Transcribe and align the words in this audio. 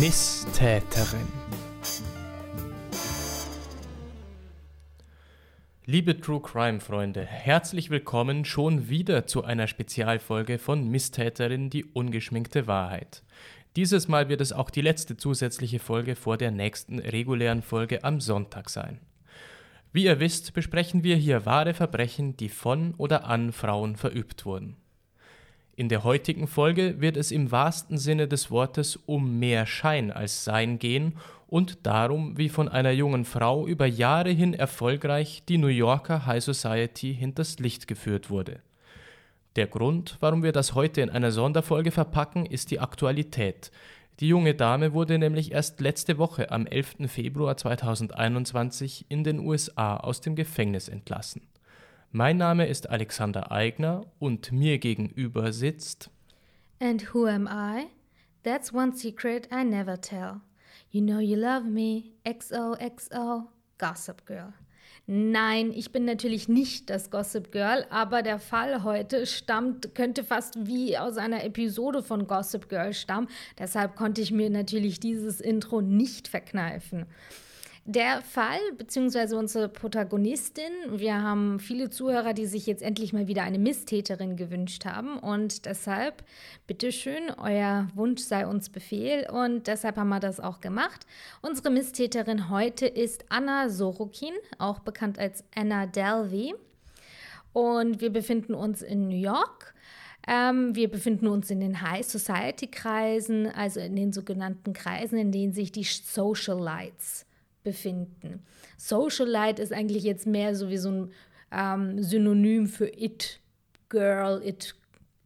Misstäterin. 0.00 1.28
Liebe 5.84 6.18
True 6.18 6.40
Crime 6.40 6.80
Freunde, 6.80 7.26
herzlich 7.26 7.90
willkommen 7.90 8.46
schon 8.46 8.88
wieder 8.88 9.26
zu 9.26 9.44
einer 9.44 9.66
Spezialfolge 9.66 10.58
von 10.58 10.88
Misstäterin, 10.88 11.68
die 11.68 11.84
ungeschminkte 11.84 12.66
Wahrheit. 12.66 13.22
Dieses 13.76 14.08
Mal 14.08 14.30
wird 14.30 14.40
es 14.40 14.52
auch 14.52 14.70
die 14.70 14.80
letzte 14.80 15.18
zusätzliche 15.18 15.78
Folge 15.78 16.16
vor 16.16 16.38
der 16.38 16.52
nächsten 16.52 16.98
regulären 16.98 17.60
Folge 17.62 18.02
am 18.02 18.20
Sonntag 18.20 18.70
sein. 18.70 18.98
Wie 19.92 20.04
ihr 20.04 20.20
wisst, 20.20 20.54
besprechen 20.54 21.04
wir 21.04 21.16
hier 21.16 21.44
wahre 21.44 21.74
Verbrechen, 21.74 22.36
die 22.38 22.48
von 22.48 22.94
oder 22.94 23.26
an 23.26 23.52
Frauen 23.52 23.96
verübt 23.96 24.46
wurden. 24.46 24.81
In 25.74 25.88
der 25.88 26.04
heutigen 26.04 26.48
Folge 26.48 27.00
wird 27.00 27.16
es 27.16 27.30
im 27.30 27.50
wahrsten 27.50 27.96
Sinne 27.96 28.28
des 28.28 28.50
Wortes 28.50 28.98
um 29.06 29.38
mehr 29.38 29.64
Schein 29.64 30.10
als 30.10 30.44
Sein 30.44 30.78
gehen 30.78 31.14
und 31.48 31.86
darum, 31.86 32.36
wie 32.36 32.50
von 32.50 32.68
einer 32.68 32.90
jungen 32.90 33.24
Frau 33.24 33.66
über 33.66 33.86
Jahre 33.86 34.30
hin 34.30 34.52
erfolgreich 34.52 35.44
die 35.48 35.56
New 35.56 35.68
Yorker 35.68 36.26
High 36.26 36.44
Society 36.44 37.14
hinters 37.14 37.58
Licht 37.58 37.86
geführt 37.86 38.28
wurde. 38.28 38.60
Der 39.56 39.66
Grund, 39.66 40.18
warum 40.20 40.42
wir 40.42 40.52
das 40.52 40.74
heute 40.74 41.00
in 41.00 41.10
einer 41.10 41.32
Sonderfolge 41.32 41.90
verpacken, 41.90 42.44
ist 42.44 42.70
die 42.70 42.80
Aktualität. 42.80 43.70
Die 44.20 44.28
junge 44.28 44.54
Dame 44.54 44.92
wurde 44.92 45.18
nämlich 45.18 45.52
erst 45.52 45.80
letzte 45.80 46.18
Woche 46.18 46.50
am 46.50 46.66
11. 46.66 47.08
Februar 47.08 47.56
2021 47.56 49.06
in 49.08 49.24
den 49.24 49.38
USA 49.38 49.96
aus 49.96 50.20
dem 50.20 50.36
Gefängnis 50.36 50.88
entlassen. 50.88 51.42
Mein 52.14 52.36
Name 52.36 52.66
ist 52.66 52.90
Alexander 52.90 53.50
Eigner 53.50 54.04
und 54.18 54.52
mir 54.52 54.76
gegenüber 54.76 55.50
sitzt. 55.54 56.10
And 56.78 57.14
who 57.14 57.24
am 57.24 57.48
I? 57.50 57.86
That's 58.42 58.70
one 58.70 58.94
secret 58.94 59.48
I 59.50 59.64
never 59.64 59.98
tell. 59.98 60.42
You 60.90 61.00
know 61.00 61.20
you 61.20 61.36
love 61.36 61.64
me. 61.64 62.12
XOXO. 62.26 63.48
Gossip 63.78 64.26
Girl. 64.26 64.52
Nein, 65.06 65.72
ich 65.72 65.90
bin 65.90 66.04
natürlich 66.04 66.48
nicht 66.48 66.90
das 66.90 67.10
Gossip 67.10 67.50
Girl, 67.50 67.86
aber 67.88 68.20
der 68.20 68.38
Fall 68.38 68.84
heute 68.84 69.24
stammt, 69.24 69.94
könnte 69.94 70.22
fast 70.22 70.66
wie 70.66 70.98
aus 70.98 71.16
einer 71.16 71.44
Episode 71.44 72.02
von 72.02 72.26
Gossip 72.26 72.68
Girl 72.68 72.92
stammen. 72.92 73.28
Deshalb 73.58 73.96
konnte 73.96 74.20
ich 74.20 74.32
mir 74.32 74.50
natürlich 74.50 75.00
dieses 75.00 75.40
Intro 75.40 75.80
nicht 75.80 76.28
verkneifen. 76.28 77.06
Der 77.84 78.22
Fall, 78.22 78.60
beziehungsweise 78.78 79.36
unsere 79.36 79.68
Protagonistin, 79.68 80.70
wir 80.88 81.20
haben 81.20 81.58
viele 81.58 81.90
Zuhörer, 81.90 82.32
die 82.32 82.46
sich 82.46 82.64
jetzt 82.66 82.80
endlich 82.80 83.12
mal 83.12 83.26
wieder 83.26 83.42
eine 83.42 83.58
Misstäterin 83.58 84.36
gewünscht 84.36 84.84
haben 84.84 85.18
und 85.18 85.66
deshalb, 85.66 86.22
bitteschön, 86.68 87.32
euer 87.38 87.88
Wunsch 87.96 88.22
sei 88.22 88.46
uns 88.46 88.68
Befehl 88.68 89.28
und 89.28 89.66
deshalb 89.66 89.96
haben 89.96 90.10
wir 90.10 90.20
das 90.20 90.38
auch 90.38 90.60
gemacht. 90.60 91.06
Unsere 91.40 91.70
Misstäterin 91.70 92.50
heute 92.50 92.86
ist 92.86 93.24
Anna 93.30 93.68
Sorokin, 93.68 94.34
auch 94.58 94.78
bekannt 94.78 95.18
als 95.18 95.42
Anna 95.52 95.86
Delvey 95.86 96.54
und 97.52 98.00
wir 98.00 98.12
befinden 98.12 98.54
uns 98.54 98.82
in 98.82 99.08
New 99.08 99.20
York. 99.20 99.74
Ähm, 100.28 100.76
wir 100.76 100.88
befinden 100.88 101.26
uns 101.26 101.50
in 101.50 101.58
den 101.58 101.82
High 101.82 102.06
Society 102.06 102.68
Kreisen, 102.68 103.48
also 103.48 103.80
in 103.80 103.96
den 103.96 104.12
sogenannten 104.12 104.72
Kreisen, 104.72 105.18
in 105.18 105.32
denen 105.32 105.52
sich 105.52 105.72
die 105.72 105.82
Socialites 105.82 107.26
befinden. 107.62 108.44
Socialite 108.76 109.62
ist 109.62 109.72
eigentlich 109.72 110.04
jetzt 110.04 110.26
mehr 110.26 110.54
so 110.54 110.68
wie 110.68 110.78
so 110.78 110.90
ein 110.90 111.10
ähm, 111.52 112.02
Synonym 112.02 112.66
für 112.66 112.88
It 112.88 113.40
Girl, 113.88 114.42
It 114.44 114.74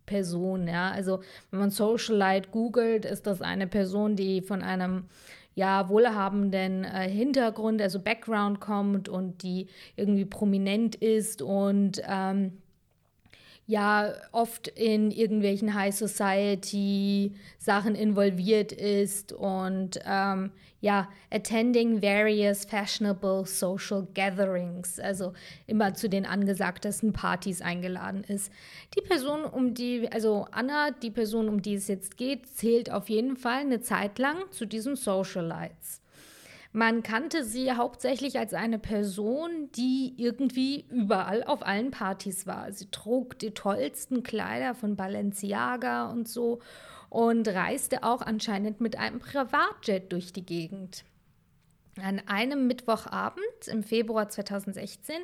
Person. 0.07 0.69
Ja? 0.69 0.91
Also 0.91 1.21
wenn 1.51 1.61
man 1.61 1.71
Socialite 1.71 2.51
googelt, 2.51 3.05
ist 3.05 3.27
das 3.27 3.43
eine 3.43 3.67
Person, 3.67 4.17
die 4.17 4.41
von 4.41 4.63
einem 4.63 5.05
ja, 5.55 5.89
wohlhabenden 5.89 6.85
äh, 6.85 7.09
Hintergrund, 7.09 7.81
also 7.81 7.99
Background 7.99 8.61
kommt 8.61 9.09
und 9.09 9.43
die 9.43 9.69
irgendwie 9.97 10.27
prominent 10.27 10.95
ist 10.97 11.41
und 11.41 12.03
ähm, 12.07 12.59
ja 13.67 14.13
oft 14.33 14.69
in 14.69 15.11
irgendwelchen 15.11 15.75
High 15.75 15.95
Society 15.95 17.33
Sachen 17.59 17.95
involviert 17.95 18.73
ist 18.73 19.33
und 19.33 19.99
ähm, 20.07 20.53
ja, 20.81 21.09
attending 21.31 22.01
various 22.01 22.65
fashionable 22.65 23.45
social 23.45 24.07
gatherings, 24.15 25.01
also 25.01 25.33
immer 25.67 25.95
zu 25.95 26.09
den 26.09 26.27
angesagtesten 26.27 27.13
Partys 27.13 27.61
eingeladen 27.61 28.23
ist. 28.23 28.53
Die 28.97 29.01
Person, 29.01 29.45
um 29.45 29.75
die, 29.75 30.09
also 30.13 30.47
Anna, 30.53 30.91
die 30.91 31.11
Person, 31.11 31.49
um 31.49 31.61
die 31.61 31.75
es 31.75 31.89
jetzt 31.89 32.17
geht, 32.17 32.47
zählt 32.47 32.93
auf 32.93 33.09
jeden 33.09 33.37
Fall 33.37 33.61
eine 33.61 33.81
Zeit 33.81 34.19
lang 34.19 34.37
zu 34.51 34.65
diesen 34.65 34.95
Socialites. 34.95 36.03
Man 36.77 37.03
kannte 37.03 37.43
sie 37.43 37.73
hauptsächlich 37.73 38.39
als 38.39 38.53
eine 38.53 38.79
Person, 38.79 39.71
die 39.77 40.13
irgendwie 40.19 40.85
überall 40.91 41.43
auf 41.43 41.65
allen 41.67 41.91
Partys 41.91 42.47
war. 42.47 42.71
Sie 42.71 42.91
trug 42.91 43.39
die 43.39 43.53
tollsten 43.53 44.23
Kleider 44.23 44.75
von 44.75 44.95
Balenciaga 44.95 46.11
und 46.11 46.29
so 46.29 46.61
und 47.09 47.49
reiste 47.49 48.03
auch 48.03 48.21
anscheinend 48.21 48.83
mit 48.83 48.99
einem 48.99 49.21
Privatjet 49.21 50.13
durch 50.13 50.35
die 50.35 50.45
Gegend. 50.45 51.05
An 51.99 52.21
einem 52.27 52.67
Mittwochabend 52.67 53.69
im 53.69 53.83
Februar 53.83 54.29
2016 54.29 55.17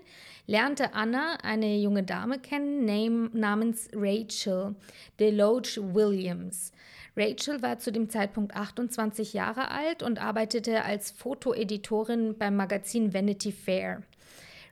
lernte 0.46 0.94
Anna 0.94 1.36
eine 1.42 1.76
junge 1.76 2.02
Dame 2.02 2.38
kennen 2.38 3.28
namens 3.34 3.90
Rachel 3.92 4.74
Deloge 5.20 5.76
Williams. 5.92 6.71
Rachel 7.16 7.62
war 7.62 7.78
zu 7.78 7.92
dem 7.92 8.08
Zeitpunkt 8.08 8.56
28 8.56 9.34
Jahre 9.34 9.70
alt 9.70 10.02
und 10.02 10.22
arbeitete 10.22 10.84
als 10.84 11.10
Fotoeditorin 11.10 12.36
beim 12.38 12.56
Magazin 12.56 13.12
Vanity 13.12 13.52
Fair. 13.52 14.02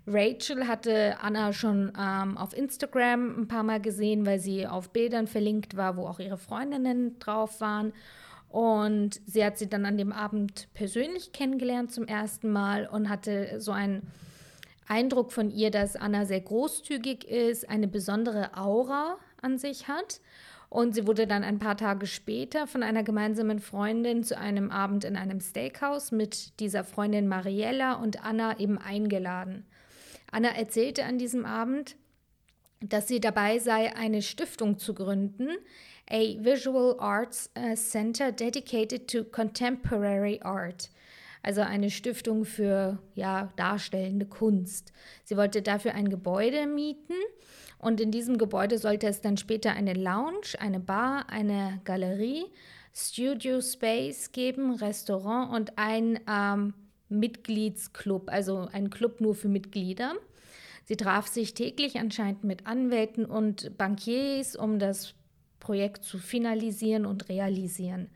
Rachel 0.06 0.66
hatte 0.66 1.18
Anna 1.20 1.52
schon 1.52 1.92
ähm, 1.98 2.38
auf 2.38 2.56
Instagram 2.56 3.42
ein 3.42 3.48
paar 3.48 3.62
Mal 3.62 3.80
gesehen, 3.80 4.24
weil 4.24 4.40
sie 4.40 4.66
auf 4.66 4.90
Bildern 4.90 5.26
verlinkt 5.26 5.76
war, 5.76 5.96
wo 5.96 6.06
auch 6.06 6.18
ihre 6.18 6.38
Freundinnen 6.38 7.18
drauf 7.18 7.60
waren. 7.60 7.92
Und 8.48 9.20
sie 9.26 9.44
hat 9.44 9.58
sie 9.58 9.68
dann 9.68 9.84
an 9.84 9.98
dem 9.98 10.10
Abend 10.10 10.68
persönlich 10.74 11.32
kennengelernt 11.32 11.92
zum 11.92 12.06
ersten 12.06 12.50
Mal 12.50 12.86
und 12.86 13.08
hatte 13.08 13.60
so 13.60 13.70
einen 13.70 14.10
Eindruck 14.88 15.30
von 15.32 15.50
ihr, 15.50 15.70
dass 15.70 15.94
Anna 15.94 16.24
sehr 16.24 16.40
großzügig 16.40 17.28
ist, 17.28 17.68
eine 17.68 17.86
besondere 17.86 18.56
Aura 18.56 19.18
an 19.40 19.58
sich 19.58 19.86
hat 19.86 20.20
und 20.70 20.94
sie 20.94 21.06
wurde 21.06 21.26
dann 21.26 21.42
ein 21.42 21.58
paar 21.58 21.76
Tage 21.76 22.06
später 22.06 22.68
von 22.68 22.84
einer 22.84 23.02
gemeinsamen 23.02 23.58
Freundin 23.58 24.22
zu 24.22 24.38
einem 24.38 24.70
Abend 24.70 25.04
in 25.04 25.16
einem 25.16 25.40
Steakhouse 25.40 26.12
mit 26.12 26.58
dieser 26.60 26.84
Freundin 26.84 27.26
Mariella 27.26 27.94
und 27.94 28.24
Anna 28.24 28.58
eben 28.58 28.78
eingeladen. 28.78 29.66
Anna 30.30 30.50
erzählte 30.50 31.04
an 31.04 31.18
diesem 31.18 31.44
Abend, 31.44 31.96
dass 32.80 33.08
sie 33.08 33.20
dabei 33.20 33.58
sei, 33.58 33.94
eine 33.96 34.22
Stiftung 34.22 34.78
zu 34.78 34.94
gründen, 34.94 35.50
a 36.08 36.20
Visual 36.38 36.96
Arts 37.00 37.50
äh, 37.54 37.74
Center 37.74 38.30
dedicated 38.30 39.10
to 39.10 39.24
contemporary 39.24 40.40
art 40.42 40.88
also 41.42 41.62
eine 41.62 41.90
Stiftung 41.90 42.44
für 42.44 42.98
ja, 43.14 43.50
darstellende 43.56 44.26
Kunst. 44.26 44.92
Sie 45.24 45.36
wollte 45.36 45.62
dafür 45.62 45.94
ein 45.94 46.10
Gebäude 46.10 46.66
mieten 46.66 47.14
und 47.78 48.00
in 48.00 48.10
diesem 48.10 48.36
Gebäude 48.36 48.78
sollte 48.78 49.06
es 49.06 49.20
dann 49.20 49.36
später 49.36 49.72
eine 49.72 49.94
Lounge, 49.94 50.58
eine 50.58 50.80
Bar, 50.80 51.30
eine 51.30 51.80
Galerie, 51.84 52.44
Studio 52.92 53.60
Space 53.60 54.32
geben, 54.32 54.74
Restaurant 54.74 55.52
und 55.52 55.78
ein 55.78 56.20
ähm, 56.28 56.74
Mitgliedsclub, 57.08 58.30
also 58.30 58.68
ein 58.72 58.90
Club 58.90 59.20
nur 59.20 59.34
für 59.34 59.48
Mitglieder. 59.48 60.14
Sie 60.84 60.96
traf 60.96 61.28
sich 61.28 61.54
täglich 61.54 61.98
anscheinend 61.98 62.44
mit 62.44 62.66
Anwälten 62.66 63.24
und 63.24 63.78
Bankiers, 63.78 64.56
um 64.56 64.78
das 64.78 65.14
Projekt 65.60 66.04
zu 66.04 66.18
finalisieren 66.18 67.06
und 67.06 67.28
realisieren. 67.28 68.10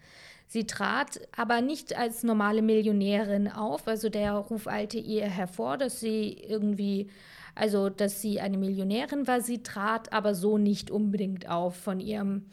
Sie 0.54 0.68
trat 0.68 1.18
aber 1.36 1.62
nicht 1.62 1.98
als 1.98 2.22
normale 2.22 2.62
Millionärin 2.62 3.48
auf, 3.48 3.88
also 3.88 4.08
der 4.08 4.34
Ruf 4.34 4.68
eilte 4.68 4.98
ihr 4.98 5.24
hervor, 5.26 5.78
dass 5.78 5.98
sie 5.98 6.32
irgendwie 6.32 7.08
also, 7.56 7.88
dass 7.88 8.20
sie 8.20 8.40
eine 8.40 8.56
Millionärin 8.56 9.26
war, 9.26 9.40
sie 9.40 9.64
trat 9.64 10.12
aber 10.12 10.36
so 10.36 10.56
nicht 10.56 10.92
unbedingt 10.92 11.48
auf 11.48 11.74
von 11.74 11.98
ihrem, 11.98 12.44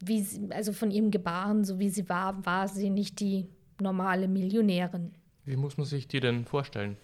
wie 0.00 0.22
sie, 0.22 0.50
also 0.50 0.72
von 0.72 0.90
ihrem 0.90 1.12
Gebaren, 1.12 1.62
so 1.62 1.78
wie 1.78 1.88
sie 1.88 2.08
war, 2.08 2.44
war 2.44 2.66
sie 2.66 2.90
nicht 2.90 3.20
die 3.20 3.46
normale 3.80 4.26
Millionärin. 4.26 5.12
Wie 5.44 5.54
muss 5.54 5.76
man 5.76 5.86
sich 5.86 6.08
die 6.08 6.18
denn 6.18 6.46
vorstellen? 6.46 6.96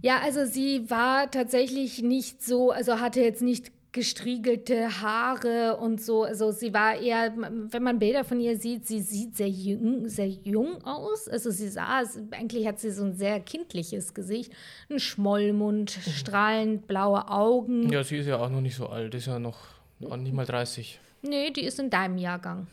Ja, 0.00 0.20
also 0.20 0.46
sie 0.46 0.88
war 0.88 1.30
tatsächlich 1.30 2.00
nicht 2.00 2.42
so, 2.42 2.70
also 2.70 3.00
hatte 3.00 3.20
jetzt 3.20 3.42
nicht 3.42 3.70
gestriegelte 3.92 5.02
Haare 5.02 5.76
und 5.76 6.00
so. 6.00 6.24
Also 6.24 6.50
sie 6.50 6.72
war 6.72 6.96
eher, 6.96 7.34
wenn 7.36 7.82
man 7.82 7.98
Bilder 7.98 8.24
von 8.24 8.40
ihr 8.40 8.56
sieht, 8.56 8.86
sie 8.86 9.00
sieht 9.00 9.36
sehr 9.36 9.50
jung, 9.50 10.08
sehr 10.08 10.28
jung 10.28 10.82
aus. 10.82 11.28
Also 11.28 11.50
sie 11.50 11.68
sah, 11.68 12.02
eigentlich 12.30 12.66
hat 12.66 12.80
sie 12.80 12.90
so 12.90 13.04
ein 13.04 13.14
sehr 13.14 13.38
kindliches 13.40 14.14
Gesicht, 14.14 14.52
ein 14.90 14.98
Schmollmund, 14.98 15.98
mhm. 15.98 16.10
strahlend 16.10 16.86
blaue 16.86 17.28
Augen. 17.28 17.90
Ja, 17.92 18.02
sie 18.02 18.16
ist 18.16 18.26
ja 18.26 18.38
auch 18.38 18.48
noch 18.48 18.62
nicht 18.62 18.76
so 18.76 18.86
alt, 18.88 19.14
ist 19.14 19.26
ja 19.26 19.38
noch, 19.38 19.58
nicht 19.98 20.32
mal 20.32 20.46
30. 20.46 20.98
Nee, 21.20 21.50
die 21.50 21.64
ist 21.64 21.78
in 21.78 21.90
deinem 21.90 22.16
Jahrgang. 22.16 22.66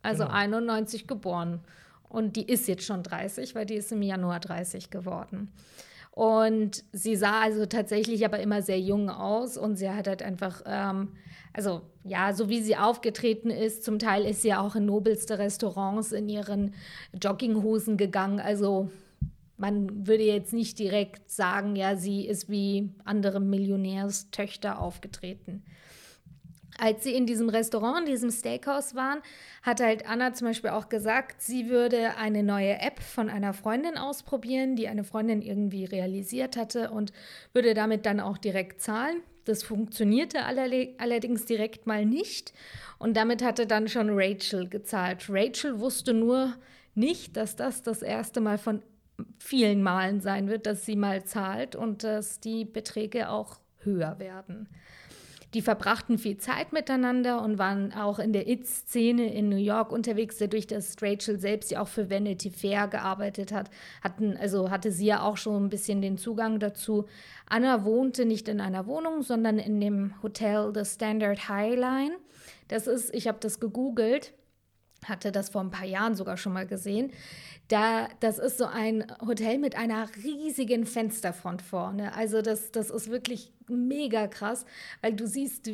Also 0.00 0.24
genau. 0.24 0.34
91 0.34 1.06
geboren. 1.06 1.60
Und 2.08 2.36
die 2.36 2.50
ist 2.50 2.66
jetzt 2.66 2.84
schon 2.84 3.02
30, 3.02 3.54
weil 3.54 3.66
die 3.66 3.74
ist 3.74 3.92
im 3.92 4.02
Januar 4.02 4.40
30 4.40 4.90
geworden. 4.90 5.52
Und 6.12 6.84
sie 6.92 7.16
sah 7.16 7.40
also 7.40 7.64
tatsächlich 7.64 8.24
aber 8.26 8.38
immer 8.40 8.60
sehr 8.60 8.78
jung 8.78 9.08
aus 9.08 9.56
und 9.56 9.76
sie 9.76 9.88
hat 9.88 10.06
halt 10.06 10.22
einfach, 10.22 10.62
ähm, 10.66 11.08
also 11.54 11.80
ja, 12.04 12.34
so 12.34 12.50
wie 12.50 12.60
sie 12.60 12.76
aufgetreten 12.76 13.48
ist, 13.48 13.82
zum 13.82 13.98
Teil 13.98 14.26
ist 14.26 14.42
sie 14.42 14.52
auch 14.52 14.76
in 14.76 14.84
nobelste 14.84 15.38
Restaurants 15.38 16.12
in 16.12 16.28
ihren 16.28 16.74
Jogginghosen 17.20 17.96
gegangen. 17.96 18.40
Also 18.40 18.90
man 19.56 20.06
würde 20.06 20.24
jetzt 20.24 20.52
nicht 20.52 20.78
direkt 20.78 21.30
sagen, 21.30 21.76
ja, 21.76 21.96
sie 21.96 22.26
ist 22.26 22.50
wie 22.50 22.90
andere 23.04 23.40
Millionärstöchter 23.40 24.80
aufgetreten 24.80 25.62
als 26.82 27.04
sie 27.04 27.14
in 27.14 27.26
diesem 27.26 27.48
Restaurant, 27.48 28.00
in 28.00 28.06
diesem 28.06 28.32
Steakhouse 28.32 28.96
waren, 28.96 29.20
hat 29.62 29.80
halt 29.80 30.08
Anna 30.08 30.32
zum 30.34 30.48
Beispiel 30.48 30.70
auch 30.70 30.88
gesagt, 30.88 31.40
sie 31.40 31.68
würde 31.68 32.16
eine 32.16 32.42
neue 32.42 32.80
App 32.80 32.98
von 33.00 33.30
einer 33.30 33.52
Freundin 33.52 33.96
ausprobieren, 33.96 34.74
die 34.74 34.88
eine 34.88 35.04
Freundin 35.04 35.42
irgendwie 35.42 35.84
realisiert 35.84 36.56
hatte 36.56 36.90
und 36.90 37.12
würde 37.52 37.74
damit 37.74 38.04
dann 38.04 38.18
auch 38.18 38.36
direkt 38.36 38.80
zahlen. 38.80 39.20
Das 39.44 39.62
funktionierte 39.62 40.40
allerdings 40.44 41.44
direkt 41.44 41.86
mal 41.86 42.04
nicht 42.04 42.52
und 42.98 43.16
damit 43.16 43.44
hatte 43.44 43.68
dann 43.68 43.86
schon 43.86 44.08
Rachel 44.10 44.68
gezahlt. 44.68 45.26
Rachel 45.28 45.78
wusste 45.78 46.12
nur 46.12 46.52
nicht, 46.96 47.36
dass 47.36 47.54
das 47.54 47.82
das 47.82 48.02
erste 48.02 48.40
Mal 48.40 48.58
von 48.58 48.82
vielen 49.38 49.84
Malen 49.84 50.20
sein 50.20 50.48
wird, 50.48 50.66
dass 50.66 50.84
sie 50.84 50.96
mal 50.96 51.22
zahlt 51.22 51.76
und 51.76 52.02
dass 52.02 52.40
die 52.40 52.64
Beträge 52.64 53.28
auch 53.28 53.60
höher 53.84 54.18
werden. 54.18 54.68
Die 55.54 55.60
verbrachten 55.60 56.16
viel 56.16 56.38
Zeit 56.38 56.72
miteinander 56.72 57.42
und 57.42 57.58
waren 57.58 57.92
auch 57.92 58.18
in 58.18 58.32
der 58.32 58.48
It-Szene 58.48 59.34
in 59.34 59.50
New 59.50 59.56
York 59.56 59.92
unterwegs, 59.92 60.38
dadurch, 60.38 60.66
dass 60.66 60.96
Rachel 61.02 61.38
selbst 61.38 61.70
ja 61.70 61.82
auch 61.82 61.88
für 61.88 62.08
Vanity 62.08 62.50
Fair 62.50 62.88
gearbeitet 62.88 63.52
hat. 63.52 63.70
Hatten, 64.02 64.36
also 64.38 64.70
hatte 64.70 64.90
sie 64.90 65.06
ja 65.06 65.22
auch 65.22 65.36
schon 65.36 65.66
ein 65.66 65.68
bisschen 65.68 66.00
den 66.00 66.16
Zugang 66.16 66.58
dazu. 66.58 67.06
Anna 67.46 67.84
wohnte 67.84 68.24
nicht 68.24 68.48
in 68.48 68.60
einer 68.62 68.86
Wohnung, 68.86 69.22
sondern 69.22 69.58
in 69.58 69.78
dem 69.78 70.14
Hotel 70.22 70.72
The 70.74 70.86
Standard 70.86 71.50
Highline. 71.50 72.16
Das 72.68 72.86
ist, 72.86 73.14
ich 73.14 73.28
habe 73.28 73.38
das 73.40 73.60
gegoogelt, 73.60 74.32
hatte 75.06 75.32
das 75.32 75.50
vor 75.50 75.62
ein 75.62 75.70
paar 75.70 75.86
Jahren 75.86 76.14
sogar 76.14 76.36
schon 76.36 76.52
mal 76.52 76.66
gesehen. 76.66 77.12
Da, 77.68 78.08
das 78.20 78.38
ist 78.38 78.58
so 78.58 78.66
ein 78.66 79.06
Hotel 79.26 79.58
mit 79.58 79.76
einer 79.76 80.08
riesigen 80.22 80.86
Fensterfront 80.86 81.62
vorne. 81.62 82.14
Also 82.14 82.42
das, 82.42 82.70
das 82.72 82.90
ist 82.90 83.10
wirklich 83.10 83.52
mega 83.68 84.26
krass, 84.26 84.66
weil 85.00 85.14
du 85.14 85.26
siehst, 85.26 85.70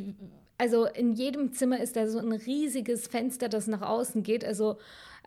also 0.59 0.87
in 0.87 1.13
jedem 1.13 1.53
Zimmer 1.53 1.81
ist 1.81 1.97
da 1.97 2.09
so 2.09 2.19
ein 2.19 2.33
riesiges 2.33 3.07
Fenster, 3.09 3.49
das 3.49 3.67
nach 3.67 3.83
außen 3.83 4.23
geht. 4.23 4.45
Also 4.45 4.79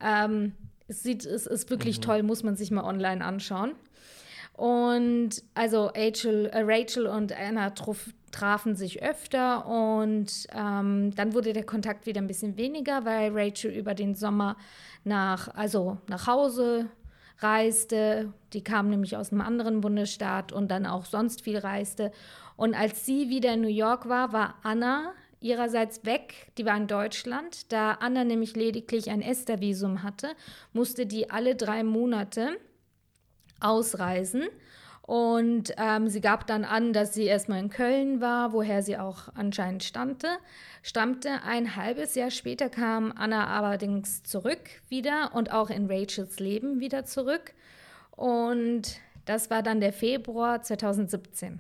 ähm, 0.02 0.54
es, 0.88 1.04
sieht, 1.04 1.26
es 1.26 1.46
ist 1.46 1.70
wirklich 1.70 1.98
mhm. 2.00 2.04
toll, 2.04 2.24
muss 2.24 2.44
man 2.44 2.56
sich 2.56 2.72
mal 2.72 2.84
online 2.84 3.24
anschauen. 3.24 3.74
Und 4.54 5.44
also 5.54 5.88
Rachel, 5.88 6.48
äh, 6.48 6.62
Rachel 6.64 7.08
und 7.08 7.32
Anna 7.38 7.72
traf, 7.72 8.10
trafen 8.32 8.76
sich 8.76 9.04
öfter 9.04 9.66
und 9.66 10.48
ähm, 10.54 11.14
dann 11.16 11.34
wurde 11.34 11.54
der 11.54 11.66
Kontakt 11.66 12.06
wieder 12.06 12.22
ein 12.22 12.28
bisschen 12.28 12.58
weniger, 12.58 13.06
weil 13.06 13.32
Rachel 13.34 13.72
über 13.72 13.94
den 13.94 14.16
Sommer 14.16 14.58
nach, 15.04 15.54
also 15.56 15.98
nach 16.08 16.28
Hause 16.28 16.88
reiste. 17.40 18.34
Die 18.54 18.64
kam 18.64 18.90
nämlich 18.90 19.18
aus 19.18 19.32
einem 19.32 19.42
anderen 19.42 19.82
Bundesstaat 19.82 20.52
und 20.52 20.70
dann 20.70 20.86
auch 20.86 21.06
sonst 21.06 21.42
viel 21.44 21.58
reiste. 21.58 22.12
Und 22.56 22.76
als 22.76 23.06
sie 23.06 23.30
wieder 23.30 23.54
in 23.54 23.62
New 23.62 23.68
York 23.68 24.08
war, 24.08 24.34
war 24.34 24.56
Anna 24.64 25.14
ihrerseits 25.40 26.06
weg. 26.06 26.52
Die 26.58 26.66
war 26.66 26.78
in 26.78 26.88
Deutschland. 26.88 27.72
Da 27.72 27.94
Anna 27.94 28.24
nämlich 28.24 28.56
lediglich 28.56 29.10
ein 29.10 29.22
Esther-Visum 29.22 30.04
hatte, 30.04 30.30
musste 30.72 31.06
die 31.06 31.30
alle 31.30 31.56
drei 31.56 31.84
Monate 31.84 32.58
ausreisen. 33.60 34.44
Und 35.02 35.74
ähm, 35.78 36.08
sie 36.08 36.22
gab 36.22 36.48
dann 36.48 36.64
an, 36.64 36.94
dass 36.94 37.14
sie 37.14 37.26
erstmal 37.26 37.60
in 37.60 37.70
Köln 37.70 38.22
war, 38.22 38.54
woher 38.54 38.84
sie 38.84 38.98
auch 38.98 39.30
anscheinend 39.34 39.84
stammte. 39.84 40.28
stammte. 40.84 41.42
Ein 41.44 41.76
halbes 41.76 42.16
Jahr 42.16 42.32
später 42.32 42.70
kam 42.70 43.12
Anna 43.16 43.48
allerdings 43.48 44.24
zurück 44.24 44.70
wieder 44.90 45.32
und 45.34 45.52
auch 45.52 45.70
in 45.70 45.92
Rachels 45.92 46.40
Leben 46.40 46.80
wieder 46.80 47.06
zurück. 47.06 47.54
Und 48.12 49.00
das 49.26 49.50
war 49.50 49.64
dann 49.64 49.80
der 49.80 49.94
Februar 49.94 50.62
2017. 50.62 51.60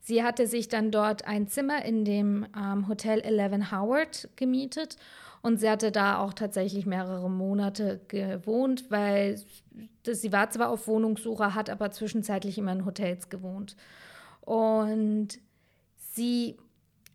Sie 0.00 0.22
hatte 0.22 0.46
sich 0.46 0.68
dann 0.68 0.90
dort 0.90 1.26
ein 1.26 1.48
Zimmer 1.48 1.84
in 1.84 2.04
dem 2.04 2.46
ähm, 2.56 2.88
Hotel 2.88 3.20
Eleven 3.20 3.72
Howard 3.72 4.28
gemietet 4.36 4.96
und 5.40 5.58
sie 5.58 5.68
hatte 5.68 5.92
da 5.92 6.18
auch 6.18 6.34
tatsächlich 6.34 6.86
mehrere 6.86 7.30
Monate 7.30 8.00
gewohnt, 8.08 8.90
weil 8.90 9.40
das, 10.04 10.20
sie 10.20 10.32
war 10.32 10.50
zwar 10.50 10.70
auf 10.70 10.86
Wohnungssuche, 10.86 11.54
hat 11.54 11.70
aber 11.70 11.90
zwischenzeitlich 11.90 12.58
immer 12.58 12.72
in 12.72 12.84
Hotels 12.84 13.28
gewohnt. 13.28 13.76
Und 14.40 15.38
sie, 15.96 16.56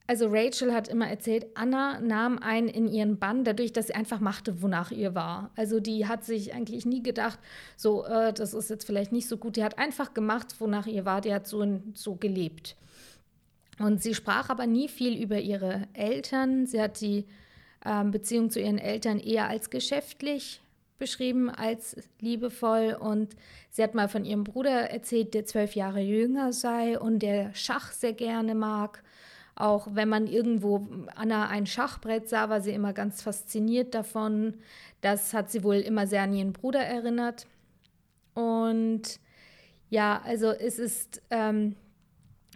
also 0.07 0.27
Rachel 0.29 0.73
hat 0.73 0.87
immer 0.87 1.07
erzählt, 1.07 1.45
Anna 1.53 1.99
nahm 1.99 2.39
einen 2.39 2.67
in 2.67 2.87
ihren 2.87 3.19
Bann, 3.19 3.43
dadurch, 3.43 3.71
dass 3.71 3.87
sie 3.87 3.95
einfach 3.95 4.19
machte, 4.19 4.61
wonach 4.61 4.91
ihr 4.91 5.15
war. 5.15 5.51
Also 5.55 5.79
die 5.79 6.07
hat 6.07 6.25
sich 6.25 6.53
eigentlich 6.53 6.85
nie 6.85 7.03
gedacht, 7.03 7.39
so, 7.77 8.05
äh, 8.05 8.33
das 8.33 8.53
ist 8.53 8.69
jetzt 8.69 8.85
vielleicht 8.85 9.11
nicht 9.11 9.27
so 9.27 9.37
gut. 9.37 9.55
Die 9.55 9.63
hat 9.63 9.77
einfach 9.77 10.13
gemacht, 10.13 10.55
wonach 10.59 10.87
ihr 10.87 11.05
war. 11.05 11.21
Die 11.21 11.33
hat 11.33 11.47
so, 11.47 11.81
so 11.93 12.15
gelebt. 12.15 12.75
Und 13.77 14.03
sie 14.03 14.13
sprach 14.13 14.49
aber 14.49 14.67
nie 14.67 14.89
viel 14.89 15.21
über 15.21 15.39
ihre 15.39 15.87
Eltern. 15.93 16.65
Sie 16.65 16.81
hat 16.81 16.99
die 16.99 17.25
ähm, 17.85 18.11
Beziehung 18.11 18.49
zu 18.49 18.59
ihren 18.59 18.77
Eltern 18.77 19.19
eher 19.19 19.47
als 19.47 19.69
geschäftlich 19.69 20.61
beschrieben 20.99 21.49
als 21.49 21.95
liebevoll. 22.19 22.95
Und 22.99 23.35
sie 23.69 23.81
hat 23.81 23.95
mal 23.95 24.09
von 24.09 24.25
ihrem 24.25 24.43
Bruder 24.43 24.91
erzählt, 24.91 25.33
der 25.33 25.45
zwölf 25.45 25.75
Jahre 25.75 26.01
jünger 26.01 26.53
sei 26.53 26.99
und 26.99 27.19
der 27.19 27.53
Schach 27.55 27.91
sehr 27.91 28.13
gerne 28.13 28.53
mag. 28.53 29.03
Auch 29.55 29.87
wenn 29.91 30.07
man 30.07 30.27
irgendwo 30.27 30.87
Anna 31.15 31.49
ein 31.49 31.65
Schachbrett 31.65 32.29
sah, 32.29 32.49
war 32.49 32.61
sie 32.61 32.71
immer 32.71 32.93
ganz 32.93 33.21
fasziniert 33.21 33.93
davon. 33.93 34.53
Das 35.01 35.33
hat 35.33 35.49
sie 35.49 35.63
wohl 35.63 35.75
immer 35.75 36.07
sehr 36.07 36.21
an 36.21 36.33
ihren 36.33 36.53
Bruder 36.53 36.81
erinnert. 36.81 37.47
Und 38.35 39.19
ja, 39.89 40.21
also 40.23 40.51
es 40.51 40.79
ist 40.79 41.21
ähm, 41.29 41.75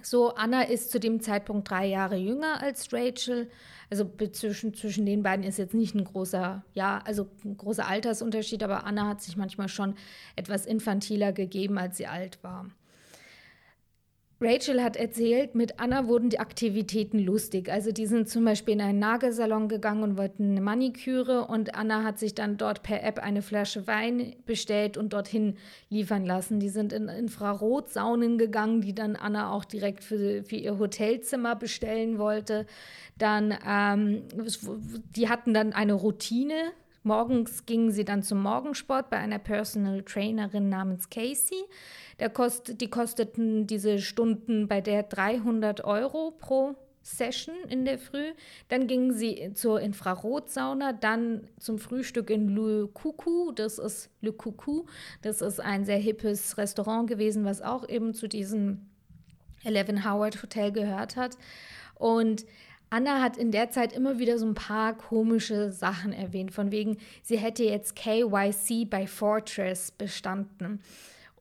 so, 0.02 0.36
Anna 0.36 0.64
ist 0.64 0.92
zu 0.92 1.00
dem 1.00 1.22
Zeitpunkt 1.22 1.70
drei 1.70 1.88
Jahre 1.88 2.16
jünger 2.16 2.62
als 2.62 2.92
Rachel. 2.94 3.50
Also 3.94 4.10
zwischen, 4.32 4.74
zwischen 4.74 5.06
den 5.06 5.22
beiden 5.22 5.46
ist 5.46 5.60
jetzt 5.60 5.76
nicht 5.76 5.94
ein 5.94 6.04
großer, 6.04 6.64
ja, 6.74 7.00
also 7.06 7.28
ein 7.46 7.58
großer 7.58 7.88
Altersunterschied, 7.88 8.64
aber 8.64 8.88
Anna 8.88 9.08
hat 9.08 9.22
sich 9.22 9.38
manchmal 9.38 9.70
schon 9.70 9.94
etwas 10.36 10.66
infantiler 10.66 11.32
gegeben, 11.32 11.78
als 11.78 11.98
sie 11.98 12.08
alt 12.08 12.40
war. 12.42 12.72
Rachel 14.44 14.84
hat 14.84 14.98
erzählt, 14.98 15.56
mit 15.56 15.80
Anna 15.80 16.08
wurden 16.08 16.30
die 16.30 16.40
Aktivitäten 16.40 17.18
lustig. 17.18 17.72
Also 17.72 17.92
die 17.92 18.06
sind 18.06 18.28
zum 18.28 18.44
Beispiel 18.44 18.74
in 18.74 18.82
einen 18.82 19.00
Nagelsalon 19.00 19.70
gegangen 19.70 20.04
und 20.04 20.18
wollten 20.18 20.52
eine 20.52 20.62
Maniküre 20.62 21.46
und 21.48 21.76
Anna 21.76 22.04
hat 22.04 22.20
sich 22.20 22.36
dann 22.36 22.58
dort 22.58 22.84
per 22.84 23.04
App 23.04 23.20
eine 23.20 23.42
Flasche 23.42 23.88
Wein 23.88 24.36
bestellt 24.46 24.98
und 24.98 25.14
dorthin 25.14 25.56
liefern 25.90 26.26
lassen. 26.26 26.60
Die 26.60 26.70
sind 26.70 26.92
in 26.92 27.08
Infrarotsaunen 27.08 28.38
gegangen, 28.38 28.82
die 28.82 28.94
dann 28.94 29.16
Anna 29.16 29.52
auch 29.52 29.64
direkt 29.64 30.04
für, 30.04 30.44
für 30.44 30.58
ihr 30.58 30.78
Hotelzimmer 30.78 31.56
bestellen 31.56 32.20
wollte. 32.20 32.66
Dann, 33.18 33.58
ähm, 33.66 34.24
die 35.16 35.30
hatten 35.30 35.54
dann 35.54 35.72
eine 35.72 35.94
Routine, 35.94 36.74
Morgens 37.06 37.66
gingen 37.66 37.92
sie 37.92 38.06
dann 38.06 38.24
zum 38.24 38.42
Morgensport 38.42 39.10
bei 39.10 39.18
einer 39.18 39.38
Personal 39.38 40.04
Trainerin 40.04 40.70
namens 40.70 41.10
Casey. 41.10 41.66
Der 42.20 42.30
kost, 42.30 42.82
die 42.82 42.90
kosteten 42.90 43.68
diese 43.68 44.00
Stunden 44.00 44.68
bei 44.68 44.82
der 44.82 45.04
300 45.04 45.84
Euro 45.84 46.32
pro 46.32 46.76
Session 47.04 47.56
in 47.70 47.86
der 47.86 48.00
Früh. 48.00 48.32
Dann 48.70 48.88
gingen 48.88 49.14
sie 49.14 49.52
zur 49.54 49.82
Infrarotsauna, 49.82 50.94
dann 50.94 51.48
zum 51.60 51.78
Frühstück 51.78 52.30
in 52.30 52.50
Le 52.50 52.88
Coucou. 52.88 53.52
Das 53.52 53.78
ist 53.78 54.10
Le 54.22 54.32
Coucou. 54.32 54.86
Das 55.22 55.42
ist 55.42 55.60
ein 55.60 55.86
sehr 55.86 55.98
hippes 55.98 56.58
Restaurant 56.58 57.10
gewesen, 57.10 57.46
was 57.46 57.62
auch 57.62 57.88
eben 57.88 58.14
zu 58.14 58.28
diesem 58.28 58.88
Eleven 59.64 60.10
Howard 60.10 60.42
Hotel 60.42 60.72
gehört 60.72 61.16
hat. 61.16 61.38
Und 61.96 62.46
Anna 62.90 63.22
hat 63.22 63.38
in 63.38 63.52
der 63.52 63.70
Zeit 63.72 63.92
immer 63.92 64.20
wieder 64.20 64.38
so 64.38 64.46
ein 64.46 64.54
paar 64.54 64.96
komische 64.96 65.72
Sachen 65.72 66.14
erwähnt, 66.14 66.54
von 66.54 66.72
wegen, 66.72 66.98
sie 67.24 67.38
hätte 67.38 67.64
jetzt 67.64 67.96
KYC 67.96 68.86
bei 68.88 69.08
Fortress 69.08 69.92
bestanden. 69.92 70.80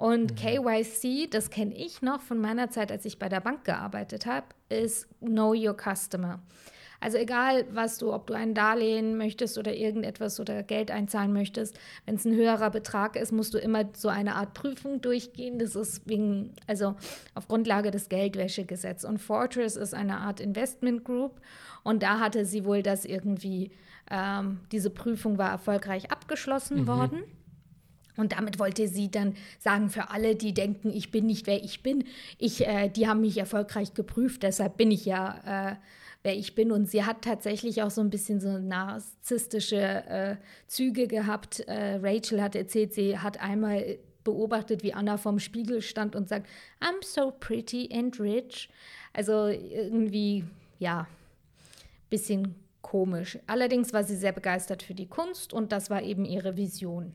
Und 0.02 0.32
mhm. 0.32 0.34
KYC, 0.34 1.30
das 1.30 1.50
kenne 1.50 1.76
ich 1.76 2.02
noch 2.02 2.20
von 2.22 2.40
meiner 2.40 2.70
Zeit, 2.70 2.90
als 2.90 3.04
ich 3.04 3.20
bei 3.20 3.28
der 3.28 3.38
Bank 3.38 3.62
gearbeitet 3.62 4.26
habe, 4.26 4.46
ist 4.68 5.06
Know 5.20 5.54
Your 5.54 5.76
Customer. 5.76 6.42
Also 6.98 7.18
egal, 7.18 7.66
was 7.70 7.98
du, 7.98 8.12
ob 8.12 8.26
du 8.26 8.34
ein 8.34 8.52
Darlehen 8.52 9.16
möchtest 9.16 9.58
oder 9.58 9.72
irgendetwas 9.72 10.40
oder 10.40 10.64
Geld 10.64 10.90
einzahlen 10.90 11.32
möchtest, 11.32 11.78
wenn 12.04 12.16
es 12.16 12.24
ein 12.24 12.34
höherer 12.34 12.70
Betrag 12.70 13.14
ist, 13.14 13.30
musst 13.30 13.54
du 13.54 13.58
immer 13.58 13.90
so 13.92 14.08
eine 14.08 14.34
Art 14.34 14.54
Prüfung 14.54 15.00
durchgehen. 15.02 15.60
Das 15.60 15.76
ist 15.76 16.08
wegen, 16.08 16.52
also 16.66 16.96
auf 17.36 17.46
Grundlage 17.46 17.92
des 17.92 18.08
Geldwäschegesetzes. 18.08 19.08
Und 19.08 19.18
Fortress 19.18 19.76
ist 19.76 19.94
eine 19.94 20.16
Art 20.16 20.40
Investment 20.40 21.04
Group 21.04 21.40
und 21.84 22.02
da 22.02 22.18
hatte 22.18 22.44
sie 22.44 22.64
wohl 22.64 22.82
das 22.82 23.04
irgendwie, 23.04 23.70
ähm, 24.10 24.58
diese 24.72 24.90
Prüfung 24.90 25.38
war 25.38 25.50
erfolgreich 25.50 26.10
abgeschlossen 26.10 26.80
mhm. 26.80 26.86
worden. 26.88 27.22
Und 28.16 28.32
damit 28.32 28.58
wollte 28.58 28.88
sie 28.88 29.10
dann 29.10 29.34
sagen, 29.58 29.88
für 29.88 30.10
alle, 30.10 30.36
die 30.36 30.52
denken, 30.52 30.90
ich 30.90 31.10
bin 31.10 31.26
nicht, 31.26 31.46
wer 31.46 31.62
ich 31.62 31.82
bin, 31.82 32.04
ich, 32.38 32.66
äh, 32.66 32.88
die 32.88 33.08
haben 33.08 33.20
mich 33.20 33.38
erfolgreich 33.38 33.94
geprüft, 33.94 34.42
deshalb 34.42 34.76
bin 34.76 34.90
ich 34.90 35.06
ja, 35.06 35.72
äh, 35.72 35.76
wer 36.22 36.36
ich 36.36 36.54
bin. 36.54 36.72
Und 36.72 36.90
sie 36.90 37.04
hat 37.04 37.22
tatsächlich 37.22 37.82
auch 37.82 37.90
so 37.90 38.00
ein 38.00 38.10
bisschen 38.10 38.40
so 38.40 38.58
narzisstische 38.58 39.76
äh, 39.76 40.36
Züge 40.66 41.06
gehabt. 41.06 41.60
Äh, 41.60 42.00
Rachel 42.02 42.42
hat 42.42 42.54
erzählt, 42.54 42.92
sie 42.94 43.18
hat 43.18 43.40
einmal 43.40 43.98
beobachtet, 44.24 44.82
wie 44.82 44.94
Anna 44.94 45.16
vorm 45.16 45.38
Spiegel 45.38 45.82
stand 45.82 46.14
und 46.14 46.28
sagt, 46.28 46.46
I'm 46.80 47.04
so 47.04 47.32
pretty 47.40 47.88
and 47.92 48.18
rich. 48.20 48.68
Also 49.12 49.48
irgendwie, 49.48 50.44
ja, 50.78 51.08
bisschen 52.08 52.54
komisch. 52.82 53.38
Allerdings 53.46 53.92
war 53.92 54.04
sie 54.04 54.16
sehr 54.16 54.32
begeistert 54.32 54.82
für 54.82 54.94
die 54.94 55.08
Kunst 55.08 55.52
und 55.52 55.72
das 55.72 55.90
war 55.90 56.02
eben 56.02 56.24
ihre 56.24 56.56
Vision. 56.56 57.14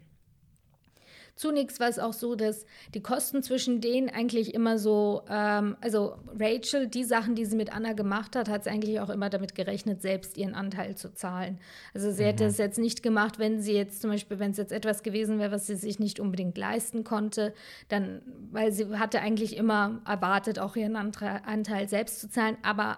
Zunächst 1.37 1.79
war 1.79 1.87
es 1.87 1.99
auch 1.99 2.13
so, 2.13 2.35
dass 2.35 2.65
die 2.93 3.01
Kosten 3.01 3.43
zwischen 3.43 3.79
denen 3.79 4.09
eigentlich 4.09 4.53
immer 4.53 4.77
so, 4.79 5.21
ähm, 5.29 5.77
also 5.81 6.15
Rachel, 6.37 6.87
die 6.87 7.03
Sachen, 7.03 7.35
die 7.35 7.45
sie 7.45 7.55
mit 7.55 7.71
Anna 7.71 7.93
gemacht 7.93 8.35
hat, 8.35 8.49
hat 8.49 8.63
sie 8.63 8.71
eigentlich 8.71 8.99
auch 8.99 9.09
immer 9.09 9.29
damit 9.29 9.53
gerechnet, 9.53 10.01
selbst 10.01 10.35
ihren 10.35 10.55
Anteil 10.55 10.95
zu 10.95 11.13
zahlen. 11.13 11.59
Also 11.93 12.11
sie 12.11 12.23
mhm. 12.23 12.27
hätte 12.27 12.45
es 12.45 12.57
jetzt 12.57 12.79
nicht 12.79 13.03
gemacht, 13.03 13.37
wenn 13.37 13.61
sie 13.61 13.73
jetzt 13.73 14.01
zum 14.01 14.09
Beispiel, 14.09 14.39
wenn 14.39 14.51
es 14.51 14.57
jetzt 14.57 14.71
etwas 14.71 15.03
gewesen 15.03 15.37
wäre, 15.37 15.51
was 15.51 15.67
sie 15.67 15.75
sich 15.75 15.99
nicht 15.99 16.19
unbedingt 16.19 16.57
leisten 16.57 17.03
konnte, 17.03 17.53
dann, 17.87 18.23
weil 18.51 18.71
sie 18.71 18.97
hatte 18.97 19.21
eigentlich 19.21 19.55
immer 19.55 20.01
erwartet, 20.05 20.57
auch 20.57 20.75
ihren 20.75 20.95
Anteil 20.95 21.87
selbst 21.87 22.19
zu 22.19 22.29
zahlen, 22.29 22.57
aber 22.63 22.97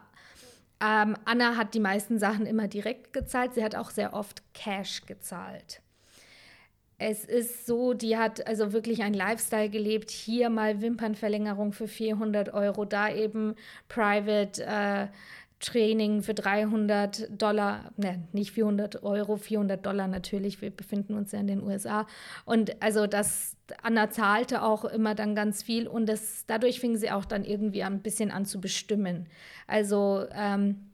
ähm, 0.81 1.17
Anna 1.25 1.57
hat 1.57 1.73
die 1.73 1.81
meisten 1.81 2.19
Sachen 2.19 2.45
immer 2.45 2.69
direkt 2.69 3.11
gezahlt. 3.11 3.53
Sie 3.53 3.63
hat 3.63 3.75
auch 3.75 3.89
sehr 3.89 4.13
oft 4.13 4.41
Cash 4.53 5.05
gezahlt. 5.05 5.81
Es 7.01 7.23
ist 7.23 7.65
so, 7.65 7.93
die 7.93 8.17
hat 8.17 8.45
also 8.45 8.73
wirklich 8.73 9.03
ein 9.03 9.13
Lifestyle 9.13 9.69
gelebt. 9.69 10.11
Hier 10.11 10.49
mal 10.49 10.81
Wimpernverlängerung 10.81 11.71
für 11.71 11.87
400 11.87 12.53
Euro, 12.53 12.83
da 12.83 13.09
eben 13.09 13.55
Private 13.87 14.63
äh, 14.65 15.07
Training 15.61 16.21
für 16.23 16.33
300 16.33 17.41
Dollar, 17.41 17.91
ne, 17.95 18.23
nicht 18.33 18.51
400 18.51 19.03
Euro, 19.03 19.37
400 19.37 19.85
Dollar 19.85 20.07
natürlich. 20.07 20.61
Wir 20.61 20.71
befinden 20.71 21.13
uns 21.13 21.31
ja 21.31 21.39
in 21.39 21.47
den 21.47 21.63
USA. 21.63 22.05
Und 22.43 22.81
also 22.81 23.07
das, 23.07 23.55
Anna 23.81 24.09
zahlte 24.09 24.61
auch 24.61 24.83
immer 24.83 25.15
dann 25.15 25.35
ganz 25.35 25.63
viel 25.63 25.87
und 25.87 26.07
das, 26.07 26.45
dadurch 26.47 26.81
fing 26.81 26.97
sie 26.97 27.11
auch 27.11 27.25
dann 27.25 27.45
irgendwie 27.45 27.83
ein 27.83 28.01
bisschen 28.01 28.31
an 28.31 28.45
zu 28.45 28.59
bestimmen. 28.59 29.27
Also 29.67 30.25
ähm, 30.33 30.88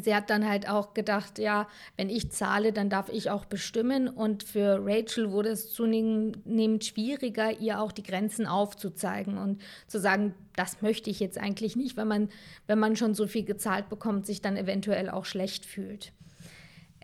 Sie 0.00 0.14
hat 0.14 0.30
dann 0.30 0.48
halt 0.48 0.68
auch 0.68 0.94
gedacht, 0.94 1.38
ja, 1.38 1.68
wenn 1.98 2.08
ich 2.08 2.30
zahle, 2.30 2.72
dann 2.72 2.88
darf 2.88 3.10
ich 3.10 3.28
auch 3.28 3.44
bestimmen. 3.44 4.08
Und 4.08 4.42
für 4.42 4.80
Rachel 4.82 5.30
wurde 5.30 5.50
es 5.50 5.72
zunehmend 5.72 6.84
schwieriger, 6.84 7.58
ihr 7.60 7.78
auch 7.78 7.92
die 7.92 8.02
Grenzen 8.02 8.46
aufzuzeigen 8.46 9.36
und 9.36 9.60
zu 9.86 10.00
sagen, 10.00 10.34
das 10.56 10.80
möchte 10.80 11.10
ich 11.10 11.20
jetzt 11.20 11.36
eigentlich 11.36 11.76
nicht, 11.76 11.96
wenn 11.98 12.08
man, 12.08 12.30
wenn 12.66 12.78
man 12.78 12.96
schon 12.96 13.14
so 13.14 13.26
viel 13.26 13.44
gezahlt 13.44 13.90
bekommt, 13.90 14.24
sich 14.24 14.40
dann 14.40 14.56
eventuell 14.56 15.10
auch 15.10 15.26
schlecht 15.26 15.66
fühlt. 15.66 16.12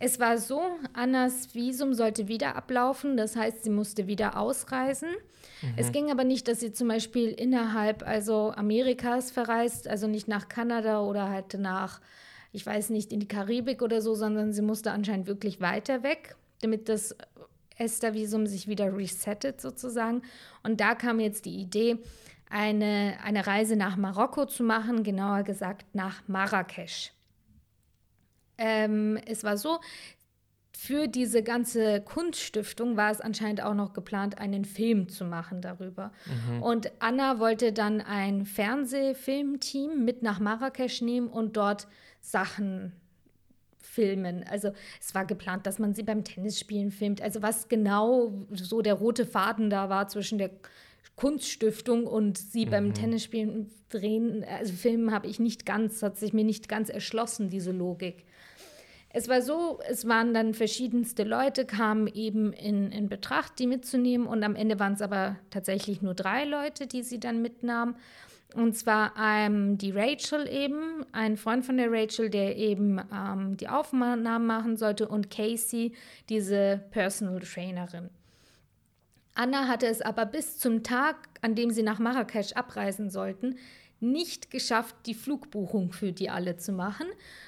Es 0.01 0.21
war 0.21 0.39
so, 0.39 0.61
Annas 0.93 1.55
Visum 1.55 1.93
sollte 1.93 2.29
wieder 2.29 2.57
ablaufen, 2.57 3.17
das 3.17 3.37
heißt, 3.37 3.65
sie 3.65 3.71
musste 3.71 4.07
wieder 4.07 4.39
ausreisen. 4.39 5.09
Mhm. 5.61 5.75
Es 5.77 5.93
ging 5.93 6.11
aber 6.11 6.25
nicht, 6.25 6.47
dass 6.47 6.61
sie 6.61 6.73
zum 6.73 6.89
Beispiel 6.89 7.31
innerhalb 7.31 8.07
also 8.07 8.53
Amerikas 8.55 9.31
verreist, 9.31 9.89
also 9.89 10.07
nicht 10.07 10.29
nach 10.29 10.49
Kanada 10.49 11.01
oder 11.03 11.29
halt 11.29 11.55
nach 11.59 12.01
ich 12.53 12.65
weiß 12.65 12.91
nicht, 12.91 13.13
in 13.13 13.21
die 13.21 13.29
Karibik 13.29 13.83
oder 13.83 14.01
so, 14.01 14.15
sondern 14.15 14.53
sie 14.53 14.63
musste 14.63 14.93
anscheinend 14.93 15.27
wirklich 15.27 15.61
weiter 15.61 16.03
weg, 16.03 16.37
damit 16.61 16.89
das 16.89 17.17
Esther-Visum 17.77 18.47
sich 18.47 18.69
wieder 18.69 18.97
resettet 18.97 19.61
sozusagen. 19.61 20.23
Und 20.63 20.81
da 20.81 20.95
kam 20.95 21.21
jetzt 21.21 21.45
die 21.45 21.57
Idee, 21.57 21.99
eine, 22.51 23.19
eine 23.23 23.47
Reise 23.47 23.77
nach 23.77 23.97
Marokko 23.97 24.47
zu 24.47 24.63
machen, 24.63 25.03
genauer 25.03 25.43
gesagt 25.43 25.85
nach 25.95 26.27
Marrakesch. 26.27 27.13
Ähm, 28.57 29.19
es 29.27 29.45
war 29.45 29.57
so, 29.57 29.79
für 30.77 31.09
diese 31.09 31.43
ganze 31.43 32.01
Kunststiftung 32.01 32.97
war 32.97 33.11
es 33.11 33.21
anscheinend 33.21 33.63
auch 33.63 33.75
noch 33.75 33.93
geplant, 33.93 34.39
einen 34.39 34.65
Film 34.65 35.09
zu 35.09 35.25
machen 35.25 35.61
darüber. 35.61 36.13
Mhm. 36.27 36.63
Und 36.63 36.93
Anna 37.01 37.39
wollte 37.41 37.73
dann 37.73 38.01
ein 38.01 38.47
Fernsehfilmteam 38.47 40.05
mit 40.05 40.23
nach 40.23 40.39
Marrakesch 40.39 41.03
nehmen 41.03 41.29
und 41.29 41.57
dort 41.57 41.89
Sachen 42.21 42.93
filmen. 43.81 44.45
Also 44.49 44.73
es 45.01 45.15
war 45.15 45.25
geplant, 45.25 45.67
dass 45.67 45.79
man 45.79 45.95
sie 45.95 46.03
beim 46.03 46.25
Tennisspielen 46.25 46.91
filmt. 46.91 47.23
Also 47.23 47.43
was 47.43 47.69
genau 47.69 48.47
so 48.53 48.83
der 48.83 48.95
rote 48.95 49.27
Faden 49.27 49.71
da 49.71 49.89
war 49.89 50.09
zwischen 50.09 50.39
der 50.39 50.51
Kunststiftung 51.17 52.07
und 52.07 52.39
sie 52.39 52.67
mhm. 52.67 52.71
beim 52.71 52.95
Tennisspielen 52.95 53.71
drehen, 53.89 54.45
also 54.45 54.73
filmen, 54.73 55.13
habe 55.13 55.27
ich 55.27 55.41
nicht 55.41 55.67
ganz, 55.67 56.03
hat 56.03 56.17
sich 56.17 56.33
mir 56.33 56.45
nicht 56.45 56.69
ganz 56.69 56.91
erschlossen, 56.91 57.51
diese 57.51 57.73
Logik. 57.73 58.25
Es 59.11 59.29
war 59.29 59.41
so, 59.43 59.81
es 59.89 60.07
waren 60.07 60.35
dann 60.35 60.53
verschiedenste 60.55 61.25
Leute, 61.25 61.65
kamen 61.65 62.07
eben 62.09 62.53
in, 62.53 62.93
in 62.93 63.09
Betracht, 63.09 63.59
die 63.59 63.67
mitzunehmen 63.67 64.27
und 64.27 64.45
am 64.45 64.55
Ende 64.55 64.79
waren 64.79 64.93
es 64.93 65.03
aber 65.03 65.37
tatsächlich 65.51 66.03
nur 66.03 66.15
drei 66.15 66.45
Leute, 66.45 66.87
die 66.87 67.03
sie 67.03 67.19
dann 67.19 67.41
mitnahmen. 67.41 67.97
Und 68.55 68.77
zwar 68.77 69.13
ähm, 69.21 69.77
die 69.77 69.91
Rachel 69.91 70.49
eben, 70.49 71.05
ein 71.13 71.37
Freund 71.37 71.67
von 71.67 71.77
der 71.77 71.93
Rachel, 71.93 72.31
der 72.31 72.57
eben 72.57 72.99
ähm, 73.13 73.57
die 73.59 73.69
Aufnahmen 73.69 74.47
machen 74.47 74.77
sollte, 74.77 75.07
und 75.07 75.31
Casey, 75.31 75.93
diese 76.29 76.83
Personal 76.91 77.41
Trainerin. 77.41 78.09
Anna 79.35 79.69
hatte 79.69 79.87
es 79.87 80.01
aber 80.01 80.27
bis 80.27 80.59
zum 80.59 80.83
Tag, 80.83 81.17
an 81.43 81.55
dem 81.55 81.71
sie 81.71 81.83
nach 81.83 81.99
Marrakesch 81.99 82.55
abreisen 82.55 83.11
sollten, 83.11 83.57
nicht 84.01 84.51
geschafft, 84.51 84.95
die 85.07 85.15
Flugbuchung 85.15 85.93
für 85.93 86.13
die 86.13 86.31
alle 86.31 86.57
zu 86.57 86.73
machen. 86.73 87.07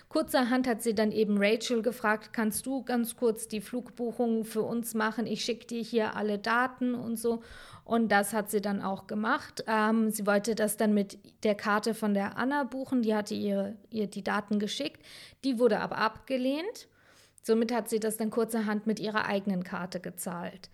Kurzerhand 0.09 0.67
hat 0.67 0.83
sie 0.83 0.95
dann 0.95 1.13
eben 1.13 1.37
Rachel 1.39 1.83
gefragt, 1.83 2.33
kannst 2.33 2.67
du 2.67 2.83
ganz 2.83 3.17
kurz 3.17 3.47
die 3.47 3.61
Flugbuchung 3.61 4.45
für 4.45 4.63
uns 4.63 4.95
machen? 4.95 5.27
Ich 5.27 5.45
schicke 5.45 5.67
dir 5.67 5.83
hier 5.83 6.17
alle 6.17 6.39
Daten 6.39 6.95
und 6.95 7.17
so. 7.17 7.43
Und 7.91 8.13
das 8.13 8.33
hat 8.33 8.53
sie 8.53 8.61
dann 8.61 8.83
auch 8.83 9.09
gemacht. 9.09 9.65
Ähm, 9.67 10.13
sie 10.13 10.25
wollte 10.25 10.55
das 10.55 10.77
dann 10.77 10.95
mit 10.95 11.19
der 11.43 11.57
Karte 11.57 11.93
von 11.93 12.15
der 12.15 12.39
Anna 12.39 12.63
buchen. 12.63 13.03
Die 13.03 13.17
hatte 13.17 13.35
ihr, 13.35 13.77
ihr 13.91 14.07
die 14.07 14.23
Daten 14.23 14.61
geschickt. 14.61 15.05
Die 15.43 15.59
wurde 15.59 15.81
aber 15.81 15.99
abgelehnt. 15.99 16.87
Somit 17.43 17.73
hat 17.73 17.89
sie 17.89 17.99
das 17.99 18.17
dann 18.17 18.31
kurzerhand 18.31 18.87
mit 18.87 19.01
ihrer 19.01 19.25
eigenen 19.25 19.65
Karte 19.65 19.99
gezahlt. 19.99 20.71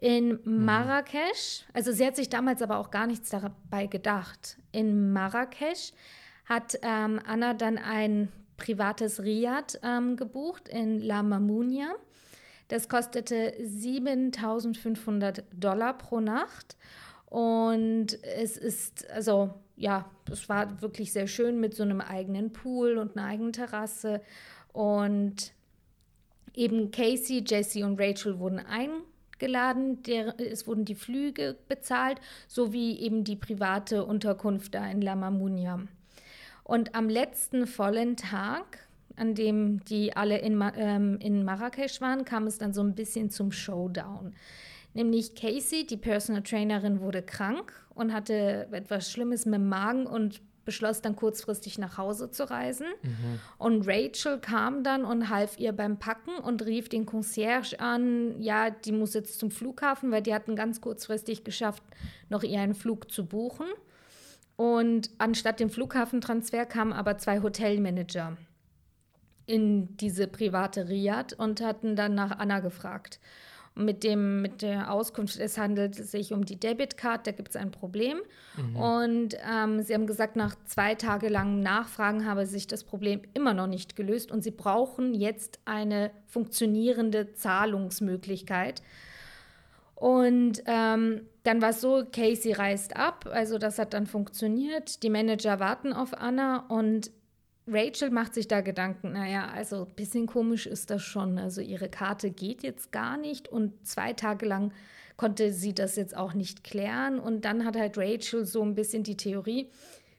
In 0.00 0.40
mhm. 0.42 0.64
Marrakesch, 0.64 1.66
also 1.74 1.92
sie 1.92 2.06
hat 2.06 2.16
sich 2.16 2.30
damals 2.30 2.62
aber 2.62 2.78
auch 2.78 2.90
gar 2.90 3.06
nichts 3.06 3.28
dabei 3.28 3.86
gedacht. 3.86 4.56
In 4.72 5.12
Marrakesch 5.12 5.92
hat 6.46 6.78
ähm, 6.80 7.20
Anna 7.26 7.52
dann 7.52 7.76
ein 7.76 8.32
privates 8.56 9.22
Riad 9.22 9.78
ähm, 9.82 10.16
gebucht 10.16 10.70
in 10.70 10.98
La 10.98 11.22
Mamounia. 11.22 11.94
Das 12.68 12.88
kostete 12.88 13.54
7500 13.62 15.44
Dollar 15.52 15.98
pro 15.98 16.20
Nacht. 16.20 16.76
Und 17.26 18.22
es 18.22 18.56
ist, 18.56 19.10
also 19.10 19.54
ja, 19.76 20.08
es 20.30 20.48
war 20.48 20.80
wirklich 20.80 21.12
sehr 21.12 21.26
schön 21.26 21.60
mit 21.60 21.74
so 21.74 21.82
einem 21.82 22.00
eigenen 22.00 22.52
Pool 22.52 22.96
und 22.96 23.16
einer 23.16 23.26
eigenen 23.26 23.52
Terrasse. 23.52 24.20
Und 24.72 25.52
eben 26.54 26.90
Casey, 26.90 27.44
Jesse 27.46 27.84
und 27.84 28.00
Rachel 28.00 28.38
wurden 28.38 28.60
eingeladen. 28.60 30.02
Der, 30.04 30.38
es 30.38 30.66
wurden 30.66 30.84
die 30.84 30.94
Flüge 30.94 31.56
bezahlt, 31.68 32.20
sowie 32.46 32.98
eben 32.98 33.24
die 33.24 33.36
private 33.36 34.04
Unterkunft 34.04 34.74
da 34.74 34.88
in 34.88 35.02
La 35.02 35.16
Mamunia. 35.16 35.80
Und 36.62 36.94
am 36.94 37.08
letzten 37.08 37.66
vollen 37.66 38.16
Tag 38.16 38.83
an 39.16 39.34
dem 39.34 39.84
die 39.84 40.16
alle 40.16 40.38
in, 40.38 40.62
ähm, 40.76 41.18
in 41.20 41.44
Marrakesch 41.44 42.00
waren, 42.00 42.24
kam 42.24 42.46
es 42.46 42.58
dann 42.58 42.72
so 42.72 42.82
ein 42.82 42.94
bisschen 42.94 43.30
zum 43.30 43.52
Showdown. 43.52 44.34
Nämlich 44.94 45.34
Casey, 45.34 45.86
die 45.86 45.96
Personal 45.96 46.42
Trainerin, 46.42 47.00
wurde 47.00 47.22
krank 47.22 47.72
und 47.94 48.12
hatte 48.12 48.68
etwas 48.70 49.10
Schlimmes 49.10 49.44
mit 49.44 49.54
dem 49.54 49.68
Magen 49.68 50.06
und 50.06 50.40
beschloss 50.64 51.02
dann 51.02 51.16
kurzfristig 51.16 51.78
nach 51.78 51.98
Hause 51.98 52.30
zu 52.30 52.48
reisen. 52.48 52.86
Mhm. 53.02 53.40
Und 53.58 53.86
Rachel 53.86 54.38
kam 54.38 54.82
dann 54.82 55.04
und 55.04 55.28
half 55.28 55.58
ihr 55.58 55.72
beim 55.72 55.98
Packen 55.98 56.36
und 56.36 56.64
rief 56.64 56.88
den 56.88 57.06
Concierge 57.06 57.78
an, 57.78 58.40
ja, 58.40 58.70
die 58.70 58.92
muss 58.92 59.14
jetzt 59.14 59.38
zum 59.38 59.50
Flughafen, 59.50 60.10
weil 60.10 60.22
die 60.22 60.34
hatten 60.34 60.56
ganz 60.56 60.80
kurzfristig 60.80 61.44
geschafft, 61.44 61.82
noch 62.30 62.42
ihren 62.42 62.74
Flug 62.74 63.10
zu 63.10 63.26
buchen. 63.26 63.66
Und 64.56 65.10
anstatt 65.18 65.60
dem 65.60 65.68
Flughafentransfer 65.68 66.64
kamen 66.64 66.92
aber 66.92 67.18
zwei 67.18 67.42
Hotelmanager 67.42 68.36
in 69.46 69.96
diese 69.96 70.26
private 70.26 70.88
Riad 70.88 71.32
und 71.34 71.60
hatten 71.60 71.96
dann 71.96 72.14
nach 72.14 72.38
Anna 72.38 72.60
gefragt. 72.60 73.20
Und 73.74 73.86
mit, 73.86 74.04
dem, 74.04 74.40
mit 74.40 74.62
der 74.62 74.92
Auskunft, 74.92 75.38
es 75.38 75.58
handelt 75.58 75.96
sich 75.96 76.32
um 76.32 76.44
die 76.44 76.58
Debitcard, 76.58 77.26
da 77.26 77.32
gibt 77.32 77.50
es 77.50 77.56
ein 77.56 77.72
Problem. 77.72 78.18
Mhm. 78.56 78.76
Und 78.76 79.36
ähm, 79.50 79.82
sie 79.82 79.94
haben 79.94 80.06
gesagt, 80.06 80.36
nach 80.36 80.54
zwei 80.64 80.94
Tage 80.94 81.28
langem 81.28 81.60
Nachfragen 81.60 82.24
habe 82.24 82.46
sich 82.46 82.68
das 82.68 82.84
Problem 82.84 83.22
immer 83.34 83.52
noch 83.52 83.66
nicht 83.66 83.96
gelöst 83.96 84.30
und 84.30 84.44
sie 84.44 84.52
brauchen 84.52 85.12
jetzt 85.12 85.58
eine 85.64 86.12
funktionierende 86.26 87.32
Zahlungsmöglichkeit. 87.32 88.80
Und 89.96 90.62
ähm, 90.66 91.22
dann 91.42 91.62
war 91.62 91.70
es 91.70 91.80
so, 91.80 92.04
Casey 92.10 92.52
reist 92.52 92.96
ab, 92.96 93.28
also 93.32 93.58
das 93.58 93.78
hat 93.78 93.94
dann 93.94 94.06
funktioniert. 94.06 95.02
Die 95.02 95.10
Manager 95.10 95.60
warten 95.60 95.92
auf 95.92 96.14
Anna 96.14 96.64
und 96.68 97.10
Rachel 97.66 98.10
macht 98.10 98.34
sich 98.34 98.46
da 98.46 98.60
Gedanken, 98.60 99.12
naja, 99.12 99.48
also 99.48 99.84
ein 99.84 99.94
bisschen 99.94 100.26
komisch 100.26 100.66
ist 100.66 100.90
das 100.90 101.02
schon. 101.02 101.38
Also 101.38 101.60
ihre 101.60 101.88
Karte 101.88 102.30
geht 102.30 102.62
jetzt 102.62 102.92
gar 102.92 103.16
nicht 103.16 103.48
und 103.48 103.86
zwei 103.86 104.12
Tage 104.12 104.46
lang 104.46 104.72
konnte 105.16 105.52
sie 105.52 105.74
das 105.74 105.96
jetzt 105.96 106.16
auch 106.16 106.34
nicht 106.34 106.64
klären. 106.64 107.18
Und 107.18 107.44
dann 107.44 107.64
hat 107.64 107.76
halt 107.76 107.96
Rachel 107.96 108.44
so 108.44 108.62
ein 108.62 108.74
bisschen 108.74 109.02
die 109.02 109.16
Theorie, 109.16 109.70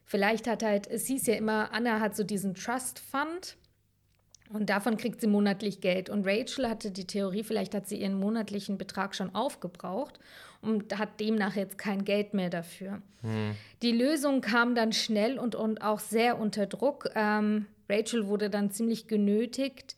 vielleicht 0.06 0.48
hat 0.48 0.64
halt, 0.64 0.88
es 0.88 1.06
hieß 1.06 1.28
ja 1.28 1.36
immer, 1.36 1.74
Anna 1.74 2.00
hat 2.00 2.16
so 2.16 2.24
diesen 2.24 2.56
Trust 2.56 3.00
Fund 3.00 3.58
und 4.50 4.70
davon 4.70 4.98
kriegt 4.98 5.22
sie 5.22 5.28
monatlich 5.28 5.82
Geld. 5.82 6.10
Und 6.10 6.25
Rachel 6.25 6.70
hatte 6.70 6.92
die 6.92 7.08
Theorie, 7.08 7.44
vielleicht 7.44 7.75
hat 7.75 7.88
sie 7.88 8.00
ihren 8.02 8.20
monatlichen 8.20 8.78
Betrag 8.78 9.16
schon 9.16 9.34
aufgebraucht 9.36 10.20
und 10.66 10.98
hat 10.98 11.20
demnach 11.20 11.56
jetzt 11.56 11.78
kein 11.78 12.04
Geld 12.06 12.34
mehr 12.34 12.50
dafür. 12.50 13.02
Hm. 13.22 13.56
Die 13.82 13.92
Lösung 13.92 14.42
kam 14.42 14.76
dann 14.76 14.92
schnell 14.94 15.38
und, 15.40 15.56
und 15.56 15.82
auch 15.82 16.00
sehr 16.00 16.40
unter 16.40 16.66
Druck. 16.66 17.10
Ähm, 17.16 17.68
Rachel 17.90 18.28
wurde 18.28 18.50
dann 18.50 18.72
ziemlich 18.72 19.08
genötigt, 19.08 19.96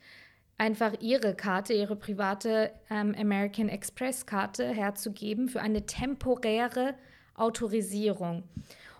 einfach 0.57 0.93
ihre 0.99 1.35
Karte, 1.35 1.73
ihre 1.73 1.95
private 1.95 2.71
ähm, 2.89 3.15
American 3.17 3.69
Express 3.69 4.25
Karte 4.25 4.67
herzugeben 4.67 5.49
für 5.49 5.61
eine 5.61 5.85
temporäre 5.85 6.95
Autorisierung. 7.35 8.43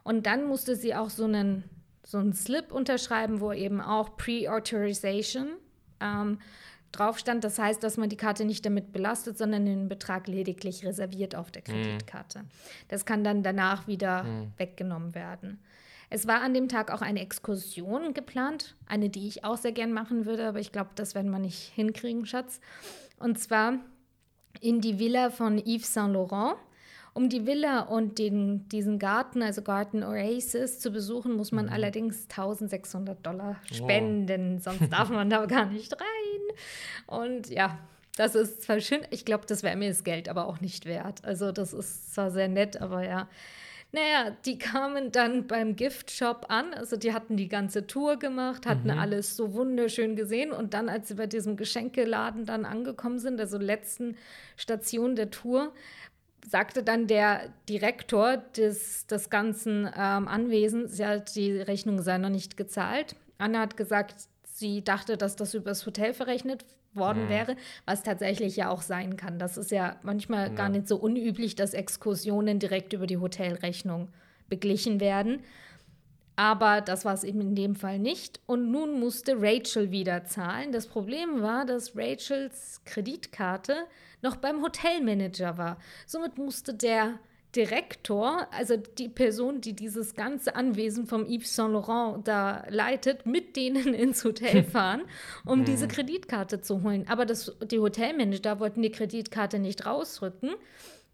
Und 0.03 0.25
dann 0.25 0.45
musste 0.45 0.75
sie 0.75 0.95
auch 0.95 1.09
so 1.09 1.25
einen 1.25 1.63
so 2.07 2.19
einen 2.19 2.31
Slip 2.31 2.71
unterschreiben, 2.71 3.41
wo 3.41 3.51
eben 3.51 3.81
auch 3.81 4.15
Pre-Authorization 4.15 5.49
ähm, 5.99 6.39
drauf 6.91 7.19
stand. 7.19 7.43
Das 7.43 7.59
heißt, 7.59 7.83
dass 7.83 7.97
man 7.97 8.09
die 8.09 8.17
Karte 8.17 8.45
nicht 8.45 8.65
damit 8.65 8.91
belastet, 8.91 9.37
sondern 9.37 9.65
den 9.65 9.87
Betrag 9.89 10.27
lediglich 10.27 10.85
reserviert 10.85 11.35
auf 11.35 11.51
der 11.51 11.63
hm. 11.63 11.73
Kreditkarte. 11.73 12.45
Das 12.87 13.05
kann 13.05 13.23
dann 13.23 13.43
danach 13.43 13.87
wieder 13.87 14.23
mm. 14.23 14.53
weggenommen 14.57 15.15
werden. 15.15 15.59
Es 16.09 16.25
war 16.25 16.41
an 16.41 16.53
dem 16.53 16.69
Tag 16.69 16.91
auch 16.91 17.01
eine 17.01 17.21
Exkursion 17.21 18.13
geplant, 18.13 18.75
eine, 18.85 19.09
die 19.09 19.27
ich 19.27 19.43
auch 19.43 19.57
sehr 19.57 19.73
gern 19.73 19.91
machen 19.91 20.25
würde, 20.25 20.47
aber 20.47 20.59
ich 20.59 20.71
glaube, 20.71 20.91
das 20.95 21.15
werden 21.15 21.31
wir 21.31 21.39
nicht 21.39 21.73
hinkriegen, 21.75 22.25
Schatz. 22.25 22.61
Und 23.19 23.39
zwar 23.39 23.73
in 24.61 24.79
die 24.79 24.99
Villa 24.99 25.29
von 25.29 25.57
Yves 25.57 25.93
Saint 25.93 26.13
Laurent. 26.13 26.55
Um 27.17 27.29
die 27.29 27.47
Villa 27.47 27.79
und 27.79 28.19
den, 28.19 28.69
diesen 28.69 28.99
Garten, 28.99 29.41
also 29.41 29.63
Garten 29.63 30.03
Oasis, 30.03 30.79
zu 30.79 30.91
besuchen, 30.91 31.35
muss 31.35 31.51
man 31.51 31.65
mhm. 31.65 31.71
allerdings 31.71 32.27
1600 32.29 33.25
Dollar 33.25 33.55
spenden, 33.73 34.57
wow. 34.57 34.63
sonst 34.63 34.93
darf 34.93 35.09
man 35.09 35.27
da 35.27 35.43
gar 35.47 35.65
nicht 35.65 35.93
rein. 35.93 36.57
Und 37.07 37.49
ja, 37.49 37.79
das 38.17 38.35
ist 38.35 38.61
zwar 38.61 38.79
schön, 38.81 39.01
ich 39.09 39.25
glaube, 39.25 39.45
das 39.47 39.63
wäre 39.63 39.75
mir 39.75 39.89
das 39.89 40.03
Geld 40.03 40.29
aber 40.29 40.47
auch 40.47 40.61
nicht 40.61 40.85
wert. 40.85 41.25
Also 41.25 41.51
das 41.51 41.73
ist 41.73 42.13
zwar 42.13 42.29
sehr 42.29 42.49
nett, 42.49 42.79
aber 42.79 43.03
ja. 43.03 43.27
Naja, 43.93 44.35
die 44.45 44.59
kamen 44.59 45.11
dann 45.11 45.47
beim 45.47 45.75
Giftshop 45.75 46.47
an. 46.49 46.73
Also 46.73 46.97
die 46.97 47.13
hatten 47.13 47.37
die 47.37 47.47
ganze 47.47 47.87
Tour 47.87 48.19
gemacht, 48.19 48.67
hatten 48.67 48.91
mhm. 48.91 48.99
alles 48.99 49.35
so 49.35 49.53
wunderschön 49.53 50.15
gesehen. 50.15 50.51
Und 50.51 50.73
dann, 50.73 50.89
als 50.89 51.07
sie 51.07 51.15
bei 51.15 51.25
diesem 51.25 51.55
Geschenkeladen 51.55 52.45
dann 52.45 52.65
angekommen 52.65 53.17
sind, 53.17 53.39
also 53.39 53.57
letzten 53.57 54.17
Station 54.57 55.15
der 55.15 55.31
Tour, 55.31 55.71
sagte 56.47 56.81
dann 56.81 57.07
der 57.07 57.49
Direktor 57.67 58.37
des, 58.37 59.05
des 59.05 59.29
ganzen 59.29 59.85
ähm, 59.85 60.27
Anwesens, 60.27 60.97
ja, 60.97 61.17
die 61.17 61.59
Rechnung 61.59 62.01
sei 62.01 62.17
noch 62.17 62.29
nicht 62.29 62.55
gezahlt. 62.55 63.15
Anna 63.37 63.59
hat 63.59 63.75
gesagt, 63.75 64.15
sie 64.43 64.83
dachte, 64.83 65.17
dass 65.17 65.35
das 65.35 65.53
übers 65.53 65.85
Hotel 65.85 66.13
verrechnet 66.13 66.65
worden 66.93 67.25
mhm. 67.25 67.29
wäre, 67.29 67.55
was 67.85 68.01
tatsächlich 68.01 68.55
ja 68.55 68.69
auch 68.69 68.81
sein 68.81 69.17
kann. 69.17 69.39
Das 69.39 69.57
ist 69.57 69.71
ja 69.71 69.97
manchmal 70.03 70.47
ja. 70.47 70.53
gar 70.53 70.69
nicht 70.69 70.87
so 70.87 70.95
unüblich, 70.95 71.55
dass 71.55 71.73
Exkursionen 71.73 72.59
direkt 72.59 72.93
über 72.93 73.07
die 73.07 73.17
Hotelrechnung 73.17 74.07
beglichen 74.47 75.01
werden. 75.01 75.41
Aber 76.37 76.81
das 76.81 77.03
war 77.03 77.15
es 77.15 77.23
eben 77.23 77.41
in 77.41 77.55
dem 77.55 77.75
Fall 77.75 77.97
nicht. 77.97 78.39
Und 78.45 78.71
nun 78.71 78.99
musste 78.99 79.41
Rachel 79.41 79.91
wieder 79.91 80.23
zahlen. 80.23 80.71
Das 80.71 80.85
Problem 80.87 81.41
war, 81.41 81.65
dass 81.65 81.97
Rachels 81.97 82.81
Kreditkarte 82.85 83.75
noch 84.21 84.35
beim 84.35 84.61
Hotelmanager 84.61 85.57
war. 85.57 85.77
Somit 86.05 86.37
musste 86.37 86.75
der 86.75 87.19
Direktor, 87.55 88.47
also 88.51 88.77
die 88.77 89.09
Person, 89.09 89.61
die 89.61 89.73
dieses 89.73 90.13
ganze 90.13 90.55
Anwesen 90.55 91.07
vom 91.07 91.25
Yves 91.25 91.55
Saint 91.55 91.73
Laurent 91.73 92.27
da 92.27 92.63
leitet, 92.69 93.25
mit 93.25 93.55
denen 93.55 93.93
ins 93.95 94.23
Hotel 94.23 94.63
fahren, 94.71 95.01
um 95.43 95.65
diese 95.65 95.85
mhm. 95.85 95.91
Kreditkarte 95.91 96.61
zu 96.61 96.83
holen. 96.83 97.05
Aber 97.07 97.25
das, 97.25 97.57
die 97.71 97.79
Hotelmanager 97.79 98.59
wollten 98.59 98.83
die 98.83 98.91
Kreditkarte 98.91 99.57
nicht 99.57 99.87
rausrücken, 99.87 100.51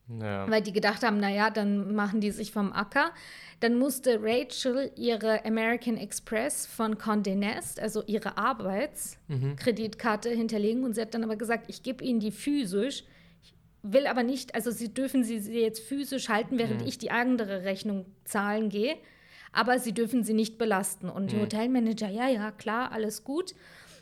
ja. 0.07 0.49
weil 0.49 0.61
die 0.61 0.73
gedacht 0.73 1.03
haben, 1.03 1.19
naja, 1.19 1.49
dann 1.49 1.93
machen 1.95 2.21
die 2.21 2.31
sich 2.31 2.51
vom 2.51 2.73
Acker. 2.73 3.11
Dann 3.59 3.77
musste 3.77 4.19
Rachel 4.21 4.91
ihre 4.95 5.45
American 5.45 5.97
Express 5.97 6.65
von 6.65 6.95
Condé 6.95 7.35
Nast, 7.35 7.79
also 7.79 8.03
ihre 8.05 8.37
Arbeitskreditkarte, 8.37 10.31
mhm. 10.31 10.37
hinterlegen. 10.37 10.83
Und 10.83 10.95
sie 10.95 11.01
hat 11.01 11.13
dann 11.13 11.23
aber 11.23 11.35
gesagt, 11.35 11.65
ich 11.69 11.83
gebe 11.83 12.03
ihnen 12.03 12.19
die 12.19 12.31
physisch, 12.31 13.03
will 13.81 14.07
aber 14.07 14.23
nicht, 14.23 14.55
also 14.55 14.71
sie 14.71 14.93
dürfen 14.93 15.23
sie, 15.23 15.39
sie 15.39 15.59
jetzt 15.59 15.81
physisch 15.81 16.29
halten, 16.29 16.57
während 16.57 16.81
mhm. 16.81 16.87
ich 16.87 16.97
die 16.97 17.11
andere 17.11 17.63
Rechnung 17.63 18.05
zahlen 18.25 18.69
gehe. 18.69 18.97
Aber 19.51 19.77
sie 19.79 19.93
dürfen 19.93 20.23
sie 20.23 20.33
nicht 20.33 20.57
belasten. 20.57 21.09
Und 21.09 21.25
mhm. 21.25 21.27
die 21.27 21.39
Hotelmanager, 21.39 22.09
ja, 22.09 22.27
ja, 22.27 22.51
klar, 22.51 22.91
alles 22.91 23.23
gut. 23.23 23.53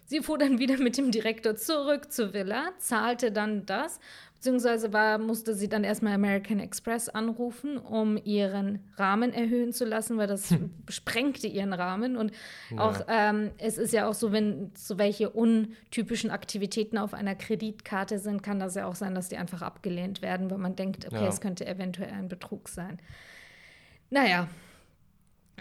Sie 0.05 0.21
fuhr 0.21 0.37
dann 0.37 0.59
wieder 0.59 0.77
mit 0.77 0.97
dem 0.97 1.11
Direktor 1.11 1.55
zurück 1.55 2.11
zur 2.11 2.33
Villa, 2.33 2.71
zahlte 2.79 3.31
dann 3.31 3.65
das 3.65 3.99
Beziehungsweise 4.41 4.91
war, 4.91 5.19
musste 5.19 5.53
sie 5.53 5.69
dann 5.69 5.83
erstmal 5.83 6.13
American 6.13 6.59
Express 6.59 7.09
anrufen, 7.09 7.77
um 7.77 8.17
ihren 8.17 8.79
Rahmen 8.97 9.33
erhöhen 9.33 9.71
zu 9.71 9.85
lassen, 9.85 10.17
weil 10.17 10.25
das 10.25 10.49
hm. 10.49 10.71
sprengte 10.89 11.45
ihren 11.45 11.73
Rahmen. 11.73 12.17
Und 12.17 12.31
ja. 12.71 12.79
auch 12.79 13.01
ähm, 13.07 13.51
es 13.59 13.77
ist 13.77 13.93
ja 13.93 14.09
auch 14.09 14.15
so, 14.15 14.31
wenn 14.31 14.71
so 14.75 14.97
welche 14.97 15.29
untypischen 15.29 16.31
Aktivitäten 16.31 16.97
auf 16.97 17.13
einer 17.13 17.35
Kreditkarte 17.35 18.17
sind, 18.17 18.41
kann 18.41 18.59
das 18.59 18.73
ja 18.73 18.87
auch 18.87 18.95
sein, 18.95 19.13
dass 19.13 19.29
die 19.29 19.37
einfach 19.37 19.61
abgelehnt 19.61 20.23
werden, 20.23 20.49
weil 20.49 20.57
man 20.57 20.75
denkt, 20.75 21.05
okay, 21.05 21.21
ja. 21.21 21.27
es 21.27 21.39
könnte 21.39 21.67
eventuell 21.67 22.11
ein 22.11 22.27
Betrug 22.27 22.67
sein. 22.67 22.97
Naja, 24.09 24.47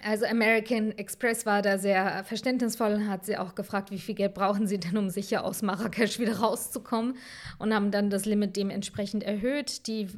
also 0.03 0.25
American 0.25 0.93
Express 0.93 1.45
war 1.45 1.63
da 1.63 1.77
sehr 1.77 2.25
verständnisvoll 2.25 2.95
und 2.95 3.09
hat 3.09 3.27
sie 3.27 3.37
auch 3.37 3.55
gefragt, 3.55 3.91
wie 3.91 3.99
viel 3.99 4.15
Geld 4.15 4.35
brauchen 4.35 4.67
sie 4.67 4.79
denn, 4.79 4.97
um 4.97 5.11
sicher 5.11 5.45
aus 5.45 5.63
Marrakesch 5.63 6.19
wieder 6.19 6.39
rauszukommen 6.39 7.17
und 7.59 7.75
haben 7.75 7.91
dann 7.91 8.09
das 8.09 8.25
Limit 8.25 8.57
dementsprechend 8.57 9.23
erhöht. 9.23 9.87
Die 9.87 10.09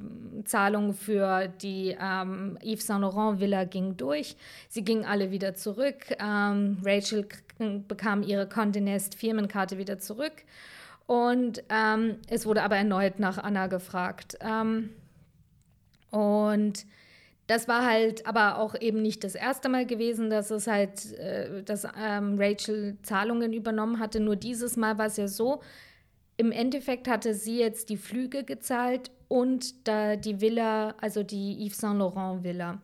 Zahlung 0.44 0.94
für 0.94 1.48
die 1.48 1.96
ähm, 2.00 2.58
Yves 2.62 2.86
Saint 2.86 3.02
Laurent 3.02 3.40
Villa 3.40 3.64
ging 3.64 3.96
durch. 3.96 4.36
Sie 4.68 4.84
gingen 4.84 5.04
alle 5.04 5.30
wieder 5.30 5.54
zurück. 5.54 6.14
Ähm, 6.20 6.78
Rachel 6.84 7.26
bekam 7.88 8.22
ihre 8.22 8.44
Condé 8.44 8.80
Nast 8.80 9.16
Firmenkarte 9.16 9.78
wieder 9.78 9.98
zurück 9.98 10.44
und 11.06 11.62
ähm, 11.68 12.16
es 12.28 12.46
wurde 12.46 12.62
aber 12.62 12.76
erneut 12.76 13.18
nach 13.18 13.38
Anna 13.38 13.66
gefragt. 13.66 14.38
Ähm, 14.40 14.90
und 16.10 16.86
das 17.52 17.68
war 17.68 17.84
halt 17.84 18.26
aber 18.26 18.58
auch 18.58 18.74
eben 18.80 19.02
nicht 19.02 19.24
das 19.24 19.34
erste 19.34 19.68
Mal 19.68 19.84
gewesen, 19.84 20.30
dass 20.30 20.50
es 20.50 20.66
halt, 20.66 21.12
äh, 21.18 21.62
dass 21.62 21.86
ähm, 22.02 22.36
Rachel 22.38 22.96
Zahlungen 23.02 23.52
übernommen 23.52 23.98
hatte. 23.98 24.20
Nur 24.20 24.36
dieses 24.36 24.78
Mal 24.78 24.96
war 24.96 25.06
es 25.06 25.18
ja 25.18 25.28
so, 25.28 25.60
im 26.38 26.50
Endeffekt 26.50 27.08
hatte 27.08 27.34
sie 27.34 27.58
jetzt 27.58 27.90
die 27.90 27.98
Flüge 27.98 28.44
gezahlt 28.44 29.10
und 29.28 29.86
da 29.86 30.16
die 30.16 30.40
Villa, 30.40 30.94
also 30.98 31.22
die 31.22 31.66
Yves 31.66 31.76
Saint 31.76 31.98
Laurent 31.98 32.42
Villa. 32.42 32.80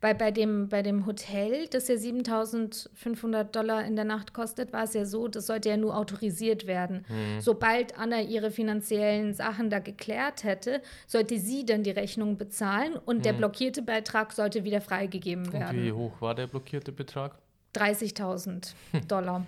Weil 0.00 0.14
bei 0.14 0.30
dem, 0.30 0.68
bei 0.68 0.82
dem 0.82 1.06
Hotel, 1.06 1.66
das 1.68 1.88
ja 1.88 1.96
7500 1.96 3.54
Dollar 3.54 3.84
in 3.84 3.96
der 3.96 4.04
Nacht 4.04 4.32
kostet, 4.32 4.72
war 4.72 4.84
es 4.84 4.94
ja 4.94 5.04
so, 5.04 5.26
das 5.26 5.46
sollte 5.46 5.70
ja 5.70 5.76
nur 5.76 5.96
autorisiert 5.96 6.68
werden. 6.68 7.04
Mhm. 7.08 7.40
Sobald 7.40 7.98
Anna 7.98 8.20
ihre 8.20 8.52
finanziellen 8.52 9.34
Sachen 9.34 9.70
da 9.70 9.80
geklärt 9.80 10.44
hätte, 10.44 10.82
sollte 11.08 11.38
sie 11.38 11.66
dann 11.66 11.82
die 11.82 11.90
Rechnung 11.90 12.36
bezahlen 12.36 12.94
und 12.94 13.18
mhm. 13.18 13.22
der 13.22 13.32
blockierte 13.32 13.82
Beitrag 13.82 14.32
sollte 14.32 14.62
wieder 14.62 14.80
freigegeben 14.80 15.52
werden. 15.52 15.78
Und 15.78 15.84
wie 15.84 15.92
hoch 15.92 16.20
war 16.20 16.36
der 16.36 16.46
blockierte 16.46 16.92
Betrag? 16.92 17.36
30.000 17.74 18.72
Dollar. 19.08 19.46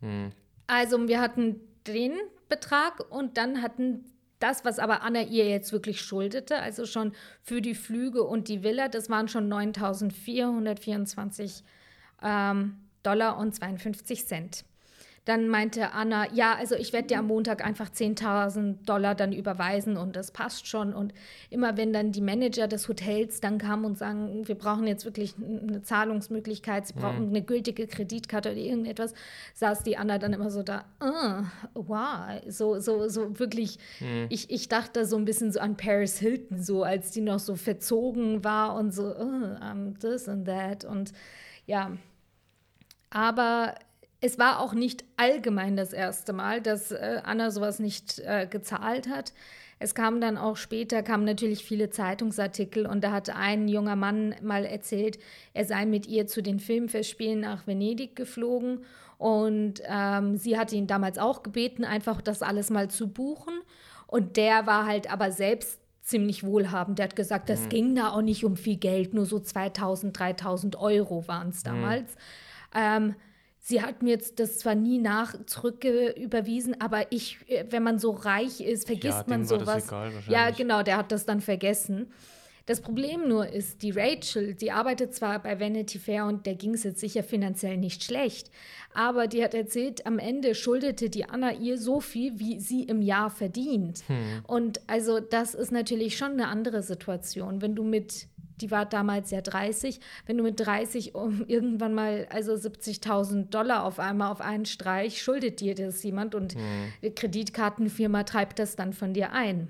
Mhm. 0.00 0.32
Also 0.66 1.08
wir 1.08 1.20
hatten 1.20 1.60
den 1.86 2.12
Betrag 2.50 3.10
und 3.10 3.38
dann 3.38 3.62
hatten 3.62 4.04
das, 4.40 4.64
was 4.64 4.78
aber 4.78 5.02
Anna 5.02 5.22
ihr 5.22 5.48
jetzt 5.48 5.72
wirklich 5.72 6.00
schuldete, 6.00 6.58
also 6.58 6.86
schon 6.86 7.12
für 7.42 7.60
die 7.60 7.74
Flüge 7.74 8.24
und 8.24 8.48
die 8.48 8.62
Villa, 8.62 8.88
das 8.88 9.08
waren 9.08 9.28
schon 9.28 9.52
9.424 9.52 11.62
ähm, 12.22 12.76
Dollar 13.02 13.38
und 13.38 13.54
52 13.54 14.26
Cent. 14.26 14.64
Dann 15.30 15.46
meinte 15.46 15.92
Anna, 15.92 16.26
ja, 16.32 16.56
also 16.56 16.74
ich 16.74 16.92
werde 16.92 17.06
dir 17.06 17.20
am 17.20 17.28
Montag 17.28 17.64
einfach 17.64 17.88
10.000 17.88 18.84
Dollar 18.84 19.14
dann 19.14 19.32
überweisen 19.32 19.96
und 19.96 20.16
das 20.16 20.32
passt 20.32 20.66
schon. 20.66 20.92
Und 20.92 21.14
immer 21.50 21.76
wenn 21.76 21.92
dann 21.92 22.10
die 22.10 22.20
Manager 22.20 22.66
des 22.66 22.88
Hotels 22.88 23.40
dann 23.40 23.58
kamen 23.58 23.84
und 23.84 23.96
sagen, 23.96 24.48
wir 24.48 24.56
brauchen 24.56 24.88
jetzt 24.88 25.04
wirklich 25.04 25.36
eine 25.38 25.82
Zahlungsmöglichkeit, 25.82 26.88
sie 26.88 26.94
brauchen 26.94 27.26
mhm. 27.26 27.28
eine 27.28 27.42
gültige 27.42 27.86
Kreditkarte 27.86 28.50
oder 28.50 28.58
irgendetwas, 28.58 29.14
saß 29.54 29.84
die 29.84 29.96
Anna 29.96 30.18
dann 30.18 30.32
immer 30.32 30.50
so 30.50 30.64
da, 30.64 30.84
oh, 31.00 31.44
wow, 31.74 32.40
so, 32.48 32.80
so, 32.80 33.08
so 33.08 33.38
wirklich, 33.38 33.78
mhm. 34.00 34.26
ich, 34.30 34.50
ich 34.50 34.68
dachte 34.68 35.06
so 35.06 35.16
ein 35.16 35.26
bisschen 35.26 35.52
so 35.52 35.60
an 35.60 35.76
Paris 35.76 36.18
Hilton, 36.18 36.60
so 36.60 36.82
als 36.82 37.12
die 37.12 37.20
noch 37.20 37.38
so 37.38 37.54
verzogen 37.54 38.42
war 38.42 38.74
und 38.74 38.92
so, 38.92 39.14
oh, 39.16 39.22
um, 39.22 39.96
this 40.00 40.28
and 40.28 40.46
that 40.46 40.84
und 40.84 41.12
ja, 41.66 41.92
aber 43.10 43.76
es 44.20 44.38
war 44.38 44.60
auch 44.60 44.74
nicht 44.74 45.04
allgemein 45.16 45.76
das 45.76 45.92
erste 45.92 46.32
Mal, 46.32 46.60
dass 46.60 46.92
äh, 46.92 47.20
Anna 47.24 47.50
sowas 47.50 47.78
nicht 47.78 48.18
äh, 48.20 48.46
gezahlt 48.46 49.08
hat. 49.08 49.32
Es 49.78 49.94
kamen 49.94 50.20
dann 50.20 50.36
auch 50.36 50.58
später, 50.58 51.02
kamen 51.02 51.24
natürlich 51.24 51.64
viele 51.64 51.88
Zeitungsartikel 51.88 52.84
und 52.84 53.02
da 53.02 53.12
hat 53.12 53.30
ein 53.30 53.66
junger 53.66 53.96
Mann 53.96 54.34
mal 54.42 54.66
erzählt, 54.66 55.18
er 55.54 55.64
sei 55.64 55.86
mit 55.86 56.06
ihr 56.06 56.26
zu 56.26 56.42
den 56.42 56.60
Filmfestspielen 56.60 57.40
nach 57.40 57.66
Venedig 57.66 58.14
geflogen 58.14 58.84
und 59.16 59.82
ähm, 59.86 60.36
sie 60.36 60.58
hatte 60.58 60.76
ihn 60.76 60.86
damals 60.86 61.18
auch 61.18 61.42
gebeten, 61.42 61.84
einfach 61.84 62.20
das 62.20 62.42
alles 62.42 62.70
mal 62.70 62.88
zu 62.88 63.08
buchen. 63.08 63.54
Und 64.06 64.38
der 64.38 64.66
war 64.66 64.86
halt 64.86 65.12
aber 65.12 65.30
selbst 65.30 65.78
ziemlich 66.02 66.42
wohlhabend. 66.42 66.98
Der 66.98 67.04
hat 67.04 67.16
gesagt, 67.16 67.48
das 67.48 67.64
mhm. 67.64 67.68
ging 67.68 67.94
da 67.94 68.10
auch 68.12 68.22
nicht 68.22 68.44
um 68.44 68.56
viel 68.56 68.76
Geld, 68.76 69.12
nur 69.12 69.26
so 69.26 69.38
2000, 69.38 70.18
3000 70.18 70.76
Euro 70.76 71.28
waren 71.28 71.50
es 71.50 71.60
mhm. 71.64 71.68
damals. 71.68 72.14
Mhm. 72.14 72.18
Ähm, 72.74 73.14
Sie 73.70 73.82
hat 73.82 74.02
mir 74.02 74.10
jetzt 74.10 74.40
das 74.40 74.58
zwar 74.58 74.74
nie 74.74 74.98
nach 74.98 75.34
zurück 75.46 75.84
überwiesen, 75.84 76.80
aber 76.80 77.12
ich, 77.12 77.38
äh, 77.46 77.64
wenn 77.70 77.84
man 77.84 78.00
so 78.00 78.10
reich 78.10 78.60
ist, 78.60 78.86
vergisst 78.86 79.18
ja, 79.18 79.24
man 79.28 79.44
sowas. 79.44 79.86
Egal, 79.86 80.12
ja, 80.28 80.50
genau, 80.50 80.82
der 80.82 80.96
hat 80.96 81.12
das 81.12 81.24
dann 81.24 81.40
vergessen. 81.40 82.08
Das 82.66 82.80
Problem 82.80 83.28
nur 83.28 83.48
ist, 83.48 83.82
die 83.82 83.92
Rachel, 83.92 84.54
die 84.54 84.72
arbeitet 84.72 85.14
zwar 85.14 85.40
bei 85.40 85.58
Vanity 85.60 85.98
Fair 86.00 86.26
und 86.26 86.46
der 86.46 86.56
ging 86.56 86.74
es 86.74 86.82
jetzt 86.82 87.00
sicher 87.00 87.22
finanziell 87.22 87.76
nicht 87.76 88.02
schlecht, 88.02 88.50
aber 88.92 89.28
die 89.28 89.42
hat 89.42 89.54
erzählt, 89.54 90.04
am 90.04 90.18
Ende 90.18 90.56
schuldete 90.56 91.08
die 91.08 91.28
Anna 91.28 91.52
ihr 91.52 91.78
so 91.78 92.00
viel, 92.00 92.38
wie 92.40 92.58
sie 92.58 92.82
im 92.82 93.02
Jahr 93.02 93.30
verdient. 93.30 94.02
Hm. 94.08 94.44
Und 94.46 94.80
also 94.88 95.20
das 95.20 95.54
ist 95.54 95.70
natürlich 95.70 96.16
schon 96.16 96.32
eine 96.32 96.48
andere 96.48 96.82
Situation, 96.82 97.62
wenn 97.62 97.76
du 97.76 97.84
mit 97.84 98.26
die 98.60 98.70
war 98.70 98.86
damals 98.86 99.30
ja 99.30 99.40
30. 99.40 100.00
Wenn 100.26 100.36
du 100.36 100.42
mit 100.42 100.60
30 100.60 101.14
um 101.14 101.44
irgendwann 101.48 101.94
mal 101.94 102.26
also 102.30 102.52
70.000 102.52 103.50
Dollar 103.50 103.84
auf 103.84 103.98
einmal 103.98 104.30
auf 104.30 104.40
einen 104.40 104.66
Streich 104.66 105.22
schuldet 105.22 105.60
dir 105.60 105.74
das 105.74 106.02
jemand 106.02 106.34
und 106.34 106.56
mhm. 106.56 106.92
die 107.02 107.10
Kreditkartenfirma 107.10 108.24
treibt 108.24 108.58
das 108.58 108.76
dann 108.76 108.92
von 108.92 109.14
dir 109.14 109.32
ein. 109.32 109.68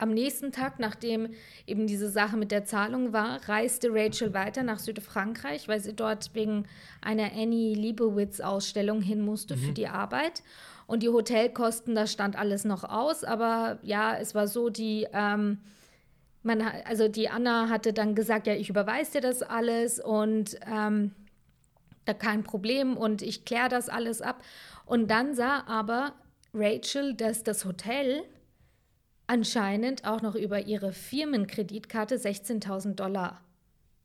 Am 0.00 0.10
nächsten 0.10 0.52
Tag, 0.52 0.78
nachdem 0.78 1.30
eben 1.66 1.88
diese 1.88 2.08
Sache 2.08 2.36
mit 2.36 2.52
der 2.52 2.64
Zahlung 2.64 3.12
war, 3.12 3.40
reiste 3.48 3.88
Rachel 3.90 4.32
weiter 4.32 4.62
nach 4.62 4.78
Südfrankreich, 4.78 5.66
weil 5.66 5.80
sie 5.80 5.92
dort 5.92 6.30
wegen 6.34 6.66
einer 7.00 7.32
Annie 7.32 7.74
Leibowitz-Ausstellung 7.74 9.02
hin 9.02 9.20
musste 9.20 9.56
mhm. 9.56 9.60
für 9.60 9.72
die 9.72 9.88
Arbeit. 9.88 10.44
Und 10.86 11.02
die 11.02 11.08
Hotelkosten, 11.08 11.96
das 11.96 12.12
stand 12.12 12.38
alles 12.38 12.64
noch 12.64 12.84
aus. 12.84 13.24
Aber 13.24 13.80
ja, 13.82 14.16
es 14.16 14.36
war 14.36 14.46
so, 14.46 14.70
die 14.70 15.08
ähm, 15.12 15.58
man, 16.48 16.62
also 16.84 17.06
die 17.06 17.28
Anna 17.28 17.68
hatte 17.68 17.92
dann 17.92 18.16
gesagt, 18.16 18.48
ja, 18.48 18.54
ich 18.54 18.68
überweise 18.68 19.12
dir 19.12 19.20
das 19.20 19.42
alles 19.42 20.00
und 20.00 20.58
ähm, 20.66 21.12
da 22.04 22.14
kein 22.14 22.42
Problem 22.42 22.96
und 22.96 23.22
ich 23.22 23.44
kläre 23.44 23.68
das 23.68 23.88
alles 23.88 24.22
ab. 24.22 24.42
Und 24.86 25.10
dann 25.10 25.34
sah 25.34 25.64
aber 25.66 26.14
Rachel, 26.54 27.14
dass 27.14 27.44
das 27.44 27.64
Hotel 27.64 28.24
anscheinend 29.26 30.06
auch 30.06 30.22
noch 30.22 30.34
über 30.34 30.60
ihre 30.60 30.92
Firmenkreditkarte 30.92 32.16
16.000 32.16 32.94
Dollar 32.94 33.42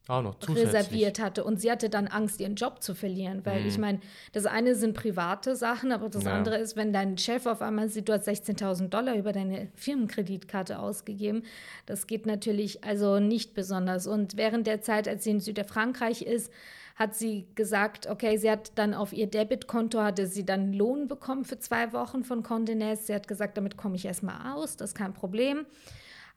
reserviert 0.09 1.19
hatte. 1.19 1.43
Und 1.43 1.61
sie 1.61 1.71
hatte 1.71 1.89
dann 1.89 2.07
Angst, 2.07 2.39
ihren 2.41 2.55
Job 2.55 2.83
zu 2.83 2.93
verlieren. 2.93 3.45
Weil 3.45 3.61
mhm. 3.61 3.67
ich 3.67 3.77
meine, 3.77 3.99
das 4.33 4.45
eine 4.45 4.75
sind 4.75 4.95
private 4.95 5.55
Sachen, 5.55 5.91
aber 5.91 6.09
das 6.09 6.25
ja. 6.25 6.33
andere 6.33 6.57
ist, 6.57 6.75
wenn 6.75 6.91
dein 6.91 7.17
Chef 7.17 7.45
auf 7.45 7.61
einmal 7.61 7.89
sieht, 7.89 8.09
du 8.09 8.13
hast 8.13 8.27
16.000 8.27 8.89
Dollar 8.89 9.15
über 9.15 9.31
deine 9.31 9.69
Firmenkreditkarte 9.75 10.79
ausgegeben. 10.79 11.43
Das 11.85 12.07
geht 12.07 12.25
natürlich 12.25 12.83
also 12.83 13.19
nicht 13.19 13.53
besonders. 13.53 14.07
Und 14.07 14.35
während 14.35 14.67
der 14.67 14.81
Zeit, 14.81 15.07
als 15.07 15.23
sie 15.23 15.31
in 15.31 15.39
Südfrankreich 15.39 16.21
ist, 16.21 16.51
hat 16.95 17.15
sie 17.15 17.47
gesagt, 17.55 18.07
okay, 18.07 18.37
sie 18.37 18.51
hat 18.51 18.73
dann 18.75 18.93
auf 18.93 19.13
ihr 19.13 19.27
Debitkonto, 19.27 20.01
hatte 20.01 20.27
sie 20.27 20.45
dann 20.45 20.73
Lohn 20.73 21.07
bekommen 21.07 21.43
für 21.43 21.57
zwei 21.57 21.91
Wochen 21.91 22.23
von 22.23 22.43
Condé 22.43 22.75
Nast. 22.75 23.07
Sie 23.07 23.15
hat 23.15 23.27
gesagt, 23.27 23.57
damit 23.57 23.77
komme 23.77 23.95
ich 23.95 24.05
erstmal 24.05 24.53
aus, 24.53 24.77
das 24.77 24.91
ist 24.91 24.95
kein 24.95 25.13
Problem 25.13 25.65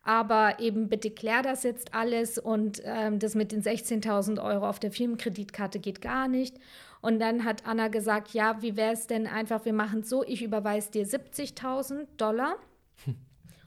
aber 0.07 0.61
eben 0.61 0.89
bitte 0.89 1.11
klär 1.11 1.43
das 1.43 1.65
jetzt 1.65 1.93
alles 1.93 2.39
und 2.39 2.81
ähm, 2.85 3.19
das 3.19 3.35
mit 3.35 3.51
den 3.51 3.61
16.000 3.61 4.41
Euro 4.41 4.69
auf 4.69 4.79
der 4.79 4.93
Firmenkreditkarte 4.93 5.81
geht 5.81 6.01
gar 6.01 6.29
nicht. 6.29 6.57
Und 7.01 7.19
dann 7.19 7.45
hat 7.45 7.67
Anna 7.67 7.89
gesagt, 7.89 8.33
ja, 8.33 8.63
wie 8.63 8.77
wäre 8.77 8.93
es 8.93 9.09
denn 9.09 9.27
einfach, 9.27 9.65
wir 9.65 9.73
machen 9.73 10.01
es 10.01 10.09
so, 10.09 10.23
ich 10.25 10.43
überweise 10.43 10.93
dir 10.93 11.05
70.000 11.05 12.07
Dollar. 12.19 12.55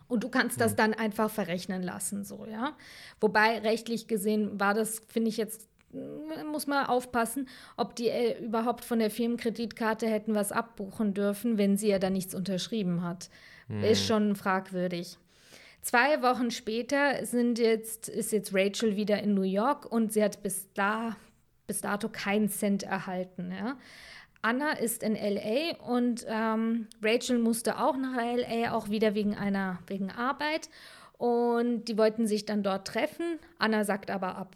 Und 0.07 0.23
du 0.23 0.29
kannst 0.29 0.61
das 0.61 0.77
dann 0.77 0.93
einfach 0.93 1.29
verrechnen 1.29 1.83
lassen, 1.83 2.23
so, 2.23 2.47
ja. 2.49 2.75
Wobei 3.19 3.59
rechtlich 3.59 4.07
gesehen 4.07 4.59
war 4.59 4.73
das, 4.73 5.01
finde 5.09 5.29
ich 5.29 5.37
jetzt, 5.37 5.67
mm, 5.91 6.47
muss 6.51 6.67
man 6.67 6.85
aufpassen, 6.85 7.49
ob 7.75 7.97
die 7.97 8.07
äh, 8.07 8.43
überhaupt 8.43 8.85
von 8.85 8.99
der 8.99 9.11
Firmenkreditkarte 9.11 10.07
hätten 10.07 10.35
was 10.35 10.53
abbuchen 10.53 11.13
dürfen, 11.13 11.57
wenn 11.57 11.75
sie 11.75 11.89
ja 11.89 11.99
da 11.99 12.09
nichts 12.09 12.33
unterschrieben 12.33 13.03
hat. 13.03 13.29
Mhm. 13.67 13.83
Ist 13.83 14.07
schon 14.07 14.35
fragwürdig. 14.35 15.19
Zwei 15.81 16.21
Wochen 16.21 16.51
später 16.51 17.25
sind 17.25 17.57
jetzt, 17.57 18.09
ist 18.09 18.31
jetzt 18.31 18.53
Rachel 18.53 18.95
wieder 18.95 19.21
in 19.21 19.33
New 19.33 19.43
York 19.43 19.89
und 19.91 20.11
sie 20.11 20.23
hat 20.23 20.43
bis, 20.43 20.67
da, 20.73 21.15
bis 21.67 21.81
dato 21.81 22.09
keinen 22.09 22.49
Cent 22.49 22.83
erhalten. 22.83 23.51
Ja. 23.51 23.77
Anna 24.41 24.73
ist 24.73 25.03
in 25.03 25.15
LA 25.15 25.77
und 25.85 26.25
ähm, 26.27 26.87
Rachel 27.01 27.39
musste 27.39 27.79
auch 27.79 27.97
nach 27.97 28.15
LA, 28.15 28.73
auch 28.73 28.89
wieder 28.89 29.15
wegen 29.15 29.35
einer 29.35 29.79
wegen 29.87 30.11
Arbeit. 30.11 30.69
Und 31.17 31.85
die 31.85 31.97
wollten 31.97 32.27
sich 32.27 32.45
dann 32.45 32.63
dort 32.63 32.87
treffen. 32.87 33.39
Anna 33.57 33.83
sagt 33.83 34.09
aber 34.09 34.37
ab. 34.37 34.55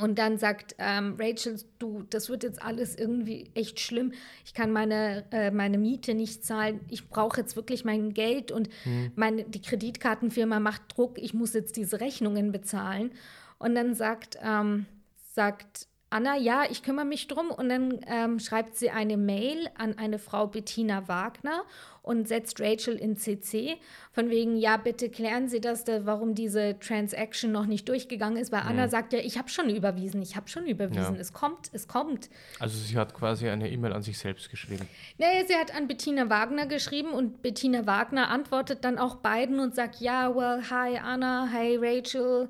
Und 0.00 0.18
dann 0.18 0.38
sagt 0.38 0.74
ähm, 0.78 1.16
Rachel, 1.18 1.60
du, 1.78 2.04
das 2.10 2.28
wird 2.28 2.42
jetzt 2.42 2.62
alles 2.62 2.96
irgendwie 2.96 3.50
echt 3.54 3.80
schlimm. 3.80 4.12
Ich 4.44 4.54
kann 4.54 4.72
meine, 4.72 5.24
äh, 5.30 5.50
meine 5.50 5.78
Miete 5.78 6.14
nicht 6.14 6.44
zahlen. 6.44 6.80
Ich 6.88 7.08
brauche 7.08 7.40
jetzt 7.40 7.56
wirklich 7.56 7.84
mein 7.84 8.14
Geld 8.14 8.52
und 8.52 8.68
mhm. 8.84 9.12
meine, 9.16 9.44
die 9.44 9.62
Kreditkartenfirma 9.62 10.60
macht 10.60 10.82
Druck. 10.96 11.18
Ich 11.18 11.34
muss 11.34 11.52
jetzt 11.54 11.76
diese 11.76 12.00
Rechnungen 12.00 12.52
bezahlen. 12.52 13.12
Und 13.58 13.74
dann 13.74 13.94
sagt, 13.94 14.38
ähm, 14.42 14.86
sagt 15.34 15.88
Anna, 16.10 16.36
ja, 16.36 16.64
ich 16.70 16.82
kümmere 16.82 17.04
mich 17.04 17.26
drum. 17.26 17.50
Und 17.50 17.68
dann 17.68 18.00
ähm, 18.06 18.38
schreibt 18.38 18.76
sie 18.76 18.90
eine 18.90 19.16
Mail 19.16 19.68
an 19.76 19.98
eine 19.98 20.18
Frau 20.18 20.46
Bettina 20.46 21.06
Wagner 21.06 21.64
und 22.02 22.26
setzt 22.26 22.58
Rachel 22.60 22.96
in 22.96 23.16
CC. 23.16 23.76
Von 24.12 24.30
wegen, 24.30 24.56
ja, 24.56 24.78
bitte 24.78 25.10
klären 25.10 25.48
Sie 25.48 25.60
das, 25.60 25.84
da, 25.84 26.06
warum 26.06 26.34
diese 26.34 26.78
Transaction 26.78 27.52
noch 27.52 27.66
nicht 27.66 27.86
durchgegangen 27.86 28.38
ist. 28.38 28.50
Weil 28.50 28.62
mhm. 28.62 28.68
Anna 28.68 28.88
sagt 28.88 29.12
ja, 29.12 29.18
ich 29.18 29.36
habe 29.36 29.50
schon 29.50 29.68
überwiesen, 29.68 30.22
ich 30.22 30.34
habe 30.34 30.48
schon 30.48 30.66
überwiesen. 30.66 31.16
Ja. 31.16 31.20
Es 31.20 31.34
kommt, 31.34 31.68
es 31.74 31.86
kommt. 31.86 32.30
Also 32.58 32.78
sie 32.78 32.96
hat 32.96 33.12
quasi 33.12 33.48
eine 33.50 33.70
E-Mail 33.70 33.92
an 33.92 34.02
sich 34.02 34.16
selbst 34.16 34.48
geschrieben. 34.48 34.88
Nee, 35.18 35.44
sie 35.46 35.56
hat 35.56 35.76
an 35.76 35.86
Bettina 35.86 36.30
Wagner 36.30 36.66
geschrieben 36.66 37.10
und 37.10 37.42
Bettina 37.42 37.84
Wagner 37.84 38.30
antwortet 38.30 38.84
dann 38.84 38.98
auch 38.98 39.16
beiden 39.16 39.60
und 39.60 39.74
sagt, 39.74 40.00
ja, 40.00 40.34
well, 40.34 40.62
hi 40.70 40.96
Anna, 40.96 41.50
hi 41.52 41.76
Rachel. 41.76 42.48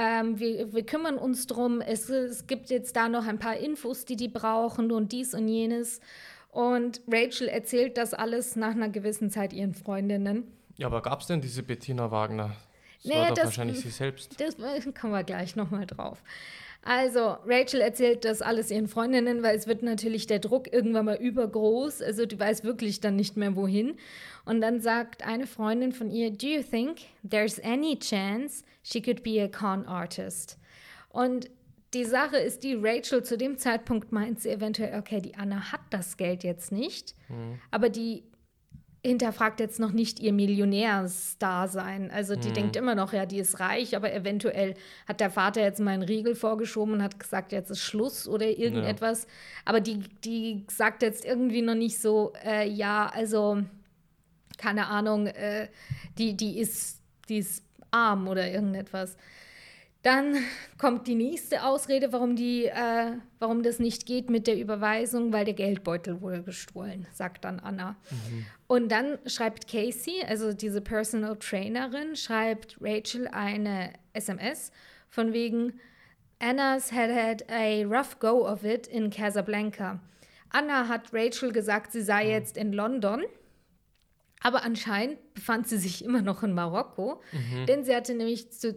Ähm, 0.00 0.38
wir, 0.38 0.72
wir, 0.72 0.86
kümmern 0.86 1.18
uns 1.18 1.48
drum. 1.48 1.80
Es, 1.80 2.08
es 2.08 2.46
gibt 2.46 2.70
jetzt 2.70 2.94
da 2.94 3.08
noch 3.08 3.26
ein 3.26 3.40
paar 3.40 3.56
Infos, 3.56 4.04
die 4.04 4.14
die 4.14 4.28
brauchen 4.28 4.92
und 4.92 5.10
dies 5.10 5.34
und 5.34 5.48
jenes. 5.48 6.00
Und 6.52 7.00
Rachel 7.08 7.48
erzählt 7.48 7.98
das 7.98 8.14
alles 8.14 8.54
nach 8.54 8.76
einer 8.76 8.90
gewissen 8.90 9.28
Zeit 9.28 9.52
ihren 9.52 9.74
Freundinnen. 9.74 10.44
Ja, 10.76 10.86
aber 10.86 11.02
gab 11.02 11.20
es 11.20 11.26
denn 11.26 11.40
diese 11.40 11.64
Bettina 11.64 12.12
Wagner? 12.12 12.54
Das 13.02 13.12
nee, 13.12 13.18
war 13.18 13.28
doch 13.28 13.34
das, 13.34 13.44
wahrscheinlich 13.46 13.80
sie 13.80 13.90
selbst. 13.90 14.40
Das 14.40 14.56
kommen 14.94 15.12
wir 15.12 15.24
gleich 15.24 15.56
nochmal 15.56 15.84
drauf. 15.84 16.22
Also, 16.82 17.36
Rachel 17.44 17.80
erzählt 17.80 18.24
das 18.24 18.40
alles 18.40 18.70
ihren 18.70 18.88
Freundinnen, 18.88 19.42
weil 19.42 19.56
es 19.56 19.66
wird 19.66 19.82
natürlich 19.82 20.26
der 20.26 20.38
Druck 20.38 20.72
irgendwann 20.72 21.04
mal 21.06 21.16
übergroß. 21.16 22.02
Also, 22.02 22.24
die 22.24 22.38
weiß 22.38 22.64
wirklich 22.64 23.00
dann 23.00 23.16
nicht 23.16 23.36
mehr 23.36 23.56
wohin. 23.56 23.96
Und 24.44 24.60
dann 24.60 24.80
sagt 24.80 25.26
eine 25.26 25.46
Freundin 25.46 25.92
von 25.92 26.10
ihr: 26.10 26.30
Do 26.30 26.46
you 26.46 26.62
think 26.62 27.00
there's 27.28 27.62
any 27.62 27.98
chance 27.98 28.64
she 28.82 29.02
could 29.02 29.22
be 29.22 29.42
a 29.42 29.48
con 29.48 29.86
artist? 29.86 30.58
Und 31.10 31.50
die 31.94 32.04
Sache 32.04 32.36
ist 32.36 32.64
die, 32.64 32.74
Rachel 32.74 33.22
zu 33.22 33.38
dem 33.38 33.56
Zeitpunkt 33.56 34.12
meint 34.12 34.40
sie 34.40 34.50
eventuell, 34.50 34.98
okay, 34.98 35.20
die 35.20 35.34
Anna 35.36 35.72
hat 35.72 35.80
das 35.90 36.16
Geld 36.16 36.44
jetzt 36.44 36.70
nicht, 36.70 37.14
mhm. 37.28 37.58
aber 37.70 37.88
die 37.88 38.24
hinterfragt 39.08 39.60
jetzt 39.60 39.80
noch 39.80 39.92
nicht 39.92 40.20
ihr 40.20 40.32
Millionärsdasein. 40.32 42.10
Also 42.10 42.36
die 42.36 42.48
mhm. 42.48 42.54
denkt 42.54 42.76
immer 42.76 42.94
noch, 42.94 43.12
ja, 43.12 43.26
die 43.26 43.38
ist 43.38 43.60
reich, 43.60 43.96
aber 43.96 44.12
eventuell 44.12 44.74
hat 45.06 45.20
der 45.20 45.30
Vater 45.30 45.62
jetzt 45.62 45.80
mal 45.80 45.92
einen 45.92 46.02
Riegel 46.02 46.34
vorgeschoben 46.34 46.94
und 46.94 47.02
hat 47.02 47.18
gesagt, 47.18 47.52
jetzt 47.52 47.70
ist 47.70 47.80
Schluss 47.80 48.28
oder 48.28 48.46
irgendetwas. 48.46 49.24
Ja. 49.24 49.28
Aber 49.64 49.80
die, 49.80 49.98
die 50.24 50.64
sagt 50.68 51.02
jetzt 51.02 51.24
irgendwie 51.24 51.62
noch 51.62 51.74
nicht 51.74 52.00
so, 52.00 52.32
äh, 52.44 52.68
ja, 52.68 53.10
also 53.12 53.62
keine 54.58 54.86
Ahnung, 54.88 55.26
äh, 55.26 55.68
die, 56.18 56.36
die, 56.36 56.58
ist, 56.58 57.00
die 57.28 57.38
ist 57.38 57.62
arm 57.90 58.28
oder 58.28 58.50
irgendetwas. 58.50 59.16
Dann 60.02 60.36
kommt 60.78 61.08
die 61.08 61.16
nächste 61.16 61.64
Ausrede, 61.64 62.12
warum, 62.12 62.36
die, 62.36 62.66
äh, 62.66 63.12
warum 63.40 63.64
das 63.64 63.80
nicht 63.80 64.06
geht 64.06 64.30
mit 64.30 64.46
der 64.46 64.56
Überweisung, 64.56 65.32
weil 65.32 65.44
der 65.44 65.54
Geldbeutel 65.54 66.20
wurde 66.20 66.42
gestohlen, 66.42 67.06
sagt 67.12 67.44
dann 67.44 67.58
Anna. 67.58 67.96
Mhm. 68.10 68.46
Und 68.68 68.92
dann 68.92 69.18
schreibt 69.26 69.66
Casey, 69.66 70.22
also 70.26 70.52
diese 70.52 70.80
Personal 70.80 71.36
Trainerin, 71.36 72.14
schreibt 72.14 72.76
Rachel 72.80 73.26
eine 73.26 73.92
SMS 74.12 74.70
von 75.08 75.32
wegen 75.32 75.80
Anna's 76.38 76.92
had 76.92 77.10
had 77.10 77.44
a 77.50 77.84
rough 77.84 78.20
go 78.20 78.46
of 78.46 78.62
it 78.64 78.86
in 78.86 79.10
Casablanca. 79.10 79.98
Anna 80.50 80.86
hat 80.86 81.12
Rachel 81.12 81.50
gesagt, 81.50 81.90
sie 81.90 82.02
sei 82.02 82.24
mhm. 82.24 82.30
jetzt 82.30 82.56
in 82.56 82.72
London 82.72 83.24
aber 84.42 84.62
anscheinend 84.64 85.18
befand 85.34 85.68
sie 85.68 85.78
sich 85.78 86.04
immer 86.04 86.22
noch 86.22 86.42
in 86.42 86.54
Marokko, 86.54 87.20
mhm. 87.32 87.66
denn 87.66 87.84
sie 87.84 87.94
hatte 87.94 88.14
nämlich 88.14 88.50
zu, 88.50 88.74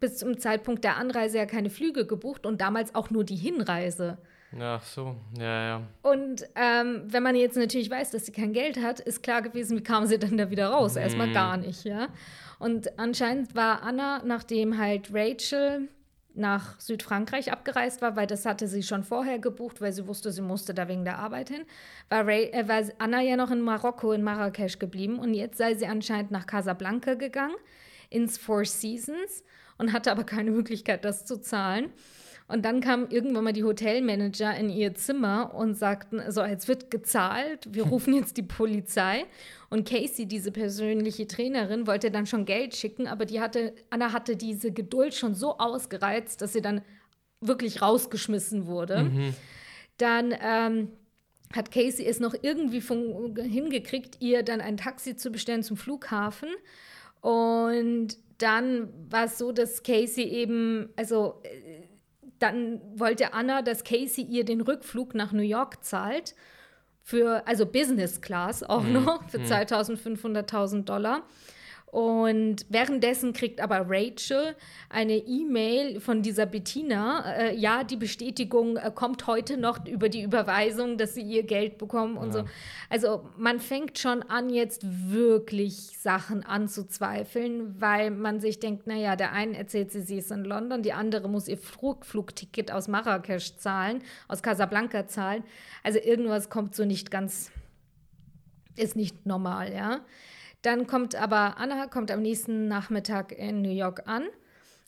bis 0.00 0.18
zum 0.18 0.38
Zeitpunkt 0.38 0.84
der 0.84 0.96
Anreise 0.96 1.38
ja 1.38 1.46
keine 1.46 1.70
Flüge 1.70 2.06
gebucht 2.06 2.46
und 2.46 2.60
damals 2.60 2.94
auch 2.94 3.10
nur 3.10 3.24
die 3.24 3.36
Hinreise. 3.36 4.18
Ach 4.58 4.82
so, 4.82 5.14
ja, 5.38 5.66
ja. 5.66 5.82
Und 6.02 6.48
ähm, 6.54 7.02
wenn 7.06 7.22
man 7.22 7.36
jetzt 7.36 7.56
natürlich 7.56 7.90
weiß, 7.90 8.12
dass 8.12 8.24
sie 8.24 8.32
kein 8.32 8.54
Geld 8.54 8.82
hat, 8.82 8.98
ist 8.98 9.22
klar 9.22 9.42
gewesen, 9.42 9.76
wie 9.76 9.82
kam 9.82 10.06
sie 10.06 10.18
dann 10.18 10.38
da 10.38 10.50
wieder 10.50 10.68
raus? 10.68 10.94
Mhm. 10.94 11.02
Erstmal 11.02 11.32
gar 11.32 11.58
nicht, 11.58 11.84
ja. 11.84 12.08
Und 12.58 12.98
anscheinend 12.98 13.54
war 13.54 13.82
Anna, 13.82 14.22
nachdem 14.24 14.78
halt 14.78 15.10
Rachel 15.12 15.88
nach 16.38 16.78
Südfrankreich 16.80 17.52
abgereist 17.52 18.00
war, 18.00 18.16
weil 18.16 18.26
das 18.26 18.46
hatte 18.46 18.68
sie 18.68 18.82
schon 18.82 19.02
vorher 19.02 19.38
gebucht, 19.38 19.80
weil 19.80 19.92
sie 19.92 20.06
wusste, 20.06 20.32
sie 20.32 20.42
musste 20.42 20.74
da 20.74 20.88
wegen 20.88 21.04
der 21.04 21.18
Arbeit 21.18 21.48
hin, 21.48 21.62
war, 22.08 22.26
Ray, 22.26 22.50
äh, 22.52 22.68
war 22.68 22.82
Anna 22.98 23.20
ja 23.20 23.36
noch 23.36 23.50
in 23.50 23.60
Marokko, 23.60 24.12
in 24.12 24.22
Marrakesch 24.22 24.78
geblieben 24.78 25.18
und 25.18 25.34
jetzt 25.34 25.58
sei 25.58 25.74
sie 25.74 25.86
anscheinend 25.86 26.30
nach 26.30 26.46
Casablanca 26.46 27.14
gegangen, 27.14 27.56
ins 28.10 28.38
Four 28.38 28.64
Seasons 28.64 29.44
und 29.76 29.92
hatte 29.92 30.10
aber 30.10 30.24
keine 30.24 30.50
Möglichkeit, 30.52 31.04
das 31.04 31.24
zu 31.24 31.40
zahlen. 31.40 31.92
Und 32.48 32.64
dann 32.64 32.80
kamen 32.80 33.10
irgendwann 33.10 33.44
mal 33.44 33.52
die 33.52 33.62
Hotelmanager 33.62 34.56
in 34.56 34.70
ihr 34.70 34.94
Zimmer 34.94 35.54
und 35.54 35.74
sagten, 35.74 36.22
so, 36.30 36.42
jetzt 36.42 36.66
wird 36.66 36.90
gezahlt, 36.90 37.68
wir 37.72 37.84
rufen 37.88 38.14
jetzt 38.14 38.38
die 38.38 38.42
Polizei. 38.42 39.26
Und 39.68 39.86
Casey, 39.86 40.26
diese 40.26 40.50
persönliche 40.50 41.26
Trainerin, 41.26 41.86
wollte 41.86 42.10
dann 42.10 42.26
schon 42.26 42.46
Geld 42.46 42.74
schicken, 42.74 43.06
aber 43.06 43.26
die 43.26 43.40
hatte, 43.40 43.74
Anna 43.90 44.12
hatte 44.12 44.34
diese 44.34 44.72
Geduld 44.72 45.14
schon 45.14 45.34
so 45.34 45.58
ausgereizt, 45.58 46.40
dass 46.40 46.54
sie 46.54 46.62
dann 46.62 46.80
wirklich 47.40 47.82
rausgeschmissen 47.82 48.66
wurde. 48.66 49.04
Mhm. 49.04 49.34
Dann 49.98 50.34
ähm, 50.42 50.88
hat 51.52 51.70
Casey 51.70 52.06
es 52.06 52.18
noch 52.18 52.34
irgendwie 52.40 52.80
von, 52.80 53.36
hingekriegt, 53.36 54.16
ihr 54.20 54.42
dann 54.42 54.62
ein 54.62 54.78
Taxi 54.78 55.16
zu 55.16 55.30
bestellen 55.30 55.62
zum 55.62 55.76
Flughafen. 55.76 56.48
Und 57.20 58.16
dann 58.38 58.88
war 59.10 59.24
es 59.24 59.38
so, 59.38 59.52
dass 59.52 59.82
Casey 59.82 60.24
eben, 60.24 60.90
also 60.96 61.42
dann 62.38 62.80
wollte 62.94 63.32
Anna, 63.34 63.62
dass 63.62 63.84
Casey 63.84 64.24
ihr 64.24 64.44
den 64.44 64.60
Rückflug 64.60 65.14
nach 65.14 65.32
New 65.32 65.42
York 65.42 65.84
zahlt. 65.84 66.34
Für, 67.02 67.46
also 67.46 67.64
Business 67.64 68.20
Class 68.20 68.62
auch 68.62 68.82
mhm. 68.82 68.92
noch, 69.04 69.28
für 69.30 69.38
2500.000 69.38 70.76
mhm. 70.76 70.84
Dollar. 70.84 71.22
Und 71.90 72.66
währenddessen 72.68 73.32
kriegt 73.32 73.62
aber 73.62 73.86
Rachel 73.88 74.54
eine 74.90 75.16
E-Mail 75.16 76.00
von 76.00 76.20
dieser 76.20 76.44
Bettina. 76.44 77.24
Äh, 77.34 77.56
ja, 77.56 77.82
die 77.82 77.96
Bestätigung 77.96 78.76
äh, 78.76 78.92
kommt 78.94 79.26
heute 79.26 79.56
noch 79.56 79.86
über 79.86 80.10
die 80.10 80.22
Überweisung, 80.22 80.98
dass 80.98 81.14
sie 81.14 81.22
ihr 81.22 81.44
Geld 81.44 81.78
bekommen 81.78 82.18
und 82.18 82.34
ja. 82.34 82.40
so. 82.40 82.44
Also 82.90 83.30
man 83.38 83.58
fängt 83.58 83.98
schon 83.98 84.22
an, 84.22 84.50
jetzt 84.50 84.82
wirklich 84.84 85.98
Sachen 85.98 86.44
anzuzweifeln, 86.44 87.80
weil 87.80 88.10
man 88.10 88.40
sich 88.40 88.60
denkt, 88.60 88.86
naja, 88.86 89.16
der 89.16 89.32
eine 89.32 89.56
erzählt 89.56 89.90
sie, 89.90 90.02
sie 90.02 90.18
ist 90.18 90.30
in 90.30 90.44
London, 90.44 90.82
die 90.82 90.92
andere 90.92 91.26
muss 91.28 91.48
ihr 91.48 91.58
Flugticket 91.58 92.70
aus 92.70 92.88
Marrakesch 92.88 93.56
zahlen, 93.56 94.02
aus 94.28 94.42
Casablanca 94.42 95.06
zahlen. 95.06 95.42
Also 95.82 95.98
irgendwas 96.00 96.50
kommt 96.50 96.74
so 96.74 96.84
nicht 96.84 97.10
ganz, 97.10 97.50
ist 98.76 98.94
nicht 98.94 99.24
normal, 99.24 99.72
ja. 99.72 100.00
Dann 100.62 100.86
kommt 100.86 101.14
aber 101.14 101.58
Anna 101.58 101.86
kommt 101.86 102.10
am 102.10 102.22
nächsten 102.22 102.68
Nachmittag 102.68 103.32
in 103.32 103.62
New 103.62 103.70
York 103.70 104.02
an 104.06 104.24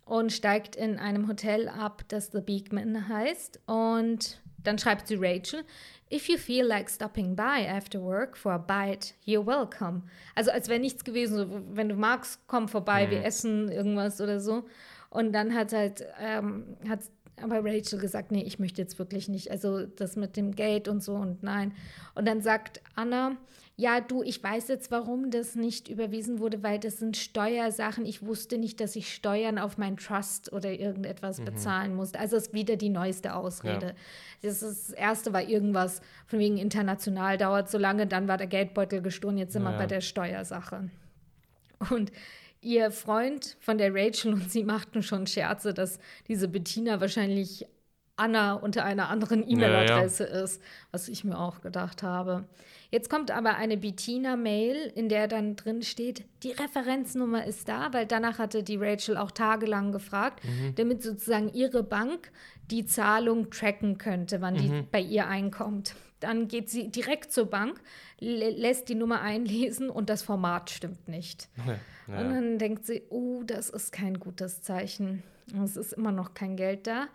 und 0.05 0.33
steigt 0.33 0.75
in 0.75 0.99
einem 0.99 1.29
Hotel 1.29 1.69
ab, 1.69 2.03
das 2.09 2.33
The 2.33 2.41
Beekman 2.41 3.09
heißt. 3.09 3.61
Und 3.67 4.41
dann 4.63 4.79
schreibt 4.79 5.07
sie 5.07 5.17
Rachel, 5.17 5.65
If 6.13 6.29
you 6.29 6.37
feel 6.39 6.67
like 6.67 6.91
stopping 6.91 7.37
by 7.37 7.69
after 7.69 8.03
work 8.03 8.37
for 8.37 8.53
a 8.53 8.59
bite, 8.59 9.15
you're 9.25 9.47
welcome. 9.47 10.03
Also 10.35 10.51
als 10.51 10.69
wäre 10.69 10.81
nichts 10.81 11.05
gewesen, 11.05 11.37
so, 11.37 11.63
wenn 11.71 11.89
du 11.89 11.95
magst, 11.95 12.41
komm 12.49 12.67
vorbei, 12.67 13.07
mhm. 13.07 13.11
wir 13.13 13.25
essen 13.25 13.71
irgendwas 13.71 14.21
oder 14.21 14.41
so. 14.41 14.65
Und 15.09 15.33
dann 15.33 15.55
hat 15.55 15.73
halt, 15.73 16.05
ähm, 16.21 16.77
hat 16.89 17.01
aber 17.41 17.65
Rachel 17.65 17.99
gesagt, 18.01 18.33
nee, 18.33 18.43
ich 18.43 18.59
möchte 18.59 18.83
jetzt 18.83 18.99
wirklich 18.99 19.29
nicht. 19.29 19.51
Also 19.51 19.87
das 19.87 20.17
mit 20.17 20.37
dem 20.37 20.55
Geld 20.55 20.89
und 20.89 21.03
so 21.03 21.15
und 21.15 21.43
nein. 21.43 21.73
Und 22.15 22.27
dann 22.27 22.43
sagt 22.43 22.83
Anna, 22.97 23.37
ja, 23.81 24.03
du, 24.03 24.23
ich 24.23 24.43
weiß 24.43 24.69
jetzt, 24.69 24.91
warum 24.91 25.31
das 25.31 25.55
nicht 25.55 25.89
überwiesen 25.89 26.39
wurde, 26.39 26.63
weil 26.63 26.79
das 26.79 26.99
sind 26.99 27.17
Steuersachen. 27.17 28.05
Ich 28.05 28.23
wusste 28.23 28.59
nicht, 28.59 28.79
dass 28.79 28.95
ich 28.95 29.15
Steuern 29.15 29.59
auf 29.59 29.79
mein 29.79 29.97
Trust 29.97 30.53
oder 30.53 30.71
irgendetwas 30.71 31.41
mhm. 31.41 31.47
bezahlen 31.47 31.95
musste. 31.95 32.19
Also 32.19 32.37
ist 32.37 32.53
wieder 32.53 32.77
die 32.77 32.91
neueste 32.91 33.35
Ausrede. 33.35 33.87
Ja. 33.87 33.93
Das, 34.43 34.61
das, 34.61 34.91
erste 34.91 35.33
war 35.33 35.43
irgendwas 35.43 36.03
von 36.27 36.39
wegen 36.39 36.59
international 36.59 37.39
dauert 37.39 37.71
so 37.71 37.79
lange, 37.79 38.07
dann 38.07 38.29
war 38.29 38.37
der 38.37 38.49
Geldbeutel 38.49 39.01
gestohlen, 39.01 39.39
jetzt 39.39 39.55
sind 39.55 39.63
ja. 39.63 39.71
wir 39.71 39.79
bei 39.79 39.87
der 39.87 40.03
Steuersache. 40.03 40.91
Und 41.89 42.13
ihr 42.61 42.91
Freund 42.91 43.57
von 43.61 43.79
der 43.79 43.95
Rachel 43.95 44.35
und 44.35 44.51
sie 44.51 44.63
machten 44.63 45.03
schon 45.03 45.27
Scherze, 45.27 45.73
dass 45.73 45.99
diese 46.29 46.49
Bettina 46.49 47.01
wahrscheinlich 47.01 47.67
Anna 48.17 48.53
unter 48.53 48.85
einer 48.85 49.09
anderen 49.09 49.49
E-Mail-Adresse 49.49 50.25
ja. 50.25 50.43
ist, 50.43 50.61
was 50.91 51.09
ich 51.09 51.25
mir 51.25 51.39
auch 51.39 51.63
gedacht 51.63 52.03
habe. 52.03 52.45
Jetzt 52.91 53.09
kommt 53.09 53.31
aber 53.31 53.57
eine 53.57 53.77
Bettina-Mail, 53.77 54.93
in 54.95 55.09
der 55.09 55.29
dann 55.29 55.55
drin 55.55 55.83
steht, 55.83 56.25
die 56.43 56.51
Referenznummer 56.51 57.47
ist 57.47 57.69
da, 57.69 57.93
weil 57.93 58.05
danach 58.05 58.39
hatte 58.39 58.65
die 58.65 58.77
Rachel 58.77 59.17
auch 59.17 59.31
tagelang 59.31 59.93
gefragt, 59.93 60.45
mhm. 60.45 60.75
damit 60.75 61.03
sozusagen 61.03 61.53
ihre 61.53 61.85
Bank 61.85 62.33
die 62.71 62.85
Zahlung 62.85 63.51
tracken 63.51 63.99
könnte, 63.99 64.41
wann 64.41 64.55
mhm. 64.55 64.59
die 64.59 64.83
bei 64.91 65.01
ihr 65.01 65.29
einkommt. 65.29 65.95
Dann 66.19 66.49
geht 66.49 66.69
sie 66.69 66.91
direkt 66.91 67.33
zur 67.33 67.47
Bank, 67.47 67.81
lässt 68.19 68.89
die 68.89 68.95
Nummer 68.95 69.23
einlesen 69.23 69.89
und 69.89 70.11
das 70.11 70.23
Format 70.23 70.71
stimmt 70.71 71.09
nicht. 71.09 71.49
Ja, 71.57 71.79
ja. 72.15 72.21
Und 72.21 72.35
dann 72.35 72.59
denkt 72.59 72.85
sie, 72.87 73.03
oh, 73.09 73.43
das 73.45 73.71
ist 73.71 73.93
kein 73.93 74.19
gutes 74.19 74.63
Zeichen. 74.63 75.23
Es 75.65 75.77
ist 75.77 75.93
immer 75.93 76.13
noch 76.13 76.35
kein 76.35 76.57
Geld 76.57 76.87
da. 76.87 77.07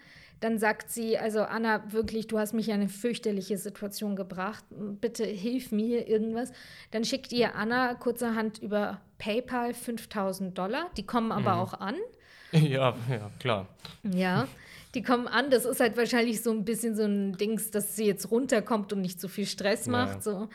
Dann 0.46 0.60
sagt 0.60 0.92
sie, 0.92 1.18
also 1.18 1.42
Anna, 1.42 1.92
wirklich, 1.92 2.28
du 2.28 2.38
hast 2.38 2.54
mich 2.54 2.68
in 2.68 2.76
eine 2.76 2.88
fürchterliche 2.88 3.58
Situation 3.58 4.16
gebracht. 4.16 4.64
Bitte 4.70 5.26
hilf 5.26 5.72
mir 5.72 6.08
irgendwas. 6.08 6.52
Dann 6.92 7.04
schickt 7.04 7.34
ihr 7.34 7.56
Anna 7.56 7.96
kurzerhand 7.96 8.60
über 8.60 9.02
PayPal 9.18 9.74
5000 9.74 10.56
Dollar. 10.56 10.92
Die 10.98 11.04
kommen 11.04 11.32
aber 11.32 11.56
mhm. 11.56 11.62
auch 11.62 11.74
an. 11.74 11.96
Ja, 12.52 12.96
ja, 13.10 13.32
klar. 13.40 13.68
Ja, 14.04 14.48
die 14.94 15.02
kommen 15.02 15.28
an. 15.28 15.50
Das 15.50 15.66
ist 15.66 15.80
halt 15.80 15.98
wahrscheinlich 15.98 16.44
so 16.44 16.52
ein 16.52 16.64
bisschen 16.64 16.96
so 16.96 17.04
ein 17.04 17.36
Dings, 17.36 17.72
dass 17.72 17.96
sie 17.96 18.06
jetzt 18.06 18.30
runterkommt 18.30 18.94
und 18.94 19.02
nicht 19.02 19.20
so 19.20 19.28
viel 19.28 19.48
Stress 19.48 19.88
macht. 19.88 20.18
Ja. 20.18 20.22
So. 20.22 20.50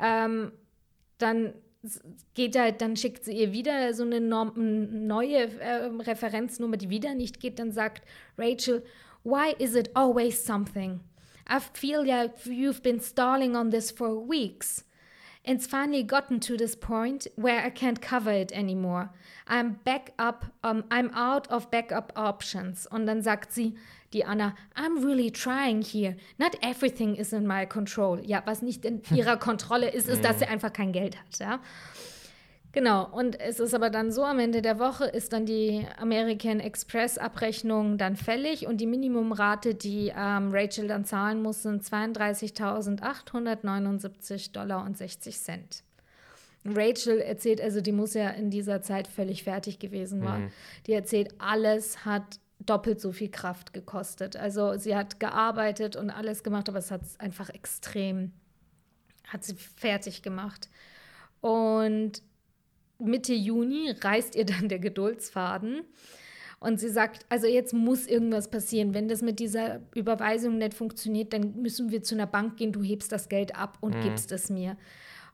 Ähm, 0.00 0.52
dann 1.18 1.52
geht 2.34 2.56
halt, 2.56 2.80
dann 2.80 2.96
schickt 2.96 3.24
sie 3.24 3.32
ihr 3.32 3.52
wieder 3.52 3.92
so 3.92 4.04
eine 4.04 4.20
neue 4.20 5.58
äh, 5.58 5.90
Referenznummer, 6.00 6.76
die 6.76 6.90
wieder 6.90 7.14
nicht 7.14 7.40
geht. 7.40 7.58
Dann 7.58 7.72
sagt 7.72 8.04
Rachel, 8.38 8.84
Why 9.22 9.54
is 9.58 9.76
it 9.76 9.88
always 9.94 10.42
something? 10.42 11.00
I 11.46 11.58
feel 11.58 12.04
like 12.04 12.46
you've 12.46 12.82
been 12.82 13.00
stalling 13.00 13.56
on 13.56 13.70
this 13.70 13.90
for 13.90 14.18
weeks. 14.18 14.84
It's 15.44 15.66
finally 15.66 16.04
gotten 16.04 16.38
to 16.40 16.56
this 16.56 16.76
point 16.76 17.26
where 17.34 17.64
I 17.64 17.70
can't 17.70 18.00
cover 18.00 18.30
it 18.30 18.52
anymore. 18.52 19.10
I'm 19.48 19.80
back 19.84 20.12
up, 20.16 20.44
um, 20.62 20.84
I'm 20.90 21.10
out 21.14 21.48
of 21.48 21.68
backup 21.70 22.12
options. 22.14 22.86
Und 22.86 23.06
dann 23.06 23.22
sagt 23.22 23.52
sie, 23.52 23.74
die 24.12 24.24
Anna, 24.24 24.54
I'm 24.76 25.04
really 25.04 25.30
trying 25.32 25.82
here. 25.82 26.14
Not 26.38 26.56
everything 26.62 27.16
is 27.16 27.32
in 27.32 27.46
my 27.46 27.66
control. 27.66 28.20
Ja, 28.24 28.42
was 28.46 28.62
nicht 28.62 28.84
in 28.84 29.02
ihrer 29.10 29.36
Kontrolle 29.36 29.90
ist, 29.90 30.08
ist, 30.08 30.24
dass 30.24 30.38
sie 30.38 30.46
einfach 30.46 30.72
kein 30.72 30.92
Geld 30.92 31.16
hat. 31.18 31.38
Ja? 31.40 31.60
Genau, 32.72 33.06
und 33.06 33.38
es 33.38 33.60
ist 33.60 33.74
aber 33.74 33.90
dann 33.90 34.10
so, 34.10 34.24
am 34.24 34.38
Ende 34.38 34.62
der 34.62 34.78
Woche 34.78 35.04
ist 35.04 35.34
dann 35.34 35.44
die 35.44 35.86
American 35.98 36.58
Express 36.58 37.18
Abrechnung 37.18 37.98
dann 37.98 38.16
fällig 38.16 38.66
und 38.66 38.80
die 38.80 38.86
Minimumrate, 38.86 39.74
die 39.74 40.10
ähm, 40.16 40.48
Rachel 40.52 40.88
dann 40.88 41.04
zahlen 41.04 41.42
muss, 41.42 41.62
sind 41.62 41.84
32.879 41.84 44.52
Dollar 44.52 44.86
und 44.86 44.96
60 44.96 45.38
Cent. 45.38 45.84
Rachel 46.64 47.20
erzählt, 47.20 47.60
also 47.60 47.82
die 47.82 47.92
muss 47.92 48.14
ja 48.14 48.30
in 48.30 48.48
dieser 48.48 48.80
Zeit 48.80 49.06
völlig 49.06 49.44
fertig 49.44 49.78
gewesen 49.78 50.22
sein. 50.22 50.44
Mhm. 50.44 50.50
Die 50.86 50.94
erzählt, 50.94 51.34
alles 51.38 52.06
hat 52.06 52.40
doppelt 52.60 52.98
so 53.00 53.12
viel 53.12 53.30
Kraft 53.30 53.74
gekostet. 53.74 54.36
Also 54.36 54.78
sie 54.78 54.96
hat 54.96 55.20
gearbeitet 55.20 55.94
und 55.96 56.08
alles 56.10 56.42
gemacht, 56.42 56.70
aber 56.70 56.78
es 56.78 56.90
hat 56.90 57.02
einfach 57.18 57.50
extrem, 57.50 58.32
hat 59.26 59.44
sie 59.44 59.56
fertig 59.56 60.22
gemacht. 60.22 60.70
Und 61.40 62.22
Mitte 63.04 63.34
Juni 63.34 63.94
reißt 64.00 64.34
ihr 64.36 64.44
dann 64.46 64.68
der 64.68 64.78
Geduldsfaden. 64.78 65.82
Und 66.60 66.78
sie 66.78 66.90
sagt, 66.90 67.26
also 67.28 67.48
jetzt 67.48 67.74
muss 67.74 68.06
irgendwas 68.06 68.48
passieren. 68.48 68.94
Wenn 68.94 69.08
das 69.08 69.20
mit 69.20 69.40
dieser 69.40 69.80
Überweisung 69.96 70.58
nicht 70.58 70.74
funktioniert, 70.74 71.32
dann 71.32 71.60
müssen 71.60 71.90
wir 71.90 72.02
zu 72.04 72.14
einer 72.14 72.26
Bank 72.28 72.56
gehen, 72.56 72.72
du 72.72 72.82
hebst 72.82 73.10
das 73.10 73.28
Geld 73.28 73.56
ab 73.56 73.78
und 73.80 73.96
mhm. 73.96 74.02
gibst 74.02 74.30
es 74.30 74.48
mir. 74.48 74.76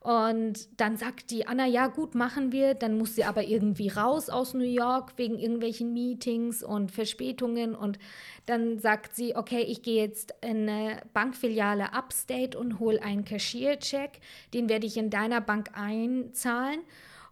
Und 0.00 0.80
dann 0.80 0.96
sagt 0.96 1.30
die 1.30 1.46
Anna, 1.46 1.66
ja 1.66 1.88
gut, 1.88 2.14
machen 2.14 2.50
wir. 2.50 2.74
Dann 2.74 2.96
muss 2.96 3.14
sie 3.14 3.24
aber 3.24 3.42
irgendwie 3.44 3.88
raus 3.88 4.30
aus 4.30 4.54
New 4.54 4.64
York 4.64 5.12
wegen 5.16 5.38
irgendwelchen 5.38 5.92
Meetings 5.92 6.62
und 6.62 6.92
Verspätungen. 6.92 7.74
Und 7.74 7.98
dann 8.46 8.78
sagt 8.78 9.14
sie, 9.14 9.36
okay, 9.36 9.60
ich 9.60 9.82
gehe 9.82 10.02
jetzt 10.02 10.32
in 10.40 10.68
eine 10.68 11.02
Bankfiliale 11.12 11.92
Upstate 11.92 12.56
und 12.56 12.78
hole 12.78 13.02
einen 13.02 13.24
Cashiercheck. 13.24 14.20
Den 14.54 14.70
werde 14.70 14.86
ich 14.86 14.96
in 14.96 15.10
deiner 15.10 15.42
Bank 15.42 15.70
einzahlen. 15.74 16.80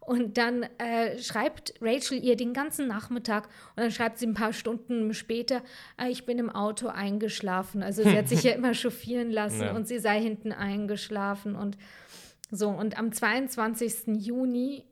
Und 0.07 0.39
dann 0.39 0.63
äh, 0.79 1.19
schreibt 1.19 1.75
Rachel 1.81 2.23
ihr 2.23 2.37
den 2.37 2.53
ganzen 2.53 2.87
Nachmittag 2.87 3.49
und 3.75 3.83
dann 3.83 3.91
schreibt 3.91 4.19
sie 4.19 4.29
ein 4.29 4.35
paar 4.35 4.53
Stunden 4.53 5.13
später, 5.15 5.63
äh, 6.01 6.09
ich 6.11 6.25
bin 6.27 6.39
im 6.39 6.49
Auto 6.49 6.87
eingeschlafen. 6.87 7.83
Also 7.83 8.05
sie 8.05 8.17
hat 8.17 8.29
sich 8.29 8.45
ja 8.45 8.53
immer 8.55 8.73
chauffieren 8.73 9.33
lassen 9.33 9.63
ja. 9.63 9.75
und 9.75 9.89
sie 9.89 9.99
sei 9.99 10.21
hinten 10.21 10.53
eingeschlafen 10.53 11.57
und 11.57 11.77
so. 12.53 12.69
Und 12.69 12.97
am 12.97 13.11
22. 13.11 14.25
Juni, 14.25 14.85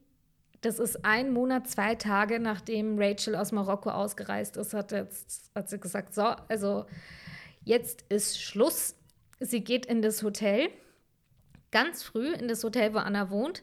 das 0.62 0.80
ist 0.80 1.04
ein 1.04 1.32
Monat, 1.32 1.68
zwei 1.68 1.94
Tage, 1.94 2.40
nachdem 2.40 2.98
Rachel 2.98 3.36
aus 3.36 3.52
Marokko 3.52 3.90
ausgereist 3.90 4.56
ist, 4.56 4.74
hat, 4.74 4.90
jetzt, 4.90 5.52
hat 5.54 5.68
sie 5.68 5.78
gesagt, 5.78 6.12
so, 6.12 6.22
also 6.48 6.86
jetzt 7.62 8.02
ist 8.08 8.42
Schluss. 8.42 8.96
Sie 9.38 9.62
geht 9.62 9.86
in 9.86 10.02
das 10.02 10.24
Hotel, 10.24 10.70
ganz 11.70 12.02
früh 12.02 12.32
in 12.32 12.48
das 12.48 12.64
Hotel, 12.64 12.94
wo 12.94 12.98
Anna 12.98 13.30
wohnt 13.30 13.62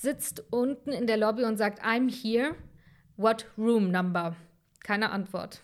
sitzt 0.00 0.44
unten 0.50 0.90
in 0.90 1.06
der 1.06 1.16
Lobby 1.16 1.44
und 1.44 1.56
sagt, 1.56 1.82
I'm 1.84 2.10
here. 2.10 2.54
What 3.16 3.46
room 3.56 3.90
number? 3.90 4.36
Keine 4.84 5.10
Antwort. 5.10 5.60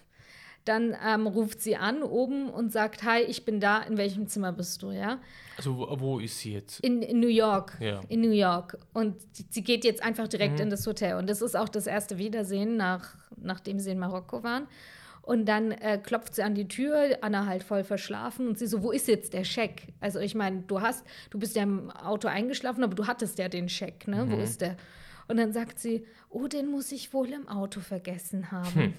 Dann 0.65 0.97
ähm, 1.07 1.27
ruft 1.27 1.61
sie 1.61 1.77
an 1.77 2.03
oben 2.03 2.49
und 2.49 2.73
sagt, 2.73 3.03
hi, 3.05 3.21
ich 3.21 3.45
bin 3.45 3.61
da, 3.61 3.83
in 3.83 3.99
welchem 3.99 4.27
Zimmer 4.27 4.51
bist 4.51 4.83
du, 4.83 4.93
ja? 4.93 5.21
Also 5.59 5.77
wo, 5.77 6.01
wo 6.01 6.19
ist 6.19 6.39
sie 6.39 6.55
jetzt? 6.55 6.81
In, 6.81 7.03
in 7.03 7.21
New 7.21 7.29
York. 7.29 7.77
Ja. 7.81 8.01
In 8.09 8.23
New 8.23 8.33
York. 8.33 8.79
Und 8.95 9.17
sie 9.51 9.63
geht 9.63 9.85
jetzt 9.85 10.03
einfach 10.03 10.27
direkt 10.27 10.55
mhm. 10.55 10.63
in 10.63 10.71
das 10.71 10.87
Hotel. 10.87 11.17
Und 11.17 11.29
das 11.29 11.43
ist 11.43 11.55
auch 11.55 11.69
das 11.69 11.87
erste 11.87 12.17
Wiedersehen, 12.17 12.77
nach, 12.77 13.15
nachdem 13.37 13.79
sie 13.79 13.91
in 13.91 13.99
Marokko 13.99 14.43
waren. 14.43 14.67
Und 15.25 15.47
dann 15.47 15.73
äh, 15.73 15.99
klopft 16.03 16.35
sie 16.35 16.43
an 16.43 16.55
die 16.55 16.69
Tür, 16.69 17.17
Anna 17.23 17.47
halt 17.47 17.63
voll 17.63 17.83
verschlafen 17.83 18.47
und 18.47 18.59
sie 18.59 18.67
so, 18.67 18.83
wo 18.83 18.91
ist 18.91 19.09
jetzt 19.09 19.33
der 19.33 19.45
Scheck? 19.45 19.95
Also 19.99 20.19
ich 20.19 20.35
meine, 20.35 20.63
du 20.67 20.83
hast, 20.83 21.05
du 21.31 21.39
bist 21.39 21.57
ja 21.57 21.63
im 21.63 21.91
Auto 21.91 22.29
eingeschlafen, 22.29 22.85
aber 22.85 22.95
du 22.95 23.07
hattest 23.07 23.39
ja 23.39 23.49
den 23.49 23.71
Scheck, 23.71 24.07
ne? 24.07 24.27
Mhm. 24.27 24.33
Wo 24.33 24.37
ist 24.37 24.61
der? 24.61 24.77
Und 25.27 25.39
dann 25.39 25.55
sagt 25.55 25.79
sie, 25.79 26.05
oh, 26.29 26.47
den 26.47 26.67
muss 26.67 26.93
ich 26.93 27.15
wohl 27.15 27.33
im 27.33 27.49
Auto 27.49 27.81
vergessen 27.81 28.53
haben. 28.53 28.75
Hm. 28.75 28.95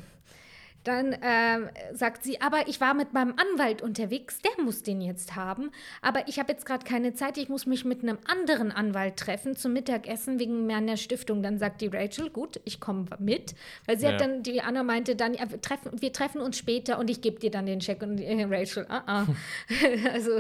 Dann 0.86 1.14
äh, 1.14 1.72
sagt 1.94 2.24
sie, 2.24 2.40
aber 2.42 2.68
ich 2.68 2.80
war 2.80 2.94
mit 2.94 3.12
meinem 3.12 3.34
Anwalt 3.38 3.82
unterwegs, 3.82 4.40
der 4.42 4.64
muss 4.64 4.84
den 4.84 5.02
jetzt 5.02 5.36
haben. 5.36 5.72
Aber 6.02 6.28
ich 6.28 6.40
habe 6.40 6.54
jetzt 6.54 6.66
gerade 6.66 6.86
keine 6.86 7.14
Zeit, 7.16 7.38
ich 7.38 7.50
muss 7.50 7.66
mich 7.66 7.86
mit 7.86 8.04
einem 8.04 8.20
anderen 8.26 8.72
Anwalt 8.72 9.18
treffen 9.18 9.56
zum 9.56 9.74
Mittagessen 9.74 10.40
wegen 10.40 10.68
meiner 10.68 10.96
Stiftung. 10.96 11.42
Dann 11.42 11.58
sagt 11.58 11.82
die 11.82 11.88
Rachel, 11.88 12.30
gut, 12.30 12.62
ich 12.66 12.80
komme 12.80 13.06
mit. 13.20 13.56
Weil 13.88 13.98
sie 13.98 14.06
ja. 14.06 14.14
hat 14.14 14.22
dann, 14.22 14.44
die 14.44 14.62
Anna 14.62 14.84
meinte 14.84 15.16
dann, 15.16 15.34
ja, 15.34 15.50
wir, 15.50 15.60
treffen, 15.60 16.02
wir 16.02 16.14
treffen 16.14 16.40
uns 16.40 16.58
später 16.58 17.00
und 17.00 17.10
ich 17.10 17.22
gebe 17.22 17.40
dir 17.40 17.50
dann 17.50 17.66
den 17.66 17.82
Scheck. 17.82 18.04
Und 18.04 18.20
äh, 18.20 18.46
Rachel, 18.48 18.86
ah, 18.88 19.04
ah. 19.08 19.26
also 20.14 20.32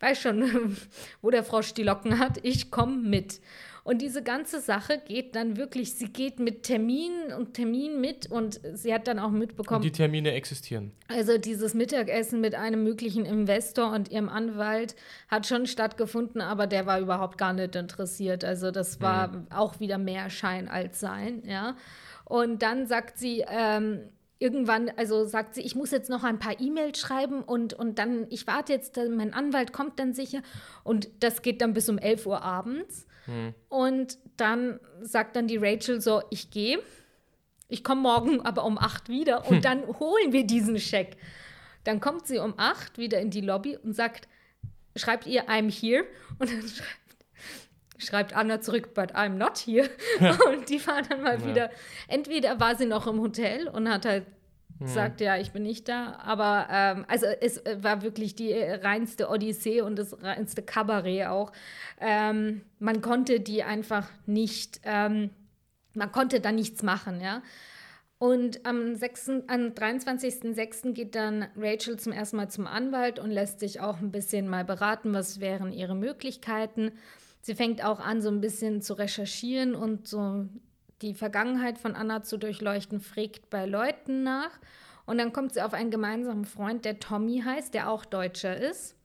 weiß 0.00 0.20
schon, 0.20 0.76
wo 1.22 1.30
der 1.30 1.44
Frosch 1.44 1.74
die 1.74 1.82
Locken 1.82 2.18
hat, 2.18 2.38
ich 2.42 2.70
komme 2.70 2.96
mit. 2.96 3.40
Und 3.86 4.02
diese 4.02 4.20
ganze 4.20 4.60
Sache 4.60 4.98
geht 5.06 5.36
dann 5.36 5.56
wirklich, 5.56 5.94
sie 5.94 6.08
geht 6.08 6.40
mit 6.40 6.64
Termin 6.64 7.32
und 7.38 7.54
Termin 7.54 8.00
mit 8.00 8.28
und 8.28 8.58
sie 8.74 8.92
hat 8.92 9.06
dann 9.06 9.20
auch 9.20 9.30
mitbekommen. 9.30 9.76
Und 9.76 9.84
die 9.84 9.92
Termine 9.92 10.32
existieren. 10.32 10.90
Also 11.06 11.38
dieses 11.38 11.72
Mittagessen 11.72 12.40
mit 12.40 12.56
einem 12.56 12.82
möglichen 12.82 13.24
Investor 13.24 13.92
und 13.92 14.10
ihrem 14.10 14.28
Anwalt 14.28 14.96
hat 15.28 15.46
schon 15.46 15.66
stattgefunden, 15.66 16.40
aber 16.40 16.66
der 16.66 16.86
war 16.86 16.98
überhaupt 16.98 17.38
gar 17.38 17.52
nicht 17.52 17.76
interessiert. 17.76 18.42
Also 18.42 18.72
das 18.72 19.00
war 19.00 19.28
mhm. 19.28 19.46
auch 19.50 19.78
wieder 19.78 19.98
mehr 19.98 20.30
Schein 20.30 20.66
als 20.66 20.98
Sein, 20.98 21.44
ja. 21.46 21.76
Und 22.24 22.62
dann 22.62 22.88
sagt 22.88 23.18
sie, 23.18 23.44
ähm, 23.48 24.00
irgendwann, 24.40 24.90
also 24.96 25.26
sagt 25.26 25.54
sie, 25.54 25.60
ich 25.60 25.76
muss 25.76 25.92
jetzt 25.92 26.10
noch 26.10 26.24
ein 26.24 26.40
paar 26.40 26.60
E-Mails 26.60 26.98
schreiben 26.98 27.40
und, 27.42 27.72
und 27.72 28.00
dann, 28.00 28.26
ich 28.30 28.48
warte 28.48 28.72
jetzt, 28.72 28.96
mein 28.96 29.32
Anwalt 29.32 29.72
kommt 29.72 30.00
dann 30.00 30.12
sicher. 30.12 30.42
Und 30.82 31.08
das 31.20 31.42
geht 31.42 31.60
dann 31.60 31.72
bis 31.72 31.88
um 31.88 31.98
11 31.98 32.26
Uhr 32.26 32.42
abends. 32.42 33.05
Hm. 33.26 33.54
Und 33.68 34.18
dann 34.36 34.80
sagt 35.02 35.36
dann 35.36 35.46
die 35.46 35.58
Rachel 35.58 36.00
so, 36.00 36.22
ich 36.30 36.50
gehe, 36.50 36.78
ich 37.68 37.84
komme 37.84 38.02
morgen 38.02 38.40
aber 38.40 38.64
um 38.64 38.78
8 38.78 39.08
wieder 39.08 39.46
und 39.46 39.56
hm. 39.56 39.62
dann 39.62 39.86
holen 39.86 40.32
wir 40.32 40.46
diesen 40.46 40.78
Scheck. 40.78 41.16
Dann 41.84 42.00
kommt 42.00 42.26
sie 42.26 42.38
um 42.38 42.54
8 42.56 42.98
wieder 42.98 43.20
in 43.20 43.30
die 43.30 43.40
Lobby 43.40 43.76
und 43.76 43.94
sagt, 43.94 44.28
schreibt 44.96 45.26
ihr, 45.26 45.48
I'm 45.48 45.70
here. 45.70 46.04
Und 46.38 46.50
dann 46.50 46.62
schreibt, 46.62 47.06
schreibt 47.98 48.36
Anna 48.36 48.60
zurück, 48.60 48.94
but 48.94 49.14
I'm 49.14 49.36
not 49.36 49.58
here. 49.58 49.88
und 50.50 50.68
die 50.68 50.78
fahren 50.78 51.06
dann 51.08 51.22
mal 51.22 51.40
ja. 51.40 51.46
wieder. 51.46 51.70
Entweder 52.08 52.60
war 52.60 52.76
sie 52.76 52.86
noch 52.86 53.06
im 53.06 53.20
Hotel 53.20 53.68
und 53.68 53.88
hat 53.88 54.04
halt 54.04 54.26
Mhm. 54.78 54.86
sagt, 54.86 55.20
ja, 55.20 55.36
ich 55.38 55.52
bin 55.52 55.62
nicht 55.62 55.88
da. 55.88 56.16
Aber 56.16 56.66
ähm, 56.70 57.04
also 57.08 57.26
es 57.26 57.58
äh, 57.58 57.82
war 57.82 58.02
wirklich 58.02 58.34
die 58.34 58.52
äh, 58.52 58.74
reinste 58.74 59.28
Odyssee 59.28 59.80
und 59.80 59.96
das 59.96 60.22
reinste 60.22 60.62
Kabarett 60.62 61.26
auch. 61.26 61.52
Ähm, 62.00 62.62
man 62.78 63.00
konnte 63.00 63.40
die 63.40 63.62
einfach 63.62 64.08
nicht, 64.26 64.80
ähm, 64.84 65.30
man 65.94 66.12
konnte 66.12 66.40
da 66.40 66.52
nichts 66.52 66.82
machen, 66.82 67.20
ja. 67.20 67.42
Und 68.18 68.64
am, 68.64 68.94
6., 68.94 69.28
am 69.46 69.74
23.06. 69.74 70.92
geht 70.92 71.14
dann 71.14 71.46
Rachel 71.54 71.98
zum 71.98 72.12
ersten 72.12 72.38
Mal 72.38 72.48
zum 72.48 72.66
Anwalt 72.66 73.18
und 73.18 73.30
lässt 73.30 73.60
sich 73.60 73.80
auch 73.80 73.98
ein 74.00 74.10
bisschen 74.10 74.48
mal 74.48 74.64
beraten, 74.64 75.12
was 75.12 75.40
wären 75.40 75.70
ihre 75.70 75.94
Möglichkeiten. 75.94 76.92
Sie 77.42 77.54
fängt 77.54 77.84
auch 77.84 78.00
an, 78.00 78.22
so 78.22 78.30
ein 78.30 78.40
bisschen 78.40 78.80
zu 78.80 78.94
recherchieren 78.94 79.74
und 79.74 80.08
so 80.08 80.46
die 81.02 81.14
Vergangenheit 81.14 81.78
von 81.78 81.94
Anna 81.94 82.22
zu 82.22 82.36
durchleuchten, 82.36 83.00
fragt 83.00 83.50
bei 83.50 83.66
Leuten 83.66 84.22
nach. 84.22 84.58
Und 85.04 85.18
dann 85.18 85.32
kommt 85.32 85.54
sie 85.54 85.62
auf 85.62 85.72
einen 85.72 85.90
gemeinsamen 85.90 86.44
Freund, 86.44 86.84
der 86.84 86.98
Tommy 86.98 87.42
heißt, 87.44 87.74
der 87.74 87.90
auch 87.90 88.04
Deutscher 88.04 88.56
ist. 88.56 88.96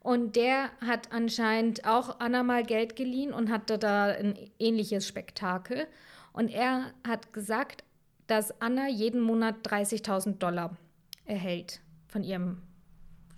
Und 0.00 0.36
der 0.36 0.70
hat 0.80 1.12
anscheinend 1.12 1.86
auch 1.86 2.20
Anna 2.20 2.42
mal 2.42 2.64
Geld 2.64 2.96
geliehen 2.96 3.32
und 3.32 3.50
hatte 3.50 3.78
da 3.78 4.06
ein 4.06 4.36
ähnliches 4.58 5.06
Spektakel. 5.06 5.86
Und 6.32 6.48
er 6.48 6.92
hat 7.06 7.32
gesagt, 7.32 7.84
dass 8.26 8.60
Anna 8.60 8.88
jeden 8.88 9.20
Monat 9.20 9.66
30.000 9.66 10.38
Dollar 10.38 10.76
erhält 11.24 11.80
von 12.08 12.24
ihrem 12.24 12.62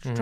mhm. 0.05 0.15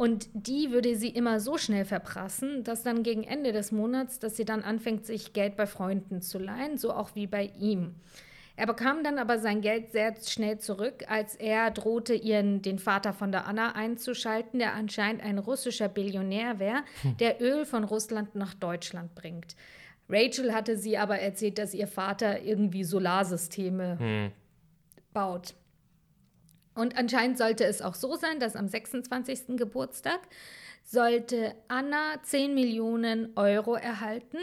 Und 0.00 0.30
die 0.32 0.70
würde 0.70 0.96
sie 0.96 1.10
immer 1.10 1.40
so 1.40 1.58
schnell 1.58 1.84
verprassen, 1.84 2.64
dass 2.64 2.82
dann 2.82 3.02
gegen 3.02 3.22
Ende 3.22 3.52
des 3.52 3.70
Monats, 3.70 4.18
dass 4.18 4.34
sie 4.34 4.46
dann 4.46 4.62
anfängt, 4.62 5.04
sich 5.04 5.34
Geld 5.34 5.56
bei 5.56 5.66
Freunden 5.66 6.22
zu 6.22 6.38
leihen, 6.38 6.78
so 6.78 6.94
auch 6.94 7.14
wie 7.14 7.26
bei 7.26 7.50
ihm. 7.60 7.96
Er 8.56 8.66
bekam 8.66 9.04
dann 9.04 9.18
aber 9.18 9.38
sein 9.38 9.60
Geld 9.60 9.92
sehr 9.92 10.14
schnell 10.26 10.56
zurück, 10.56 11.04
als 11.06 11.34
er 11.34 11.70
drohte, 11.70 12.14
ihren, 12.14 12.62
den 12.62 12.78
Vater 12.78 13.12
von 13.12 13.30
der 13.30 13.46
Anna 13.46 13.72
einzuschalten, 13.72 14.58
der 14.58 14.72
anscheinend 14.72 15.22
ein 15.22 15.36
russischer 15.36 15.90
Billionär 15.90 16.58
wäre, 16.58 16.82
hm. 17.02 17.18
der 17.18 17.42
Öl 17.42 17.66
von 17.66 17.84
Russland 17.84 18.34
nach 18.34 18.54
Deutschland 18.54 19.14
bringt. 19.14 19.54
Rachel 20.08 20.54
hatte 20.54 20.78
sie 20.78 20.96
aber 20.96 21.18
erzählt, 21.18 21.58
dass 21.58 21.74
ihr 21.74 21.86
Vater 21.86 22.40
irgendwie 22.40 22.84
Solarsysteme 22.84 23.98
hm. 23.98 24.32
baut. 25.12 25.52
Und 26.74 26.96
anscheinend 26.96 27.38
sollte 27.38 27.64
es 27.64 27.82
auch 27.82 27.94
so 27.94 28.16
sein, 28.16 28.40
dass 28.40 28.56
am 28.56 28.68
26. 28.68 29.56
Geburtstag 29.56 30.20
sollte 30.84 31.54
Anna 31.68 32.22
10 32.22 32.54
Millionen 32.54 33.30
Euro 33.36 33.74
erhalten. 33.74 34.38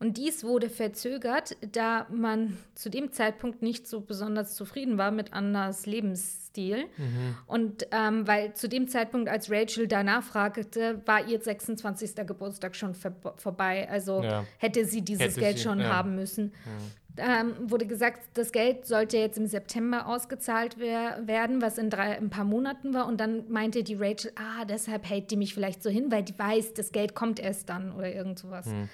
Und 0.00 0.18
dies 0.18 0.44
wurde 0.44 0.68
verzögert, 0.68 1.56
da 1.72 2.06
man 2.10 2.58
zu 2.74 2.90
dem 2.90 3.12
Zeitpunkt 3.12 3.62
nicht 3.62 3.86
so 3.86 4.00
besonders 4.00 4.54
zufrieden 4.54 4.98
war 4.98 5.10
mit 5.10 5.32
Annas 5.32 5.86
Lebensstil. 5.86 6.86
Mhm. 6.96 7.36
Und 7.46 7.86
ähm, 7.92 8.26
weil 8.26 8.54
zu 8.54 8.68
dem 8.68 8.88
Zeitpunkt, 8.88 9.28
als 9.28 9.50
Rachel 9.50 9.86
danach 9.86 10.24
fragte, 10.24 11.00
war 11.06 11.26
ihr 11.26 11.40
26. 11.40 12.16
Geburtstag 12.26 12.76
schon 12.76 12.94
vor 12.94 13.14
vorbei. 13.36 13.88
Also 13.88 14.22
ja. 14.22 14.44
hätte 14.58 14.84
sie 14.84 15.02
dieses 15.02 15.28
hätte 15.28 15.40
Geld 15.40 15.58
sie, 15.58 15.64
schon 15.64 15.80
ja. 15.80 15.88
haben 15.88 16.16
müssen. 16.16 16.52
Ja 16.66 16.72
ähm, 17.16 17.70
wurde 17.70 17.86
gesagt, 17.86 18.22
das 18.34 18.50
Geld 18.50 18.86
sollte 18.86 19.18
jetzt 19.18 19.38
im 19.38 19.46
September 19.46 20.06
ausgezahlt 20.06 20.76
wer 20.78 21.26
werden, 21.26 21.62
was 21.62 21.78
in 21.78 21.88
drei, 21.90 22.16
ein 22.16 22.30
paar 22.30 22.44
Monaten 22.44 22.92
war. 22.92 23.06
Und 23.06 23.18
dann 23.20 23.50
meinte 23.50 23.84
die 23.84 23.94
Rachel, 23.94 24.32
ah, 24.36 24.64
deshalb 24.64 25.08
hält 25.08 25.30
die 25.30 25.36
mich 25.36 25.54
vielleicht 25.54 25.82
so 25.82 25.90
hin, 25.90 26.10
weil 26.10 26.22
die 26.22 26.38
weiß, 26.38 26.74
das 26.74 26.92
Geld 26.92 27.14
kommt 27.14 27.38
erst 27.38 27.68
dann 27.68 27.92
oder 27.92 28.12
irgend 28.12 28.38
sowas. 28.38 28.66
Hm. 28.66 28.88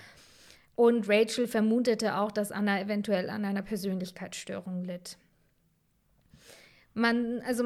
Und 0.76 1.08
Rachel 1.08 1.46
vermutete 1.46 2.16
auch, 2.16 2.32
dass 2.32 2.52
Anna 2.52 2.80
eventuell 2.80 3.30
an 3.30 3.44
einer 3.44 3.62
Persönlichkeitsstörung 3.62 4.84
litt. 4.84 5.16
Man, 6.94 7.40
also 7.46 7.64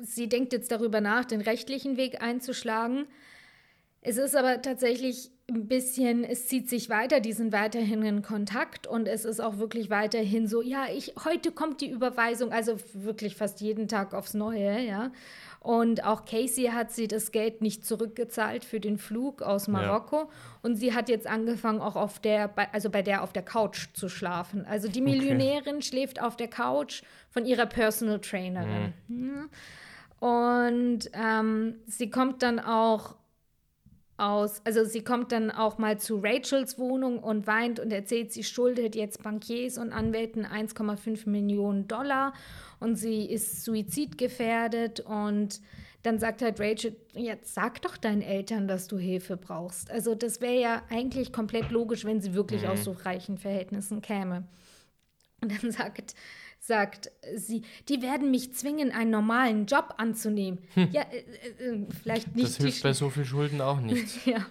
sie 0.00 0.28
denkt 0.28 0.52
jetzt 0.52 0.70
darüber 0.70 1.00
nach, 1.00 1.24
den 1.24 1.40
rechtlichen 1.40 1.96
Weg 1.96 2.22
einzuschlagen. 2.22 3.06
Es 4.00 4.16
ist 4.16 4.36
aber 4.36 4.62
tatsächlich 4.62 5.30
ein 5.48 5.68
bisschen, 5.68 6.24
es 6.24 6.48
zieht 6.48 6.68
sich 6.68 6.90
weiter, 6.90 7.20
die 7.20 7.32
sind 7.32 7.52
weiterhin 7.52 8.02
in 8.02 8.22
Kontakt 8.22 8.86
und 8.86 9.06
es 9.06 9.24
ist 9.24 9.40
auch 9.40 9.58
wirklich 9.58 9.90
weiterhin 9.90 10.48
so, 10.48 10.60
ja, 10.60 10.86
ich, 10.92 11.14
heute 11.24 11.52
kommt 11.52 11.80
die 11.80 11.90
Überweisung, 11.90 12.50
also 12.50 12.76
wirklich 12.94 13.36
fast 13.36 13.60
jeden 13.60 13.86
Tag 13.86 14.12
aufs 14.12 14.34
Neue, 14.34 14.80
ja. 14.80 15.12
Und 15.60 16.04
auch 16.04 16.24
Casey 16.24 16.66
hat 16.66 16.92
sie 16.92 17.08
das 17.08 17.32
Geld 17.32 17.60
nicht 17.60 17.84
zurückgezahlt 17.84 18.64
für 18.64 18.78
den 18.78 18.98
Flug 18.98 19.42
aus 19.42 19.66
Marokko. 19.66 20.16
Ja. 20.16 20.28
Und 20.62 20.76
sie 20.76 20.94
hat 20.94 21.08
jetzt 21.08 21.26
angefangen, 21.26 21.80
auch 21.80 21.96
auf 21.96 22.20
der, 22.20 22.52
also 22.72 22.88
bei 22.88 23.02
der 23.02 23.24
auf 23.24 23.32
der 23.32 23.42
Couch 23.42 23.88
zu 23.92 24.08
schlafen. 24.08 24.64
Also 24.64 24.86
die 24.86 25.00
Millionärin 25.00 25.76
okay. 25.76 25.82
schläft 25.82 26.22
auf 26.22 26.36
der 26.36 26.46
Couch 26.46 27.02
von 27.30 27.46
ihrer 27.46 27.66
Personal 27.66 28.20
Trainerin. 28.20 28.94
Mhm. 29.08 29.50
Und 30.20 31.10
ähm, 31.12 31.80
sie 31.86 32.10
kommt 32.10 32.44
dann 32.44 32.60
auch 32.60 33.16
aus, 34.18 34.62
also 34.64 34.84
sie 34.84 35.02
kommt 35.02 35.32
dann 35.32 35.50
auch 35.50 35.78
mal 35.78 35.98
zu 35.98 36.20
Rachels 36.22 36.78
Wohnung 36.78 37.18
und 37.18 37.46
weint 37.46 37.80
und 37.80 37.92
erzählt, 37.92 38.32
sie 38.32 38.44
schuldet 38.44 38.94
jetzt 38.94 39.22
Bankiers 39.22 39.78
und 39.78 39.92
Anwälten 39.92 40.46
1,5 40.46 41.28
Millionen 41.28 41.86
Dollar 41.86 42.32
und 42.80 42.96
sie 42.96 43.24
ist 43.26 43.64
suizidgefährdet 43.64 45.00
und 45.00 45.60
dann 46.02 46.18
sagt 46.18 46.40
halt 46.40 46.60
Rachel, 46.60 46.96
jetzt 47.14 47.52
sag 47.52 47.82
doch 47.82 47.96
deinen 47.96 48.22
Eltern, 48.22 48.68
dass 48.68 48.86
du 48.86 48.96
Hilfe 48.96 49.36
brauchst. 49.36 49.90
Also 49.90 50.14
das 50.14 50.40
wäre 50.40 50.60
ja 50.60 50.82
eigentlich 50.88 51.32
komplett 51.32 51.70
logisch, 51.70 52.04
wenn 52.04 52.20
sie 52.20 52.32
wirklich 52.32 52.62
mhm. 52.62 52.68
aus 52.68 52.84
so 52.84 52.92
reichen 52.92 53.38
Verhältnissen 53.38 54.02
käme. 54.02 54.46
Und 55.42 55.62
dann 55.62 55.70
sagt 55.70 56.14
sagt 56.66 57.10
sie, 57.34 57.62
die 57.88 58.02
werden 58.02 58.30
mich 58.30 58.52
zwingen, 58.54 58.92
einen 58.92 59.10
normalen 59.10 59.66
Job 59.66 59.94
anzunehmen. 59.98 60.58
Hm. 60.74 60.88
Ja, 60.92 61.02
äh, 61.02 61.64
äh, 61.64 61.86
vielleicht 62.02 62.34
nicht. 62.34 62.48
Das 62.48 62.56
hilft 62.56 62.82
bei 62.82 62.92
so 62.92 63.10
viel 63.10 63.24
Schulden 63.24 63.60
auch 63.60 63.80
nicht. 63.80 64.26
ja. 64.26 64.46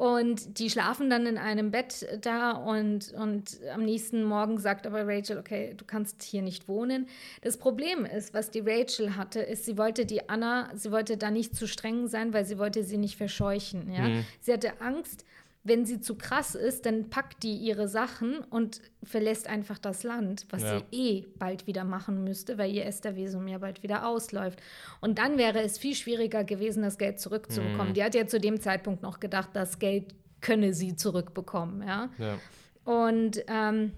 Und 0.00 0.58
die 0.58 0.70
schlafen 0.70 1.10
dann 1.10 1.26
in 1.26 1.36
einem 1.36 1.70
Bett 1.70 2.06
da 2.22 2.52
und, 2.52 3.12
und 3.12 3.58
am 3.74 3.84
nächsten 3.84 4.24
Morgen 4.24 4.56
sagt 4.58 4.86
aber 4.86 5.06
Rachel, 5.06 5.36
okay, 5.36 5.74
du 5.76 5.84
kannst 5.84 6.22
hier 6.22 6.40
nicht 6.40 6.68
wohnen. 6.68 7.06
Das 7.42 7.58
Problem 7.58 8.06
ist, 8.06 8.32
was 8.32 8.50
die 8.50 8.62
Rachel 8.64 9.16
hatte, 9.16 9.40
ist, 9.40 9.66
sie 9.66 9.76
wollte 9.76 10.06
die 10.06 10.26
Anna, 10.30 10.70
sie 10.74 10.90
wollte 10.90 11.18
da 11.18 11.30
nicht 11.30 11.54
zu 11.54 11.68
streng 11.68 12.08
sein, 12.08 12.32
weil 12.32 12.46
sie 12.46 12.56
wollte 12.56 12.82
sie 12.82 12.96
nicht 12.96 13.16
verscheuchen. 13.16 13.92
Ja? 13.92 14.08
Mhm. 14.08 14.24
Sie 14.40 14.54
hatte 14.54 14.80
Angst, 14.80 15.26
wenn 15.62 15.84
sie 15.84 16.00
zu 16.00 16.14
krass 16.14 16.54
ist, 16.54 16.86
dann 16.86 17.10
packt 17.10 17.42
die 17.42 17.54
ihre 17.54 17.86
Sachen 17.86 18.38
und 18.38 18.80
verlässt 19.02 19.46
einfach 19.46 19.78
das 19.78 20.02
Land, 20.04 20.46
was 20.50 20.62
ja. 20.62 20.78
sie 20.78 20.84
eh 20.90 21.26
bald 21.38 21.66
wieder 21.66 21.84
machen 21.84 22.24
müsste, 22.24 22.56
weil 22.56 22.72
ihr 22.72 22.86
Esther-Visum 22.86 23.46
ja 23.46 23.58
bald 23.58 23.82
wieder 23.82 24.06
ausläuft. 24.06 24.60
Und 25.02 25.18
dann 25.18 25.36
wäre 25.36 25.60
es 25.60 25.76
viel 25.76 25.94
schwieriger 25.94 26.44
gewesen, 26.44 26.82
das 26.82 26.96
Geld 26.96 27.20
zurückzubekommen. 27.20 27.90
Mhm. 27.90 27.94
Die 27.94 28.02
hat 28.02 28.14
ja 28.14 28.26
zu 28.26 28.40
dem 28.40 28.58
Zeitpunkt 28.60 29.02
noch 29.02 29.20
gedacht, 29.20 29.50
das 29.52 29.78
Geld 29.78 30.14
könne 30.40 30.72
sie 30.72 30.96
zurückbekommen. 30.96 31.86
Ja. 31.86 32.08
ja. 32.16 32.38
Und 32.84 33.44
ähm, 33.46 33.92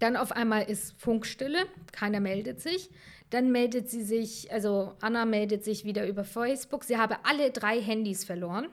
dann 0.00 0.16
auf 0.16 0.32
einmal 0.32 0.64
ist 0.64 1.00
Funkstille, 1.00 1.60
keiner 1.92 2.18
meldet 2.18 2.60
sich. 2.60 2.90
Dann 3.30 3.52
meldet 3.52 3.88
sie 3.88 4.02
sich, 4.02 4.52
also 4.52 4.94
Anna 5.00 5.24
meldet 5.26 5.64
sich 5.64 5.84
wieder 5.84 6.06
über 6.08 6.24
Facebook. 6.24 6.82
Sie 6.82 6.98
habe 6.98 7.16
alle 7.22 7.52
drei 7.52 7.80
Handys 7.80 8.24
verloren. 8.24 8.66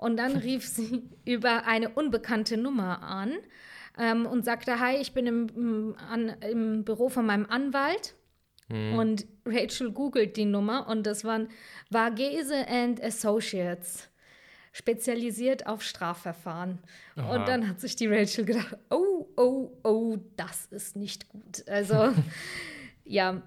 Und 0.00 0.16
dann 0.16 0.36
rief 0.36 0.66
sie 0.66 1.02
über 1.26 1.66
eine 1.66 1.90
unbekannte 1.90 2.56
Nummer 2.56 3.02
an 3.02 3.36
ähm, 3.98 4.24
und 4.24 4.46
sagte, 4.46 4.80
hi, 4.80 4.96
ich 4.96 5.12
bin 5.12 5.26
im, 5.26 5.94
an, 6.10 6.30
im 6.40 6.84
Büro 6.84 7.10
von 7.10 7.26
meinem 7.26 7.44
Anwalt. 7.44 8.14
Mhm. 8.68 8.94
Und 8.94 9.26
Rachel 9.44 9.92
googelt 9.92 10.38
die 10.38 10.46
Nummer 10.46 10.88
und 10.88 11.06
das 11.06 11.24
waren 11.24 11.48
Vargese 11.90 12.66
and 12.66 13.02
Associates, 13.02 14.08
spezialisiert 14.72 15.66
auf 15.66 15.82
Strafverfahren. 15.82 16.78
Aha. 17.16 17.34
Und 17.34 17.46
dann 17.46 17.68
hat 17.68 17.78
sich 17.80 17.94
die 17.94 18.06
Rachel 18.06 18.46
gedacht, 18.46 18.78
oh, 18.88 19.28
oh, 19.36 19.70
oh, 19.84 20.16
das 20.36 20.64
ist 20.66 20.96
nicht 20.96 21.28
gut. 21.28 21.68
Also 21.68 22.14
ja, 23.04 23.42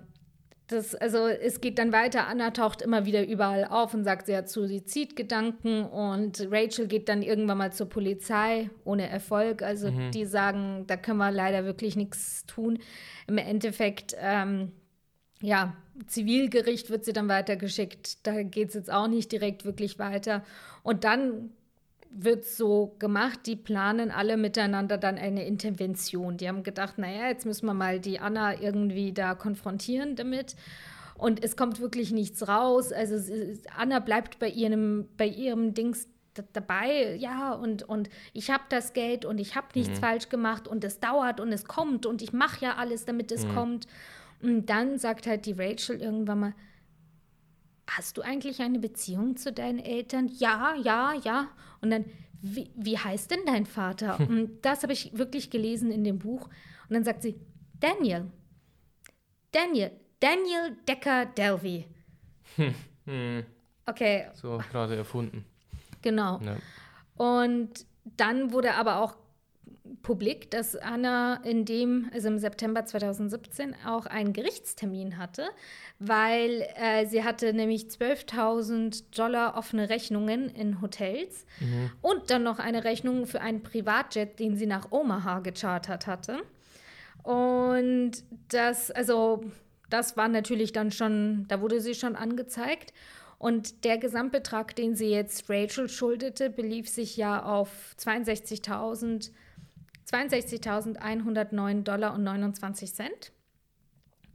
das, 0.67 0.95
also 0.95 1.27
es 1.27 1.59
geht 1.61 1.77
dann 1.77 1.91
weiter. 1.91 2.27
Anna 2.27 2.51
taucht 2.51 2.81
immer 2.81 3.05
wieder 3.05 3.27
überall 3.27 3.65
auf 3.65 3.93
und 3.93 4.03
sagt, 4.03 4.27
sie 4.27 4.35
hat 4.35 4.49
Suizidgedanken 4.49 5.83
und 5.85 6.47
Rachel 6.49 6.87
geht 6.87 7.09
dann 7.09 7.21
irgendwann 7.21 7.57
mal 7.57 7.73
zur 7.73 7.89
Polizei 7.89 8.69
ohne 8.85 9.09
Erfolg. 9.09 9.61
Also 9.61 9.91
mhm. 9.91 10.11
die 10.11 10.25
sagen, 10.25 10.85
da 10.87 10.95
können 10.95 11.17
wir 11.17 11.31
leider 11.31 11.65
wirklich 11.65 11.95
nichts 11.95 12.45
tun. 12.45 12.79
Im 13.27 13.37
Endeffekt, 13.37 14.15
ähm, 14.19 14.71
ja, 15.41 15.75
Zivilgericht 16.07 16.89
wird 16.89 17.05
sie 17.05 17.13
dann 17.13 17.27
weitergeschickt. 17.27 18.25
Da 18.25 18.43
geht 18.43 18.69
es 18.69 18.75
jetzt 18.75 18.91
auch 18.91 19.07
nicht 19.07 19.31
direkt 19.31 19.65
wirklich 19.65 19.99
weiter. 19.99 20.43
Und 20.81 21.03
dann 21.03 21.51
wird 22.15 22.45
so 22.45 22.95
gemacht, 22.99 23.39
die 23.45 23.55
planen 23.55 24.11
alle 24.11 24.37
miteinander 24.37 24.97
dann 24.97 25.17
eine 25.17 25.45
Intervention. 25.45 26.37
Die 26.37 26.47
haben 26.47 26.63
gedacht, 26.63 26.97
naja, 26.97 27.27
jetzt 27.27 27.45
müssen 27.45 27.65
wir 27.65 27.73
mal 27.73 27.99
die 27.99 28.19
Anna 28.19 28.59
irgendwie 28.59 29.13
da 29.13 29.35
konfrontieren 29.35 30.15
damit. 30.15 30.55
Und 31.15 31.43
es 31.43 31.55
kommt 31.55 31.79
wirklich 31.79 32.11
nichts 32.11 32.47
raus. 32.47 32.91
Also 32.91 33.15
Anna 33.75 33.99
bleibt 33.99 34.39
bei 34.39 34.49
ihrem, 34.49 35.07
bei 35.17 35.27
ihrem 35.27 35.73
Dings 35.73 36.07
dabei, 36.53 37.15
ja, 37.15 37.53
und, 37.53 37.83
und 37.83 38.09
ich 38.33 38.49
habe 38.49 38.63
das 38.69 38.93
Geld 38.93 39.23
und 39.23 39.37
ich 39.37 39.55
habe 39.55 39.67
nichts 39.75 39.97
mhm. 39.97 40.03
falsch 40.03 40.29
gemacht 40.29 40.67
und 40.67 40.83
es 40.83 40.99
dauert 40.99 41.39
und 41.39 41.51
es 41.51 41.65
kommt 41.65 42.05
und 42.05 42.21
ich 42.21 42.33
mache 42.33 42.65
ja 42.65 42.75
alles, 42.75 43.05
damit 43.05 43.31
es 43.31 43.45
mhm. 43.45 43.53
kommt. 43.53 43.87
Und 44.41 44.65
dann 44.65 44.97
sagt 44.97 45.27
halt 45.27 45.45
die 45.45 45.53
Rachel 45.53 46.01
irgendwann 46.01 46.39
mal, 46.39 46.53
hast 47.87 48.17
du 48.17 48.21
eigentlich 48.21 48.61
eine 48.61 48.79
Beziehung 48.79 49.35
zu 49.35 49.51
deinen 49.51 49.79
Eltern? 49.79 50.29
Ja, 50.37 50.75
ja, 50.75 51.13
ja. 51.23 51.49
Und 51.81 51.91
dann, 51.91 52.05
wie, 52.41 52.71
wie 52.75 52.97
heißt 52.97 53.31
denn 53.31 53.45
dein 53.45 53.65
Vater? 53.65 54.19
Und 54.19 54.61
das 54.63 54.83
habe 54.83 54.93
ich 54.93 55.17
wirklich 55.17 55.49
gelesen 55.49 55.91
in 55.91 56.03
dem 56.03 56.19
Buch. 56.19 56.47
Und 56.89 56.93
dann 56.93 57.03
sagt 57.03 57.21
sie, 57.21 57.39
Daniel. 57.79 58.31
Daniel. 59.51 59.91
Daniel 60.19 60.77
Decker 60.87 61.25
Delvey. 61.25 61.85
Hm. 63.05 63.43
Okay. 63.85 64.27
So 64.33 64.61
gerade 64.71 64.95
erfunden. 64.95 65.43
Genau. 66.01 66.39
Ja. 66.39 66.55
Und 67.17 67.85
dann 68.05 68.53
wurde 68.53 68.75
aber 68.75 68.99
auch 68.99 69.15
publik, 70.01 70.49
dass 70.51 70.75
Anna 70.75 71.35
in 71.43 71.65
dem, 71.65 72.09
also 72.13 72.27
im 72.27 72.39
September 72.39 72.85
2017, 72.85 73.75
auch 73.85 74.05
einen 74.05 74.33
Gerichtstermin 74.33 75.17
hatte, 75.17 75.45
weil 75.99 76.67
äh, 76.75 77.05
sie 77.05 77.23
hatte 77.23 77.53
nämlich 77.53 77.83
12.000 77.85 79.15
Dollar 79.15 79.55
offene 79.57 79.89
Rechnungen 79.89 80.49
in 80.49 80.81
Hotels 80.81 81.45
mhm. 81.59 81.91
und 82.01 82.29
dann 82.29 82.43
noch 82.43 82.59
eine 82.59 82.83
Rechnung 82.83 83.25
für 83.25 83.41
einen 83.41 83.63
Privatjet, 83.63 84.39
den 84.39 84.57
sie 84.57 84.65
nach 84.65 84.91
Omaha 84.91 85.39
gechartert 85.39 86.07
hatte. 86.07 86.39
Und 87.23 88.11
das, 88.49 88.91
also, 88.91 89.43
das 89.89 90.17
war 90.17 90.27
natürlich 90.27 90.73
dann 90.73 90.91
schon, 90.91 91.45
da 91.47 91.61
wurde 91.61 91.79
sie 91.79 91.95
schon 91.95 92.15
angezeigt. 92.15 92.93
Und 93.37 93.83
der 93.83 93.97
Gesamtbetrag, 93.97 94.75
den 94.75 94.95
sie 94.95 95.09
jetzt 95.09 95.49
Rachel 95.49 95.89
schuldete, 95.89 96.49
belief 96.49 96.87
sich 96.87 97.17
ja 97.17 97.43
auf 97.43 97.69
62.000 97.99 99.31
62.109 100.13 101.83
Dollar 101.83 102.13
und 102.13 102.23
29 102.23 102.93
Cent. 102.93 103.31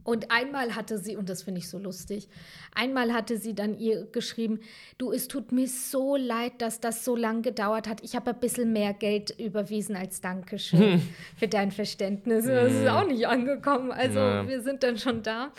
Und 0.03 0.31
einmal 0.31 0.75
hatte 0.75 0.97
sie, 0.97 1.15
und 1.17 1.29
das 1.29 1.43
finde 1.43 1.59
ich 1.59 1.69
so 1.69 1.77
lustig, 1.77 2.29
einmal 2.73 3.13
hatte 3.13 3.37
sie 3.37 3.53
dann 3.53 3.77
ihr 3.77 4.05
geschrieben, 4.05 4.59
du, 4.97 5.11
es 5.11 5.27
tut 5.27 5.51
mir 5.51 5.67
so 5.67 6.15
leid, 6.15 6.53
dass 6.59 6.79
das 6.79 7.05
so 7.05 7.15
lange 7.15 7.41
gedauert 7.41 7.87
hat. 7.87 8.01
Ich 8.01 8.15
habe 8.15 8.31
ein 8.31 8.39
bisschen 8.39 8.73
mehr 8.73 8.93
Geld 8.93 9.39
überwiesen 9.39 9.95
als 9.95 10.19
Dankeschön 10.19 11.01
für 11.37 11.47
dein 11.47 11.71
Verständnis. 11.71 12.45
Das 12.45 12.73
ist 12.73 12.87
auch 12.87 13.05
nicht 13.05 13.27
angekommen. 13.27 13.91
Also 13.91 14.19
ja. 14.19 14.47
wir 14.47 14.61
sind 14.61 14.81
dann 14.83 14.97
schon 14.97 15.21
da. 15.21 15.51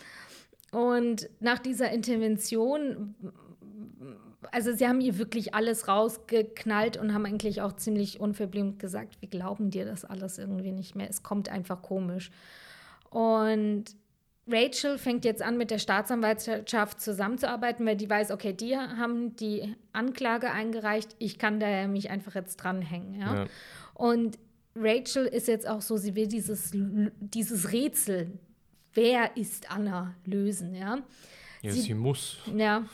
Und 0.71 1.29
nach 1.39 1.59
dieser 1.59 1.91
Intervention 1.91 3.15
also 4.51 4.73
sie 4.73 4.87
haben 4.87 5.01
ihr 5.01 5.17
wirklich 5.17 5.53
alles 5.53 5.87
rausgeknallt 5.87 6.97
und 6.97 7.13
haben 7.13 7.25
eigentlich 7.25 7.61
auch 7.61 7.73
ziemlich 7.73 8.19
unverblümt 8.19 8.79
gesagt, 8.79 9.19
wir 9.21 9.29
glauben 9.29 9.71
dir 9.71 9.85
das 9.85 10.05
alles 10.05 10.37
irgendwie 10.37 10.73
nicht 10.73 10.95
mehr. 10.95 11.09
Es 11.09 11.23
kommt 11.23 11.49
einfach 11.49 11.81
komisch. 11.81 12.31
Und 13.09 13.85
Rachel 14.47 14.97
fängt 14.97 15.23
jetzt 15.23 15.41
an, 15.41 15.57
mit 15.57 15.71
der 15.71 15.79
Staatsanwaltschaft 15.79 16.99
zusammenzuarbeiten, 16.99 17.85
weil 17.85 17.95
die 17.95 18.09
weiß, 18.09 18.31
okay, 18.31 18.53
die 18.53 18.75
haben 18.75 19.35
die 19.37 19.75
Anklage 19.93 20.51
eingereicht, 20.51 21.15
ich 21.19 21.37
kann 21.37 21.59
da 21.59 21.87
mich 21.87 22.09
einfach 22.09 22.35
jetzt 22.35 22.57
dranhängen. 22.57 23.19
Ja? 23.19 23.35
ja. 23.35 23.45
Und 23.93 24.37
Rachel 24.75 25.25
ist 25.25 25.47
jetzt 25.47 25.67
auch 25.67 25.81
so, 25.81 25.97
sie 25.97 26.15
will 26.15 26.27
dieses, 26.27 26.71
dieses 26.73 27.71
Rätsel, 27.71 28.31
wer 28.93 29.37
ist 29.37 29.71
Anna, 29.71 30.15
lösen. 30.25 30.75
Ja, 30.75 30.99
ja 31.61 31.71
sie, 31.71 31.81
sie 31.81 31.93
muss. 31.93 32.39
Ja, 32.55 32.85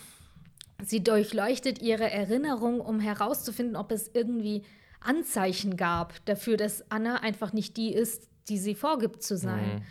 Sie 0.84 1.04
durchleuchtet 1.04 1.82
ihre 1.82 2.10
Erinnerung, 2.10 2.82
um 2.82 3.00
herauszufinden, 3.00 3.76
ob 3.76 3.92
es 3.92 4.12
irgendwie 4.14 4.64
Anzeichen 5.00 5.78
gab 5.78 6.24
dafür, 6.26 6.58
dass 6.58 6.90
Anna 6.92 7.18
einfach 7.18 7.54
nicht 7.54 7.78
die 7.78 7.94
ist, 7.94 8.30
die 8.50 8.58
sie 8.58 8.76
vorgibt 8.76 9.24
zu 9.24 9.38
sein. 9.38 9.84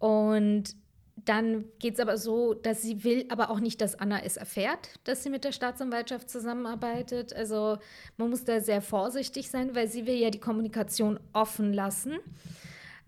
Mhm. 0.00 0.06
Und 0.06 0.76
dann 1.16 1.64
geht 1.78 1.94
es 1.94 2.00
aber 2.00 2.18
so, 2.18 2.54
dass 2.54 2.82
sie 2.82 3.04
will 3.04 3.26
aber 3.28 3.50
auch 3.50 3.60
nicht, 3.60 3.80
dass 3.80 3.94
Anna 3.98 4.22
es 4.22 4.36
erfährt, 4.36 4.98
dass 5.04 5.22
sie 5.22 5.30
mit 5.30 5.44
der 5.44 5.52
Staatsanwaltschaft 5.52 6.28
zusammenarbeitet. 6.28 7.32
Also 7.32 7.78
man 8.16 8.30
muss 8.30 8.44
da 8.44 8.60
sehr 8.60 8.82
vorsichtig 8.82 9.48
sein, 9.48 9.74
weil 9.74 9.88
sie 9.88 10.06
will 10.06 10.16
ja 10.16 10.30
die 10.30 10.40
Kommunikation 10.40 11.20
offen 11.32 11.72
lassen. 11.72 12.18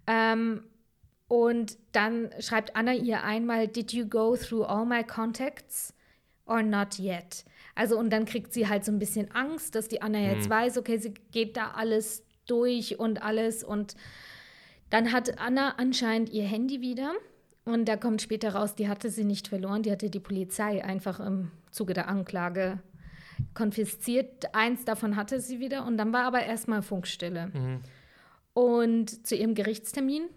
Ähm, 0.07 0.63
und 1.29 1.77
dann 1.93 2.31
schreibt 2.39 2.77
Anna 2.77 2.95
ihr 2.95 3.25
einmal, 3.25 3.67
Did 3.67 3.93
you 3.93 4.07
go 4.07 4.37
through 4.37 4.65
all 4.65 4.87
my 4.87 5.03
contacts 5.03 5.93
or 6.47 6.63
not 6.63 6.99
yet? 6.99 7.45
Also 7.75 7.99
und 7.99 8.11
dann 8.11 8.25
kriegt 8.25 8.53
sie 8.53 8.69
halt 8.69 8.85
so 8.85 8.93
ein 8.93 8.99
bisschen 8.99 9.31
Angst, 9.33 9.75
dass 9.75 9.89
die 9.89 10.01
Anna 10.01 10.19
jetzt 10.19 10.47
mhm. 10.47 10.53
weiß, 10.53 10.79
okay, 10.79 10.99
sie 10.99 11.15
geht 11.31 11.57
da 11.57 11.73
alles 11.73 12.25
durch 12.47 12.99
und 12.99 13.23
alles. 13.23 13.63
Und 13.63 13.97
dann 14.91 15.13
hat 15.13 15.39
Anna 15.39 15.75
anscheinend 15.77 16.31
ihr 16.31 16.45
Handy 16.45 16.81
wieder 16.81 17.13
und 17.65 17.87
da 17.87 17.97
kommt 17.97 18.23
später 18.23 18.55
raus, 18.55 18.75
die 18.77 18.89
hatte 18.89 19.11
sie 19.11 19.25
nicht 19.25 19.49
verloren, 19.49 19.83
die 19.83 19.91
hatte 19.91 20.09
die 20.09 20.21
Polizei 20.21 20.85
einfach 20.85 21.21
im 21.21 21.51
Zuge 21.71 21.95
der 21.95 22.09
Anklage 22.09 22.79
konfisziert. 23.55 24.55
Eins 24.55 24.85
davon 24.85 25.17
hatte 25.17 25.41
sie 25.41 25.61
wieder 25.61 25.85
und 25.85 25.99
dann 25.99 26.13
war 26.13 26.25
aber 26.25 26.45
erstmal 26.45 26.83
Funkstille. 26.83 27.49
Mhm. 27.49 27.81
Und 28.55 29.27
zu 29.27 29.35
ihrem 29.35 29.55
Gerichtstermin 29.55 30.29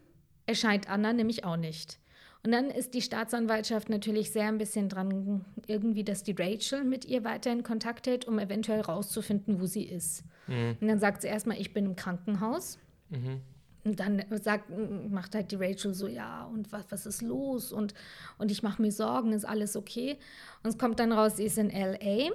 erscheint 0.45 0.89
Anna 0.89 1.13
nämlich 1.13 1.45
auch 1.45 1.55
nicht. 1.55 1.99
Und 2.43 2.51
dann 2.51 2.69
ist 2.69 2.93
die 2.93 3.01
Staatsanwaltschaft 3.01 3.89
natürlich 3.89 4.31
sehr 4.31 4.47
ein 4.47 4.57
bisschen 4.57 4.87
dran, 4.87 5.43
irgendwie, 5.67 6.05
dass 6.05 6.23
die 6.23 6.35
Rachel 6.37 6.85
mit 6.85 7.03
ihr 7.03 7.25
weiter 7.25 7.51
in 7.51 7.63
Kontakt 7.63 8.07
hält, 8.07 8.25
um 8.25 8.39
eventuell 8.39 8.79
rauszufinden, 8.79 9.59
wo 9.59 9.65
sie 9.65 9.83
ist. 9.83 10.23
Mhm. 10.47 10.77
Und 10.79 10.87
dann 10.87 10.99
sagt 10.99 11.21
sie 11.21 11.27
erstmal, 11.27 11.59
ich 11.59 11.73
bin 11.73 11.85
im 11.85 11.95
Krankenhaus. 11.97 12.79
Mhm. 13.09 13.41
Und 13.83 13.99
dann 13.99 14.23
sagt, 14.41 14.69
macht 15.09 15.35
halt 15.35 15.51
die 15.51 15.55
Rachel 15.55 15.93
so, 15.93 16.07
ja, 16.07 16.45
und 16.45 16.71
was, 16.71 16.85
was 16.89 17.05
ist 17.05 17.21
los? 17.21 17.73
Und, 17.73 17.93
und 18.37 18.51
ich 18.51 18.63
mache 18.63 18.81
mir 18.81 18.91
Sorgen, 18.91 19.33
ist 19.33 19.45
alles 19.45 19.75
okay? 19.75 20.17
Und 20.63 20.69
es 20.69 20.77
kommt 20.77 20.99
dann 20.99 21.11
raus, 21.11 21.37
sie 21.37 21.45
ist 21.45 21.57
in 21.57 21.69
LA. 21.69 22.31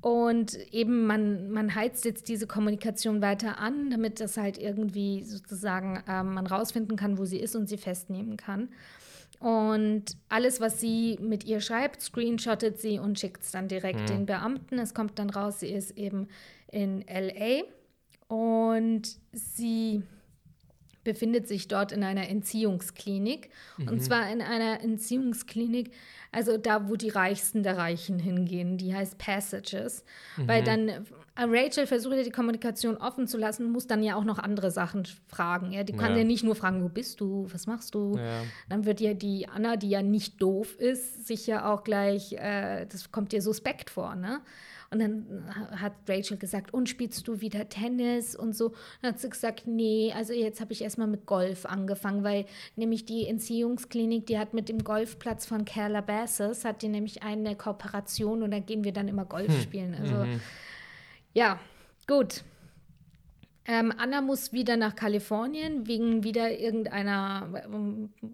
Und 0.00 0.54
eben, 0.72 1.06
man, 1.06 1.50
man 1.50 1.74
heizt 1.74 2.04
jetzt 2.04 2.28
diese 2.28 2.46
Kommunikation 2.46 3.22
weiter 3.22 3.58
an, 3.58 3.90
damit 3.90 4.20
das 4.20 4.36
halt 4.36 4.58
irgendwie 4.58 5.24
sozusagen 5.24 6.02
ähm, 6.08 6.34
man 6.34 6.46
rausfinden 6.46 6.96
kann, 6.96 7.16
wo 7.16 7.24
sie 7.24 7.38
ist 7.38 7.56
und 7.56 7.68
sie 7.68 7.78
festnehmen 7.78 8.36
kann. 8.36 8.68
Und 9.44 10.16
alles, 10.30 10.62
was 10.62 10.80
sie 10.80 11.18
mit 11.20 11.44
ihr 11.44 11.60
schreibt, 11.60 12.00
screenshottet 12.00 12.80
sie 12.80 12.98
und 12.98 13.20
schickt 13.20 13.42
es 13.42 13.50
dann 13.50 13.68
direkt 13.68 14.00
mhm. 14.00 14.06
den 14.06 14.26
Beamten. 14.26 14.78
Es 14.78 14.94
kommt 14.94 15.18
dann 15.18 15.28
raus, 15.28 15.60
sie 15.60 15.68
ist 15.68 15.98
eben 15.98 16.28
in 16.72 17.04
LA 17.06 17.64
und 18.26 19.02
sie 19.32 20.02
befindet 21.04 21.46
sich 21.46 21.68
dort 21.68 21.92
in 21.92 22.02
einer 22.02 22.26
Entziehungsklinik. 22.26 23.50
Mhm. 23.76 23.88
Und 23.88 24.00
zwar 24.00 24.32
in 24.32 24.40
einer 24.40 24.80
Entziehungsklinik, 24.80 25.92
also 26.32 26.56
da, 26.56 26.88
wo 26.88 26.96
die 26.96 27.10
Reichsten 27.10 27.62
der 27.62 27.76
Reichen 27.76 28.18
hingehen. 28.18 28.78
Die 28.78 28.94
heißt 28.94 29.18
Passages. 29.18 30.06
Mhm. 30.38 30.48
Weil 30.48 30.64
dann 30.64 31.04
Rachel 31.36 31.86
versucht 31.86 32.16
ja 32.16 32.22
die 32.22 32.30
Kommunikation 32.30 32.96
offen 32.96 33.26
zu 33.26 33.38
lassen, 33.38 33.70
muss 33.70 33.86
dann 33.86 34.02
ja 34.02 34.14
auch 34.14 34.24
noch 34.24 34.38
andere 34.38 34.70
Sachen 34.70 35.04
fragen. 35.26 35.72
Ja? 35.72 35.82
Die 35.82 35.92
kann 35.92 36.12
ja, 36.12 36.18
ja 36.18 36.24
nicht 36.24 36.44
nur 36.44 36.54
fragen, 36.54 36.82
wo 36.82 36.88
bist 36.88 37.20
du, 37.20 37.46
was 37.52 37.66
machst 37.66 37.94
du? 37.94 38.16
Ja. 38.16 38.42
Dann 38.68 38.84
wird 38.84 39.00
ja 39.00 39.14
die 39.14 39.48
Anna, 39.48 39.76
die 39.76 39.90
ja 39.90 40.02
nicht 40.02 40.40
doof 40.40 40.76
ist, 40.78 41.26
sich 41.26 41.46
ja 41.46 41.72
auch 41.72 41.82
gleich, 41.82 42.34
äh, 42.34 42.86
das 42.86 43.10
kommt 43.10 43.32
ihr 43.32 43.42
suspekt 43.42 43.90
vor, 43.90 44.14
ne? 44.14 44.40
Und 44.90 45.00
dann 45.00 45.44
hat 45.80 45.94
Rachel 46.08 46.36
gesagt, 46.36 46.72
und 46.72 46.88
spielst 46.88 47.26
du 47.26 47.40
wieder 47.40 47.68
Tennis 47.68 48.36
und 48.36 48.54
so? 48.54 48.74
dann 49.02 49.12
hat 49.12 49.18
sie 49.18 49.28
gesagt, 49.28 49.66
nee, 49.66 50.12
also 50.14 50.32
jetzt 50.32 50.60
habe 50.60 50.72
ich 50.72 50.82
erstmal 50.82 51.08
mit 51.08 51.26
Golf 51.26 51.66
angefangen, 51.66 52.22
weil 52.22 52.44
nämlich 52.76 53.04
die 53.04 53.26
Entziehungsklinik, 53.26 54.26
die 54.26 54.38
hat 54.38 54.54
mit 54.54 54.68
dem 54.68 54.84
Golfplatz 54.84 55.46
von 55.46 55.64
Calabasas, 55.64 56.64
hat 56.64 56.82
die 56.82 56.88
nämlich 56.88 57.24
eine 57.24 57.56
Kooperation 57.56 58.44
und 58.44 58.52
da 58.52 58.60
gehen 58.60 58.84
wir 58.84 58.92
dann 58.92 59.08
immer 59.08 59.24
Golf 59.24 59.48
hm. 59.48 59.60
spielen. 59.60 59.96
Also 60.00 60.14
mhm. 60.14 60.40
Ja, 61.34 61.60
gut. 62.06 62.42
Ähm, 63.66 63.94
Anna 63.96 64.20
muss 64.20 64.52
wieder 64.52 64.76
nach 64.76 64.94
Kalifornien 64.94 65.86
wegen 65.86 66.22
wieder 66.22 66.58
irgendeiner, 66.58 67.48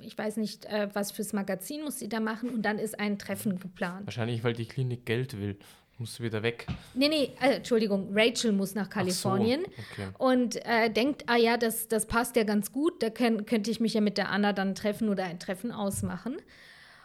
ich 0.00 0.18
weiß 0.18 0.38
nicht, 0.38 0.66
äh, 0.66 0.88
was 0.92 1.12
fürs 1.12 1.32
Magazin 1.32 1.82
muss 1.82 2.00
sie 2.00 2.08
da 2.08 2.18
machen 2.18 2.50
und 2.50 2.62
dann 2.62 2.80
ist 2.80 2.98
ein 2.98 3.16
Treffen 3.16 3.60
geplant. 3.60 4.06
Wahrscheinlich, 4.06 4.42
weil 4.42 4.54
die 4.54 4.66
Klinik 4.66 5.06
Geld 5.06 5.38
will. 5.40 5.56
Musst 5.98 6.18
du 6.18 6.22
wieder 6.22 6.42
weg? 6.42 6.66
Nee, 6.94 7.08
nee, 7.08 7.32
äh, 7.42 7.56
Entschuldigung, 7.56 8.08
Rachel 8.12 8.52
muss 8.52 8.74
nach 8.74 8.88
Kalifornien 8.88 9.60
so, 9.60 9.82
okay. 9.92 10.08
und 10.16 10.56
äh, 10.64 10.90
denkt, 10.90 11.24
ah 11.26 11.36
ja, 11.36 11.58
das, 11.58 11.88
das 11.88 12.06
passt 12.06 12.36
ja 12.36 12.44
ganz 12.44 12.72
gut, 12.72 13.02
da 13.02 13.10
können, 13.10 13.44
könnte 13.44 13.70
ich 13.70 13.80
mich 13.80 13.92
ja 13.92 14.00
mit 14.00 14.16
der 14.16 14.30
Anna 14.30 14.54
dann 14.54 14.74
treffen 14.74 15.10
oder 15.10 15.24
ein 15.24 15.38
Treffen 15.38 15.70
ausmachen. 15.72 16.38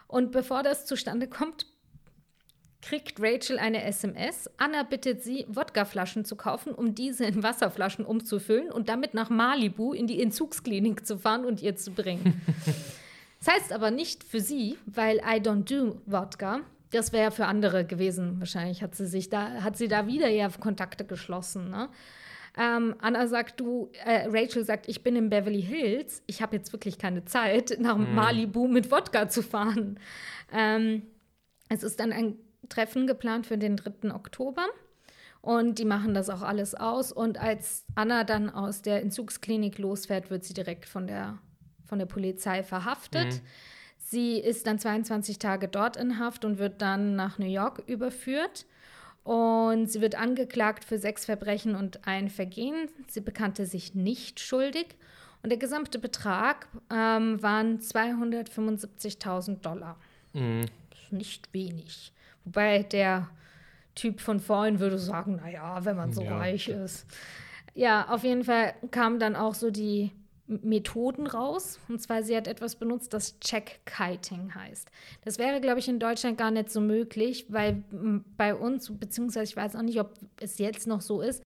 Und 0.08 0.32
bevor 0.32 0.64
das 0.64 0.86
zustande 0.86 1.28
kommt, 1.28 1.68
kriegt 2.88 3.20
Rachel 3.20 3.58
eine 3.58 3.84
SMS. 3.84 4.50
Anna 4.58 4.84
bittet 4.84 5.24
sie, 5.24 5.46
Wodkaflaschen 5.50 6.24
zu 6.24 6.36
kaufen, 6.36 6.72
um 6.74 6.94
diese 6.94 7.26
in 7.26 7.42
Wasserflaschen 7.42 8.06
umzufüllen 8.06 8.72
und 8.72 8.90
damit 8.90 9.16
nach 9.16 9.32
Malibu 9.32 9.94
in 9.94 10.06
die 10.06 10.22
Entzugsklinik 10.22 11.06
zu 11.06 11.18
fahren 11.18 11.46
und 11.46 11.64
ihr 11.64 11.76
zu 11.76 11.92
bringen. 11.92 12.42
das 13.40 13.54
heißt 13.54 13.74
aber 13.74 13.90
nicht 13.90 14.24
für 14.24 14.40
sie, 14.40 14.78
weil 14.86 15.18
I 15.18 15.40
don't 15.42 15.64
do 15.64 16.00
Wodka 16.06 16.62
das 16.92 17.12
wäre 17.12 17.32
für 17.32 17.46
andere 17.46 17.84
gewesen. 17.84 18.40
Wahrscheinlich 18.40 18.82
hat 18.82 18.96
sie 18.96 19.08
sich 19.08 19.30
da, 19.30 19.64
hat 19.64 19.76
sie 19.76 19.90
da 19.90 20.08
wieder 20.08 20.30
ja 20.30 20.48
Kontakte 20.48 21.04
geschlossen. 21.04 21.70
Ne? 21.70 21.90
Ähm, 22.58 22.96
Anna 23.00 23.28
sagt, 23.28 23.60
du, 23.60 23.90
äh, 24.06 24.28
Rachel 24.30 24.64
sagt, 24.64 24.88
ich 24.88 25.04
bin 25.04 25.18
in 25.18 25.30
Beverly 25.30 25.62
Hills. 25.62 26.24
Ich 26.26 26.42
habe 26.42 26.56
jetzt 26.56 26.72
wirklich 26.72 26.98
keine 26.98 27.26
Zeit, 27.26 27.78
nach 27.80 27.98
mhm. 27.98 28.16
Malibu 28.16 28.68
mit 28.68 28.92
Wodka 28.92 29.28
zu 29.28 29.44
fahren. 29.44 30.00
Ähm, 30.54 31.02
es 31.68 31.84
ist 31.84 32.00
dann 32.00 32.14
ein 32.14 32.38
Treffen 32.70 33.08
geplant 33.08 33.48
für 33.48 33.58
den 33.58 33.78
3. 33.78 34.14
Oktober. 34.14 34.66
Und 35.42 35.78
die 35.78 35.86
machen 35.86 36.16
das 36.16 36.30
auch 36.30 36.42
alles 36.42 36.74
aus. 36.74 37.12
Und 37.12 37.40
als 37.40 37.86
Anna 37.94 38.24
dann 38.24 38.50
aus 38.50 38.82
der 38.82 39.02
Entzugsklinik 39.02 39.78
losfährt, 39.78 40.32
wird 40.32 40.44
sie 40.44 40.56
direkt 40.56 40.86
von 40.86 41.06
der, 41.06 41.38
von 41.86 42.00
der 42.00 42.08
Polizei 42.08 42.64
verhaftet. 42.64 43.28
Mhm. 43.28 43.42
Sie 43.98 44.40
ist 44.40 44.66
dann 44.66 44.80
22 44.80 45.38
Tage 45.38 45.68
dort 45.68 45.98
in 45.98 46.20
Haft 46.20 46.46
und 46.46 46.58
wird 46.58 46.82
dann 46.82 47.16
nach 47.16 47.38
New 47.38 47.46
York 47.46 47.84
überführt. 47.86 48.66
Und 49.24 49.92
sie 49.92 50.02
wird 50.02 50.16
angeklagt 50.16 50.84
für 50.84 50.98
sechs 50.98 51.26
Verbrechen 51.26 51.76
und 51.76 52.08
ein 52.08 52.30
Vergehen. 52.30 52.90
Sie 53.08 53.22
bekannte 53.22 53.66
sich 53.66 53.94
nicht 53.94 54.40
schuldig. 54.40 54.96
Und 55.44 55.50
der 55.52 55.60
gesamte 55.60 56.00
Betrag 56.00 56.68
ähm, 56.92 57.42
waren 57.44 57.80
275.000 57.80 59.62
Dollar. 59.62 59.98
Mhm. 60.34 60.66
Nicht 61.12 61.54
wenig. 61.54 62.14
Wobei 62.46 62.84
der 62.84 63.30
Typ 63.96 64.22
von 64.22 64.40
vorhin 64.40 64.80
würde 64.80 64.98
sagen, 64.98 65.38
naja, 65.38 65.84
wenn 65.84 65.96
man 65.96 66.14
so 66.14 66.22
ja. 66.22 66.38
reich 66.38 66.70
ist. 66.70 67.06
Ja, 67.74 68.08
auf 68.10 68.24
jeden 68.24 68.44
Fall 68.44 68.74
kam 68.92 69.20
dann 69.20 69.36
auch 69.36 69.54
so 69.54 69.72
die 69.72 70.12
Methoden 70.48 71.28
raus. 71.28 71.80
Und 71.90 72.02
zwar, 72.02 72.24
sie 72.24 72.36
hat 72.36 72.48
etwas 72.48 72.76
benutzt, 72.76 73.14
das 73.14 73.40
Check-Kiting 73.40 74.54
heißt. 74.54 74.90
Das 75.24 75.40
wäre, 75.40 75.60
glaube 75.60 75.80
ich, 75.80 75.88
in 75.88 76.00
Deutschland 76.00 76.38
gar 76.38 76.52
nicht 76.52 76.70
so 76.70 76.82
möglich, 76.82 77.48
weil 77.50 77.84
bei 78.38 78.54
uns, 78.54 78.92
beziehungsweise 78.98 79.46
ich 79.52 79.58
weiß 79.58 79.76
auch 79.76 79.82
nicht, 79.82 80.00
ob 80.00 80.14
es 80.40 80.58
jetzt 80.58 80.88
noch 80.88 81.02
so 81.02 81.22
ist, 81.22 81.42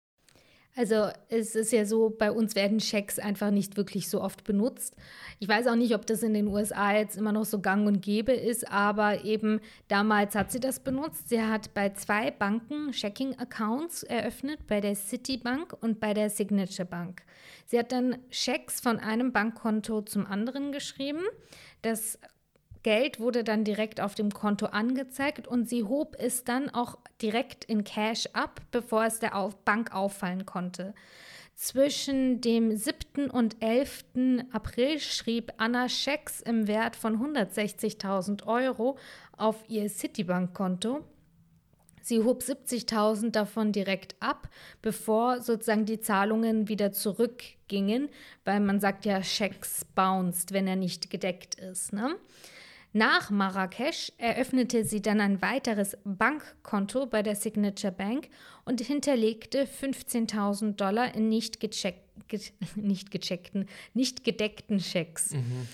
also 0.76 1.08
es 1.28 1.54
ist 1.54 1.72
ja 1.72 1.84
so, 1.84 2.10
bei 2.10 2.32
uns 2.32 2.56
werden 2.56 2.80
Schecks 2.80 3.18
einfach 3.20 3.50
nicht 3.50 3.76
wirklich 3.76 4.08
so 4.08 4.20
oft 4.20 4.42
benutzt. 4.42 4.96
Ich 5.38 5.48
weiß 5.48 5.68
auch 5.68 5.76
nicht, 5.76 5.94
ob 5.94 6.04
das 6.06 6.22
in 6.22 6.34
den 6.34 6.48
USA 6.48 6.92
jetzt 6.92 7.16
immer 7.16 7.30
noch 7.30 7.44
so 7.44 7.60
gang 7.60 7.86
und 7.86 8.02
gäbe 8.02 8.32
ist, 8.32 8.70
aber 8.70 9.24
eben 9.24 9.60
damals 9.86 10.34
hat 10.34 10.50
sie 10.50 10.58
das 10.58 10.80
benutzt. 10.80 11.28
Sie 11.28 11.40
hat 11.40 11.74
bei 11.74 11.90
zwei 11.90 12.32
Banken 12.32 12.90
Checking-Accounts 12.90 14.02
eröffnet, 14.02 14.66
bei 14.66 14.80
der 14.80 14.96
Citibank 14.96 15.76
und 15.80 16.00
bei 16.00 16.12
der 16.12 16.28
Signature 16.28 16.86
Bank. 16.86 17.22
Sie 17.66 17.78
hat 17.78 17.92
dann 17.92 18.18
Schecks 18.30 18.80
von 18.80 18.98
einem 18.98 19.32
Bankkonto 19.32 20.02
zum 20.02 20.26
anderen 20.26 20.72
geschrieben. 20.72 21.22
Das 21.82 22.18
Geld 22.84 23.18
wurde 23.18 23.44
dann 23.44 23.64
direkt 23.64 24.00
auf 24.00 24.14
dem 24.14 24.30
Konto 24.30 24.66
angezeigt 24.66 25.48
und 25.48 25.68
sie 25.68 25.84
hob 25.84 26.16
es 26.18 26.44
dann 26.44 26.68
auch 26.68 26.98
direkt 27.20 27.64
in 27.64 27.82
Cash 27.82 28.28
ab, 28.34 28.60
bevor 28.70 29.06
es 29.06 29.18
der 29.18 29.32
Bank 29.64 29.92
auffallen 29.92 30.44
konnte. 30.44 30.94
Zwischen 31.54 32.42
dem 32.42 32.76
7. 32.76 33.30
und 33.30 33.56
11. 33.62 34.04
April 34.52 35.00
schrieb 35.00 35.52
Anna 35.56 35.88
Schecks 35.88 36.42
im 36.42 36.66
Wert 36.66 36.94
von 36.94 37.16
160.000 37.16 38.46
Euro 38.46 38.98
auf 39.36 39.64
ihr 39.68 39.88
Citibank-Konto. 39.88 41.04
Sie 42.02 42.22
hob 42.22 42.42
70.000 42.42 43.30
davon 43.30 43.72
direkt 43.72 44.14
ab, 44.20 44.50
bevor 44.82 45.40
sozusagen 45.40 45.86
die 45.86 46.00
Zahlungen 46.00 46.68
wieder 46.68 46.92
zurückgingen, 46.92 48.10
weil 48.44 48.60
man 48.60 48.78
sagt 48.78 49.06
ja, 49.06 49.22
Schecks 49.22 49.86
bounced, 49.94 50.52
wenn 50.52 50.66
er 50.66 50.76
nicht 50.76 51.08
gedeckt 51.08 51.54
ist. 51.54 51.94
Ne? 51.94 52.16
Nach 52.96 53.28
Marrakesch 53.28 54.12
eröffnete 54.18 54.84
sie 54.84 55.02
dann 55.02 55.20
ein 55.20 55.42
weiteres 55.42 55.98
Bankkonto 56.04 57.06
bei 57.06 57.24
der 57.24 57.34
Signature 57.34 57.92
Bank 57.92 58.28
und 58.64 58.80
hinterlegte 58.80 59.66
15.000 59.66 60.76
Dollar 60.76 61.12
in 61.12 61.28
nicht, 61.28 61.58
gecheck, 61.58 61.96
ge, 62.28 62.40
nicht 62.76 63.10
gecheckten, 63.10 63.66
nicht 63.94 64.22
gedeckten 64.22 64.78
Schecks. 64.78 65.32
Mhm. 65.32 65.66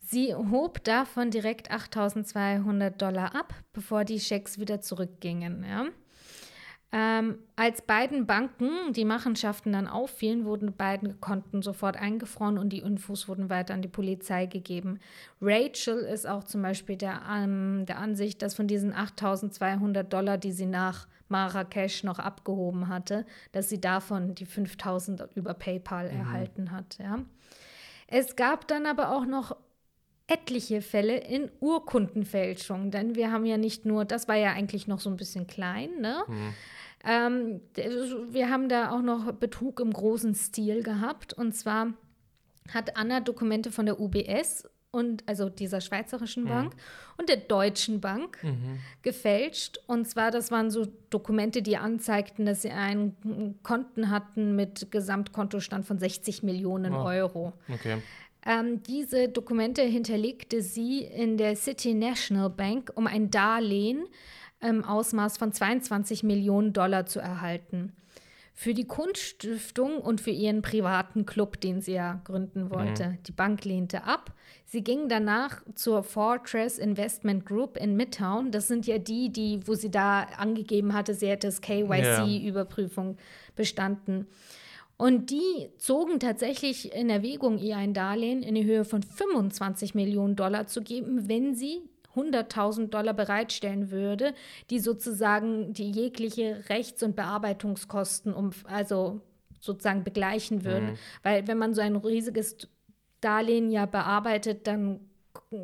Sie 0.00 0.34
hob 0.34 0.82
davon 0.82 1.30
direkt 1.30 1.70
8.200 1.70 2.88
Dollar 2.96 3.34
ab, 3.34 3.52
bevor 3.74 4.04
die 4.04 4.18
Schecks 4.18 4.58
wieder 4.58 4.80
zurückgingen. 4.80 5.66
Ja. 5.68 5.88
Ähm, 6.94 7.38
als 7.56 7.80
beiden 7.80 8.26
Banken 8.26 8.92
die 8.92 9.06
Machenschaften 9.06 9.72
dann 9.72 9.88
auffielen, 9.88 10.44
wurden 10.44 10.74
beide 10.76 11.14
Konten 11.14 11.62
sofort 11.62 11.96
eingefroren 11.96 12.58
und 12.58 12.68
die 12.68 12.80
Infos 12.80 13.28
wurden 13.28 13.48
weiter 13.48 13.72
an 13.72 13.80
die 13.80 13.88
Polizei 13.88 14.44
gegeben. 14.44 15.00
Rachel 15.40 16.00
ist 16.00 16.28
auch 16.28 16.44
zum 16.44 16.60
Beispiel 16.60 16.96
der, 16.96 17.22
ähm, 17.32 17.86
der 17.86 17.98
Ansicht, 17.98 18.42
dass 18.42 18.54
von 18.54 18.66
diesen 18.66 18.92
8.200 18.92 20.02
Dollar, 20.02 20.36
die 20.36 20.52
sie 20.52 20.66
nach 20.66 21.08
Marrakesch 21.28 22.04
noch 22.04 22.18
abgehoben 22.18 22.88
hatte, 22.88 23.24
dass 23.52 23.70
sie 23.70 23.80
davon 23.80 24.34
die 24.34 24.46
5.000 24.46 25.30
über 25.34 25.54
PayPal 25.54 26.12
mhm. 26.12 26.18
erhalten 26.18 26.70
hat. 26.72 26.98
Ja. 26.98 27.20
Es 28.06 28.36
gab 28.36 28.68
dann 28.68 28.84
aber 28.84 29.16
auch 29.16 29.24
noch 29.24 29.56
etliche 30.26 30.82
Fälle 30.82 31.18
in 31.18 31.50
Urkundenfälschung, 31.60 32.90
denn 32.90 33.14
wir 33.16 33.30
haben 33.32 33.44
ja 33.44 33.56
nicht 33.56 33.84
nur, 33.84 34.04
das 34.04 34.28
war 34.28 34.36
ja 34.36 34.52
eigentlich 34.52 34.86
noch 34.86 35.00
so 35.00 35.10
ein 35.10 35.16
bisschen 35.16 35.46
klein, 35.46 36.00
ne? 36.00 36.22
Mhm. 36.28 36.54
Ähm, 37.04 37.60
wir 38.30 38.48
haben 38.48 38.68
da 38.68 38.90
auch 38.92 39.02
noch 39.02 39.32
Betrug 39.32 39.80
im 39.80 39.92
großen 39.92 40.34
Stil 40.34 40.82
gehabt. 40.82 41.32
Und 41.32 41.52
zwar 41.52 41.94
hat 42.72 42.96
Anna 42.96 43.20
Dokumente 43.20 43.72
von 43.72 43.86
der 43.86 44.00
UBS 44.00 44.68
und 44.92 45.26
also 45.26 45.48
dieser 45.48 45.80
schweizerischen 45.80 46.44
mhm. 46.44 46.48
Bank 46.48 46.74
und 47.16 47.28
der 47.28 47.38
deutschen 47.38 48.00
Bank 48.00 48.38
mhm. 48.42 48.78
gefälscht. 49.00 49.80
Und 49.86 50.06
zwar, 50.06 50.30
das 50.30 50.50
waren 50.50 50.70
so 50.70 50.86
Dokumente, 51.10 51.62
die 51.62 51.78
anzeigten, 51.78 52.44
dass 52.44 52.62
sie 52.62 52.70
einen 52.70 53.58
Konten 53.62 54.10
hatten 54.10 54.54
mit 54.54 54.90
Gesamtkontostand 54.92 55.86
von 55.86 55.98
60 55.98 56.42
Millionen 56.42 56.94
oh. 56.94 57.04
Euro. 57.04 57.54
Okay. 57.72 58.02
Ähm, 58.44 58.82
diese 58.82 59.28
Dokumente 59.28 59.82
hinterlegte 59.82 60.62
sie 60.62 61.04
in 61.04 61.36
der 61.36 61.56
City 61.56 61.94
National 61.94 62.50
Bank, 62.50 62.90
um 62.94 63.06
ein 63.06 63.30
Darlehen 63.30 64.04
im 64.60 64.84
Ausmaß 64.84 65.38
von 65.38 65.52
22 65.52 66.22
Millionen 66.22 66.72
Dollar 66.72 67.06
zu 67.06 67.20
erhalten. 67.20 67.92
Für 68.54 68.74
die 68.74 68.86
Kunststiftung 68.86 69.98
und 69.98 70.20
für 70.20 70.30
ihren 70.30 70.60
privaten 70.60 71.24
Club, 71.24 71.60
den 71.60 71.80
sie 71.80 71.94
ja 71.94 72.20
gründen 72.24 72.70
wollte. 72.70 73.08
Mhm. 73.08 73.22
Die 73.26 73.32
Bank 73.32 73.64
lehnte 73.64 74.04
ab. 74.04 74.32
Sie 74.66 74.84
ging 74.84 75.08
danach 75.08 75.62
zur 75.74 76.02
Fortress 76.02 76.78
Investment 76.78 77.46
Group 77.46 77.76
in 77.76 77.96
Midtown. 77.96 78.50
Das 78.50 78.68
sind 78.68 78.86
ja 78.86 78.98
die, 78.98 79.32
die, 79.32 79.60
wo 79.66 79.74
sie 79.74 79.90
da 79.90 80.22
angegeben 80.36 80.92
hatte, 80.92 81.14
sie 81.14 81.28
hätte 81.28 81.48
das 81.48 81.62
KYC-Überprüfung 81.62 83.16
bestanden. 83.56 84.26
Und 85.02 85.30
die 85.32 85.68
zogen 85.78 86.20
tatsächlich 86.20 86.94
in 86.94 87.10
Erwägung, 87.10 87.58
ihr 87.58 87.76
ein 87.76 87.92
Darlehen 87.92 88.44
in 88.44 88.54
die 88.54 88.64
Höhe 88.64 88.84
von 88.84 89.02
25 89.02 89.96
Millionen 89.96 90.36
Dollar 90.36 90.68
zu 90.68 90.80
geben, 90.80 91.28
wenn 91.28 91.56
sie 91.56 91.82
100.000 92.14 92.86
Dollar 92.86 93.12
bereitstellen 93.12 93.90
würde, 93.90 94.32
die 94.70 94.78
sozusagen 94.78 95.72
die 95.72 95.90
jegliche 95.90 96.62
Rechts- 96.68 97.02
und 97.02 97.16
Bearbeitungskosten 97.16 98.32
um, 98.32 98.50
also 98.62 99.20
sozusagen 99.58 100.04
begleichen 100.04 100.64
würden. 100.64 100.90
Mhm. 100.90 100.98
Weil 101.24 101.48
wenn 101.48 101.58
man 101.58 101.74
so 101.74 101.80
ein 101.80 101.96
riesiges 101.96 102.68
Darlehen 103.20 103.72
ja 103.72 103.86
bearbeitet, 103.86 104.68
dann 104.68 105.00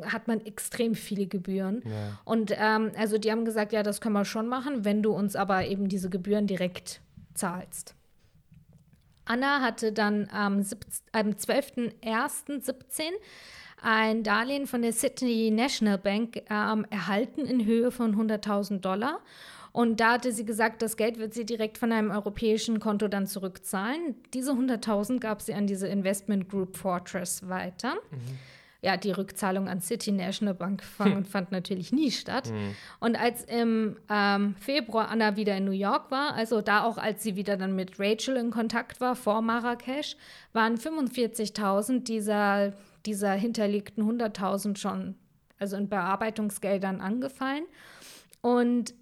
hat 0.03 0.27
man 0.27 0.45
extrem 0.45 0.95
viele 0.95 1.27
Gebühren. 1.27 1.81
Ja. 1.85 2.19
Und 2.25 2.53
ähm, 2.57 2.91
also 2.97 3.17
die 3.17 3.31
haben 3.31 3.45
gesagt, 3.45 3.71
ja, 3.71 3.83
das 3.83 4.01
können 4.01 4.15
wir 4.15 4.25
schon 4.25 4.49
machen, 4.49 4.83
wenn 4.83 5.01
du 5.01 5.13
uns 5.13 5.37
aber 5.37 5.65
eben 5.65 5.87
diese 5.87 6.09
Gebühren 6.09 6.45
direkt 6.45 6.99
zahlst. 7.35 7.95
Anna 9.29 9.61
hatte 9.61 9.93
dann 9.93 10.27
am, 10.31 10.65
am 11.11 11.29
12.01.17 11.29 13.11
ein 13.81 14.23
Darlehen 14.23 14.65
von 14.65 14.81
der 14.81 14.91
Sydney 14.91 15.51
National 15.51 15.99
Bank 15.99 16.41
ähm, 16.49 16.85
erhalten 16.89 17.45
in 17.45 17.63
Höhe 17.63 17.91
von 17.91 18.15
100.000 18.15 18.79
Dollar. 18.79 19.19
Und 19.71 19.99
da 19.99 20.13
hatte 20.13 20.31
sie 20.31 20.45
gesagt, 20.45 20.81
das 20.81 20.97
Geld 20.97 21.19
wird 21.19 21.35
sie 21.35 21.45
direkt 21.45 21.77
von 21.77 21.91
einem 21.91 22.09
europäischen 22.09 22.79
Konto 22.79 23.07
dann 23.07 23.27
zurückzahlen. 23.27 24.15
Diese 24.33 24.53
100.000 24.53 25.19
gab 25.19 25.43
sie 25.43 25.53
an 25.53 25.67
diese 25.67 25.87
Investment 25.87 26.49
Group 26.49 26.75
Fortress 26.75 27.47
weiter. 27.47 27.93
Mhm. 28.09 28.39
Ja, 28.81 28.95
die 28.95 29.11
Rückzahlung 29.11 29.67
an 29.67 29.81
City 29.81 30.11
National 30.11 30.53
Bank 30.53 30.83
fand, 30.83 31.27
fand 31.27 31.51
natürlich 31.51 31.91
nie 31.91 32.11
statt. 32.11 32.49
Mhm. 32.49 32.75
Und 33.01 33.19
als 33.19 33.43
im 33.43 33.97
ähm, 34.09 34.55
Februar 34.59 35.09
Anna 35.09 35.35
wieder 35.35 35.57
in 35.57 35.65
New 35.65 35.71
York 35.71 36.11
war, 36.11 36.33
also 36.33 36.61
da 36.61 36.83
auch 36.83 36.97
als 36.97 37.21
sie 37.23 37.35
wieder 37.35 37.57
dann 37.57 37.75
mit 37.75 37.99
Rachel 37.99 38.37
in 38.37 38.51
Kontakt 38.51 39.01
war 39.01 39.15
vor 39.15 39.41
Marrakesch, 39.41 40.15
waren 40.53 40.77
45.000 40.77 42.03
dieser 42.03 42.73
dieser 43.05 43.33
hinterlegten 43.33 44.03
100.000 44.03 44.77
schon, 44.77 45.15
also 45.57 45.77
in 45.77 45.89
Bearbeitungsgeldern 45.89 47.01
angefallen. 47.01 47.65
Und 48.41 48.93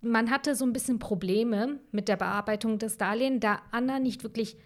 man 0.00 0.30
hatte 0.30 0.54
so 0.54 0.64
ein 0.64 0.72
bisschen 0.72 0.98
Probleme 0.98 1.80
mit 1.92 2.08
der 2.08 2.16
Bearbeitung 2.16 2.78
des 2.78 2.98
Darlehens, 2.98 3.40
da 3.40 3.62
Anna 3.70 3.98
nicht 3.98 4.22
wirklich 4.22 4.56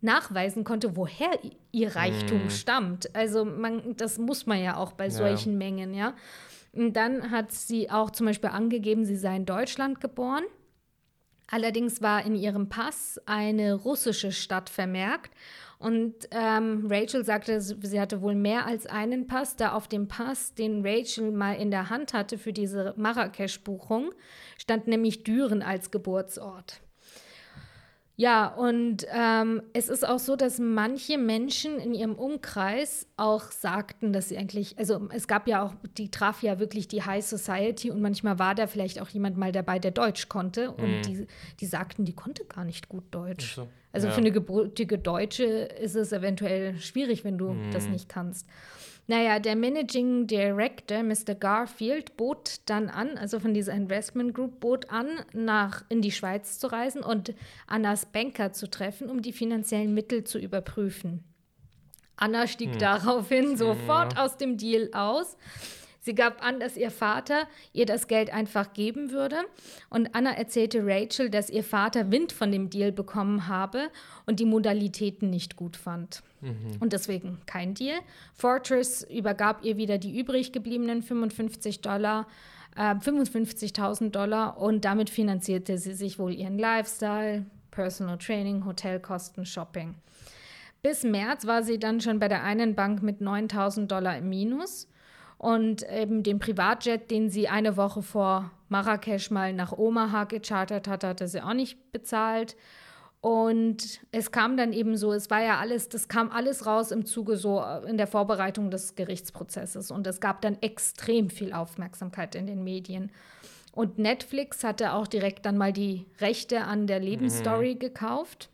nachweisen 0.00 0.64
konnte, 0.64 0.96
woher 0.96 1.38
ihr 1.72 1.96
Reichtum 1.96 2.46
mm. 2.46 2.50
stammt. 2.50 3.14
Also 3.14 3.44
man, 3.44 3.96
das 3.96 4.18
muss 4.18 4.46
man 4.46 4.62
ja 4.62 4.76
auch 4.76 4.92
bei 4.92 5.06
ja. 5.06 5.10
solchen 5.10 5.58
Mengen, 5.58 5.94
ja. 5.94 6.14
Und 6.72 6.94
dann 6.94 7.30
hat 7.30 7.50
sie 7.52 7.90
auch 7.90 8.10
zum 8.10 8.26
Beispiel 8.26 8.50
angegeben, 8.50 9.04
sie 9.04 9.16
sei 9.16 9.36
in 9.36 9.46
Deutschland 9.46 10.00
geboren. 10.00 10.44
Allerdings 11.50 12.02
war 12.02 12.24
in 12.24 12.36
ihrem 12.36 12.68
Pass 12.68 13.20
eine 13.24 13.74
russische 13.74 14.32
Stadt 14.32 14.68
vermerkt. 14.68 15.34
Und 15.78 16.28
ähm, 16.32 16.86
Rachel 16.90 17.24
sagte, 17.24 17.60
sie 17.60 18.00
hatte 18.00 18.20
wohl 18.20 18.34
mehr 18.34 18.66
als 18.66 18.86
einen 18.86 19.26
Pass, 19.26 19.56
da 19.56 19.72
auf 19.72 19.88
dem 19.88 20.08
Pass, 20.08 20.54
den 20.54 20.84
Rachel 20.84 21.30
mal 21.30 21.54
in 21.54 21.70
der 21.70 21.88
Hand 21.88 22.12
hatte 22.12 22.36
für 22.36 22.52
diese 22.52 22.94
Marrakesch-Buchung, 22.96 24.12
stand 24.58 24.88
nämlich 24.88 25.22
Düren 25.22 25.62
als 25.62 25.90
Geburtsort. 25.90 26.80
Ja, 28.20 28.48
und 28.48 29.06
ähm, 29.12 29.62
es 29.74 29.88
ist 29.88 30.04
auch 30.04 30.18
so, 30.18 30.34
dass 30.34 30.58
manche 30.58 31.16
Menschen 31.18 31.78
in 31.78 31.94
ihrem 31.94 32.16
Umkreis 32.16 33.06
auch 33.16 33.52
sagten, 33.52 34.12
dass 34.12 34.28
sie 34.28 34.36
eigentlich, 34.36 34.76
also 34.76 35.08
es 35.14 35.28
gab 35.28 35.46
ja 35.46 35.62
auch, 35.62 35.72
die 35.96 36.10
traf 36.10 36.42
ja 36.42 36.58
wirklich 36.58 36.88
die 36.88 37.04
High 37.04 37.24
Society 37.24 37.92
und 37.92 38.02
manchmal 38.02 38.40
war 38.40 38.56
da 38.56 38.66
vielleicht 38.66 39.00
auch 39.00 39.08
jemand 39.08 39.36
mal 39.36 39.52
dabei, 39.52 39.78
der 39.78 39.92
Deutsch 39.92 40.28
konnte 40.28 40.72
und 40.72 40.96
mhm. 40.96 41.02
die, 41.02 41.26
die 41.60 41.66
sagten, 41.66 42.04
die 42.04 42.12
konnte 42.12 42.44
gar 42.44 42.64
nicht 42.64 42.88
gut 42.88 43.04
Deutsch. 43.12 43.54
So. 43.54 43.68
Also 43.92 44.08
ja. 44.08 44.12
für 44.12 44.20
eine 44.20 44.32
gebürtige 44.32 44.98
Deutsche 44.98 45.44
ist 45.44 45.96
es 45.96 46.12
eventuell 46.12 46.76
schwierig, 46.78 47.24
wenn 47.24 47.38
du 47.38 47.52
mhm. 47.52 47.70
das 47.72 47.88
nicht 47.88 48.08
kannst. 48.08 48.46
Naja, 49.10 49.38
der 49.38 49.56
Managing 49.56 50.26
Director, 50.26 51.02
Mr. 51.02 51.34
Garfield, 51.34 52.18
bot 52.18 52.60
dann 52.66 52.90
an, 52.90 53.16
also 53.16 53.40
von 53.40 53.54
dieser 53.54 53.72
Investment 53.72 54.34
Group, 54.34 54.60
bot 54.60 54.90
an, 54.90 55.06
nach 55.32 55.82
in 55.88 56.02
die 56.02 56.12
Schweiz 56.12 56.58
zu 56.58 56.66
reisen 56.66 57.02
und 57.02 57.32
Annas 57.66 58.04
Banker 58.04 58.52
zu 58.52 58.68
treffen, 58.68 59.08
um 59.08 59.22
die 59.22 59.32
finanziellen 59.32 59.94
Mittel 59.94 60.24
zu 60.24 60.38
überprüfen. 60.38 61.24
Anna 62.16 62.46
stieg 62.46 62.72
hm. 62.72 62.78
daraufhin 62.78 63.56
sofort 63.56 64.14
ja. 64.14 64.26
aus 64.26 64.36
dem 64.36 64.58
Deal 64.58 64.90
aus. 64.92 65.38
Sie 66.00 66.14
gab 66.14 66.42
an, 66.44 66.60
dass 66.60 66.76
ihr 66.76 66.90
Vater 66.90 67.46
ihr 67.72 67.86
das 67.86 68.08
Geld 68.08 68.32
einfach 68.32 68.72
geben 68.72 69.10
würde. 69.10 69.36
Und 69.90 70.14
Anna 70.14 70.32
erzählte 70.32 70.80
Rachel, 70.84 71.30
dass 71.30 71.50
ihr 71.50 71.64
Vater 71.64 72.10
Wind 72.10 72.32
von 72.32 72.52
dem 72.52 72.70
Deal 72.70 72.92
bekommen 72.92 73.48
habe 73.48 73.90
und 74.26 74.40
die 74.40 74.44
Modalitäten 74.44 75.30
nicht 75.30 75.56
gut 75.56 75.76
fand. 75.76 76.22
Mhm. 76.40 76.76
Und 76.80 76.92
deswegen 76.92 77.38
kein 77.46 77.74
Deal. 77.74 77.98
Fortress 78.34 79.02
übergab 79.02 79.64
ihr 79.64 79.76
wieder 79.76 79.98
die 79.98 80.18
übrig 80.18 80.52
gebliebenen 80.52 81.02
55 81.02 81.80
Dollar. 81.80 82.26
55.000 82.76 84.06
äh, 84.06 84.10
Dollar 84.10 84.58
und 84.58 84.84
damit 84.84 85.10
finanzierte 85.10 85.78
sie 85.78 85.94
sich 85.94 86.20
wohl 86.20 86.32
ihren 86.32 86.58
Lifestyle, 86.58 87.44
Personal 87.72 88.18
Training, 88.18 88.64
Hotelkosten, 88.64 89.44
Shopping. 89.44 89.96
Bis 90.80 91.02
März 91.02 91.46
war 91.46 91.64
sie 91.64 91.80
dann 91.80 92.00
schon 92.00 92.20
bei 92.20 92.28
der 92.28 92.44
einen 92.44 92.76
Bank 92.76 93.02
mit 93.02 93.20
9.000 93.20 93.86
Dollar 93.86 94.16
im 94.18 94.28
Minus 94.28 94.86
und 95.38 95.88
eben 95.88 96.24
den 96.24 96.40
Privatjet, 96.40 97.10
den 97.10 97.30
sie 97.30 97.48
eine 97.48 97.76
Woche 97.76 98.02
vor 98.02 98.50
Marrakesch 98.68 99.30
mal 99.30 99.52
nach 99.52 99.72
Omaha 99.72 100.24
gechartert 100.24 100.88
hat, 100.88 101.04
hatte 101.04 101.28
sie 101.28 101.40
auch 101.40 101.54
nicht 101.54 101.92
bezahlt. 101.92 102.56
Und 103.20 104.00
es 104.12 104.30
kam 104.30 104.56
dann 104.56 104.72
eben 104.72 104.96
so, 104.96 105.12
es 105.12 105.30
war 105.30 105.42
ja 105.42 105.58
alles, 105.58 105.88
das 105.88 106.08
kam 106.08 106.30
alles 106.30 106.66
raus 106.66 106.92
im 106.92 107.04
Zuge 107.04 107.36
so 107.36 107.60
äh, 107.60 107.88
in 107.88 107.96
der 107.96 108.06
Vorbereitung 108.06 108.70
des 108.70 108.94
Gerichtsprozesses. 108.94 109.90
Und 109.90 110.06
es 110.06 110.20
gab 110.20 110.40
dann 110.40 110.58
extrem 110.60 111.30
viel 111.30 111.52
Aufmerksamkeit 111.52 112.34
in 112.34 112.46
den 112.46 112.62
Medien. 112.62 113.10
Und 113.72 113.98
Netflix 113.98 114.62
hatte 114.64 114.92
auch 114.92 115.06
direkt 115.06 115.46
dann 115.46 115.56
mal 115.56 115.72
die 115.72 116.06
Rechte 116.20 116.62
an 116.62 116.86
der 116.86 117.00
Lebensstory 117.00 117.74
mhm. 117.74 117.78
gekauft. 117.78 118.50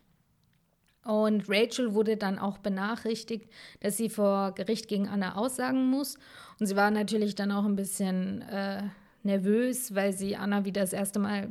Und 1.05 1.47
Rachel 1.47 1.93
wurde 1.93 2.17
dann 2.17 2.39
auch 2.39 2.57
benachrichtigt, 2.57 3.47
dass 3.81 3.95
sie 3.95 4.09
vor 4.09 4.53
Gericht 4.53 4.87
gegen 4.87 5.07
Anna 5.07 5.35
aussagen 5.35 5.89
muss. 5.89 6.17
Und 6.59 6.65
sie 6.65 6.75
war 6.75 6.89
natürlich 6.89 7.35
dann 7.35 7.51
auch 7.51 7.63
ein 7.63 7.75
bisschen 7.75 8.41
äh, 8.41 8.81
nervös, 9.21 9.93
weil 9.93 10.13
sie 10.13 10.35
Anna 10.35 10.65
wieder 10.65 10.81
das 10.81 10.93
erste 10.93 11.19
Mal 11.19 11.49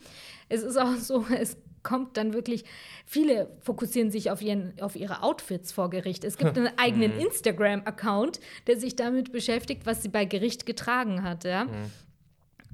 Es 0.48 0.62
ist 0.62 0.76
auch 0.76 0.96
so, 0.96 1.24
es 1.38 1.56
kommt 1.86 2.16
dann 2.16 2.34
wirklich, 2.34 2.64
viele 3.06 3.48
fokussieren 3.60 4.10
sich 4.10 4.30
auf, 4.30 4.42
ihren, 4.42 4.74
auf 4.80 4.96
ihre 4.96 5.22
Outfits 5.22 5.70
vor 5.70 5.88
Gericht. 5.88 6.24
Es 6.24 6.36
gibt 6.36 6.58
einen 6.58 6.76
eigenen 6.76 7.14
mhm. 7.14 7.20
Instagram-Account, 7.20 8.40
der 8.66 8.78
sich 8.78 8.96
damit 8.96 9.30
beschäftigt, 9.30 9.86
was 9.86 10.02
sie 10.02 10.08
bei 10.08 10.24
Gericht 10.24 10.66
getragen 10.66 11.22
hat. 11.22 11.44
Ja? 11.44 11.66
Mhm. 11.66 11.92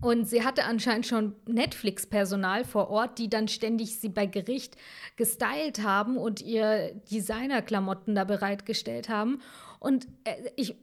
Und 0.01 0.25
sie 0.29 0.45
hatte 0.45 0.65
anscheinend 0.65 1.07
schon 1.07 1.35
Netflix-Personal 1.47 2.65
vor 2.65 2.89
Ort, 2.89 3.19
die 3.19 3.29
dann 3.29 3.49
ständig 3.49 4.01
sie 4.01 4.09
bei 4.09 4.25
Gericht 4.25 4.77
gestylt 5.17 5.83
haben 5.83 6.17
und 6.17 6.41
ihr 6.41 6.95
Designer-Klamotten 7.11 8.15
da 8.15 8.25
bereitgestellt 8.25 9.11
haben. 9.11 9.43
Und 9.79 10.09
äh, 10.25 10.51
ich, 10.57 10.75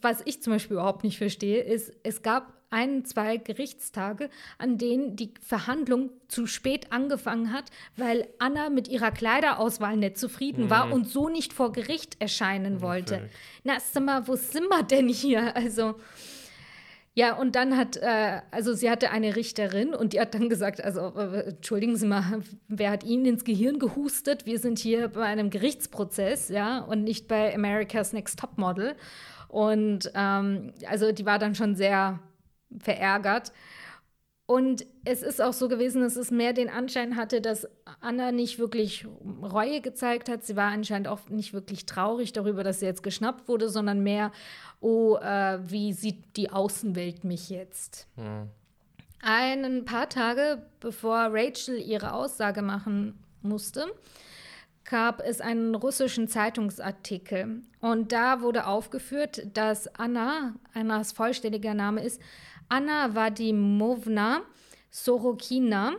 was 0.00 0.22
ich 0.24 0.40
zum 0.40 0.52
Beispiel 0.52 0.74
überhaupt 0.76 1.02
nicht 1.02 1.18
verstehe, 1.18 1.62
ist, 1.62 1.92
es 2.04 2.22
gab 2.22 2.65
ein, 2.70 3.04
zwei 3.04 3.36
Gerichtstage, 3.36 4.28
an 4.58 4.78
denen 4.78 5.16
die 5.16 5.32
Verhandlung 5.40 6.10
zu 6.28 6.46
spät 6.46 6.92
angefangen 6.92 7.52
hat, 7.52 7.64
weil 7.96 8.28
Anna 8.38 8.70
mit 8.70 8.88
ihrer 8.88 9.10
Kleiderauswahl 9.10 9.96
nicht 9.96 10.18
zufrieden 10.18 10.64
mhm. 10.64 10.70
war 10.70 10.92
und 10.92 11.08
so 11.08 11.28
nicht 11.28 11.52
vor 11.52 11.72
Gericht 11.72 12.20
erscheinen 12.20 12.80
wollte. 12.80 13.16
Okay. 13.16 13.28
Na, 13.64 13.74
sag 13.80 14.04
mal, 14.04 14.26
wo 14.28 14.36
sind 14.36 14.68
wir 14.68 14.82
denn 14.82 15.08
hier? 15.08 15.54
Also, 15.56 15.96
ja, 17.14 17.34
und 17.34 17.56
dann 17.56 17.78
hat, 17.78 17.96
äh, 17.96 18.42
also 18.50 18.74
sie 18.74 18.90
hatte 18.90 19.10
eine 19.10 19.36
Richterin 19.36 19.94
und 19.94 20.12
die 20.12 20.20
hat 20.20 20.34
dann 20.34 20.50
gesagt, 20.50 20.84
also 20.84 21.14
äh, 21.16 21.48
entschuldigen 21.48 21.96
Sie 21.96 22.06
mal, 22.06 22.42
wer 22.68 22.90
hat 22.90 23.04
Ihnen 23.04 23.24
ins 23.24 23.44
Gehirn 23.44 23.78
gehustet? 23.78 24.44
Wir 24.44 24.58
sind 24.58 24.78
hier 24.78 25.08
bei 25.08 25.22
einem 25.22 25.48
Gerichtsprozess, 25.48 26.50
ja, 26.50 26.80
und 26.80 27.04
nicht 27.04 27.26
bei 27.26 27.54
America's 27.54 28.12
Next 28.12 28.38
Top 28.38 28.58
Model. 28.58 28.94
Und 29.48 30.10
ähm, 30.14 30.74
also 30.86 31.10
die 31.10 31.24
war 31.24 31.38
dann 31.38 31.54
schon 31.54 31.74
sehr 31.74 32.20
verärgert. 32.78 33.52
Und 34.46 34.86
es 35.04 35.22
ist 35.22 35.42
auch 35.42 35.52
so 35.52 35.68
gewesen, 35.68 36.02
dass 36.02 36.14
es 36.14 36.30
mehr 36.30 36.52
den 36.52 36.70
Anschein 36.70 37.16
hatte, 37.16 37.40
dass 37.40 37.66
Anna 38.00 38.30
nicht 38.30 38.60
wirklich 38.60 39.04
Reue 39.42 39.80
gezeigt 39.80 40.28
hat. 40.28 40.44
Sie 40.44 40.54
war 40.54 40.70
anscheinend 40.70 41.08
auch 41.08 41.28
nicht 41.28 41.52
wirklich 41.52 41.84
traurig 41.84 42.32
darüber, 42.32 42.62
dass 42.62 42.78
sie 42.78 42.86
jetzt 42.86 43.02
geschnappt 43.02 43.48
wurde, 43.48 43.68
sondern 43.68 44.04
mehr, 44.04 44.30
oh, 44.80 45.16
äh, 45.16 45.58
wie 45.68 45.92
sieht 45.92 46.36
die 46.36 46.50
Außenwelt 46.50 47.24
mich 47.24 47.50
jetzt? 47.50 48.06
Mhm. 48.16 48.50
Ein 49.20 49.84
paar 49.84 50.08
Tage 50.08 50.62
bevor 50.78 51.30
Rachel 51.32 51.80
ihre 51.80 52.12
Aussage 52.12 52.62
machen 52.62 53.18
musste, 53.42 53.86
gab 54.84 55.20
es 55.20 55.40
einen 55.40 55.74
russischen 55.74 56.28
Zeitungsartikel. 56.28 57.62
Und 57.80 58.12
da 58.12 58.40
wurde 58.40 58.66
aufgeführt, 58.66 59.48
dass 59.54 59.88
Anna, 59.96 60.54
Annas 60.74 61.10
vollständiger 61.10 61.74
Name 61.74 62.04
ist, 62.04 62.20
Anna 62.68 63.14
Vadimovna 63.14 64.42
Sorokina, 64.90 65.92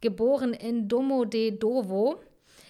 geboren 0.00 0.52
in 0.52 0.88
Domodedowo 0.88 2.16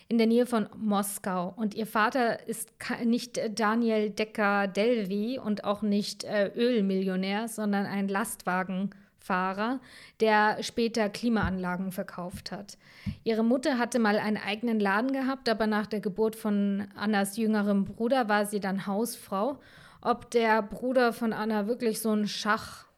in 0.08 0.18
der 0.18 0.26
Nähe 0.26 0.44
von 0.44 0.68
Moskau. 0.76 1.54
Und 1.56 1.74
ihr 1.74 1.86
Vater 1.86 2.46
ist 2.46 2.70
nicht 3.04 3.40
Daniel 3.58 4.10
Decker-Delvi 4.10 5.38
und 5.38 5.64
auch 5.64 5.80
nicht 5.80 6.24
äh, 6.24 6.52
Ölmillionär, 6.54 7.48
sondern 7.48 7.86
ein 7.86 8.08
Lastwagenfahrer, 8.08 9.80
der 10.20 10.62
später 10.62 11.08
Klimaanlagen 11.08 11.90
verkauft 11.90 12.52
hat. 12.52 12.76
Ihre 13.24 13.42
Mutter 13.42 13.78
hatte 13.78 13.98
mal 13.98 14.18
einen 14.18 14.36
eigenen 14.36 14.78
Laden 14.78 15.12
gehabt, 15.12 15.48
aber 15.48 15.66
nach 15.66 15.86
der 15.86 16.00
Geburt 16.00 16.36
von 16.36 16.86
Annas 16.94 17.38
jüngerem 17.38 17.86
Bruder 17.86 18.28
war 18.28 18.44
sie 18.44 18.60
dann 18.60 18.86
Hausfrau. 18.86 19.58
Ob 20.02 20.30
der 20.30 20.60
Bruder 20.60 21.14
von 21.14 21.32
Anna 21.32 21.66
wirklich 21.66 22.00
so 22.00 22.10
ein 22.10 22.28
Schach 22.28 22.91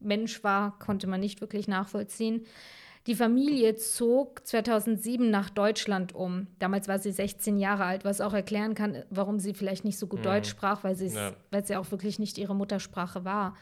Mensch 0.00 0.42
war, 0.44 0.78
konnte 0.78 1.06
man 1.06 1.20
nicht 1.20 1.40
wirklich 1.40 1.68
nachvollziehen. 1.68 2.46
Die 3.06 3.14
Familie 3.14 3.76
zog 3.76 4.44
2007 4.46 5.30
nach 5.30 5.48
Deutschland 5.48 6.12
um. 6.14 6.48
Damals 6.58 6.88
war 6.88 6.98
sie 6.98 7.12
16 7.12 7.56
Jahre 7.56 7.84
alt, 7.84 8.04
was 8.04 8.20
auch 8.20 8.34
erklären 8.34 8.74
kann, 8.74 9.04
warum 9.10 9.38
sie 9.38 9.54
vielleicht 9.54 9.84
nicht 9.84 9.98
so 9.98 10.08
gut 10.08 10.20
mhm. 10.20 10.24
Deutsch 10.24 10.48
sprach, 10.48 10.82
weil, 10.82 11.00
ja. 11.00 11.32
weil 11.52 11.64
sie 11.64 11.76
auch 11.76 11.90
wirklich 11.92 12.18
nicht 12.18 12.36
ihre 12.36 12.56
Muttersprache 12.56 13.24
war. 13.24 13.56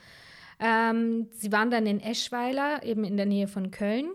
Ähm, 0.59 1.28
sie 1.32 1.53
waren 1.53 1.70
dann 1.70 1.87
in 1.87 2.01
Eschweiler, 2.01 2.82
eben 2.85 3.05
in 3.05 3.16
der 3.18 3.26
Nähe 3.26 3.47
von 3.47 3.70
Köln. 3.70 4.09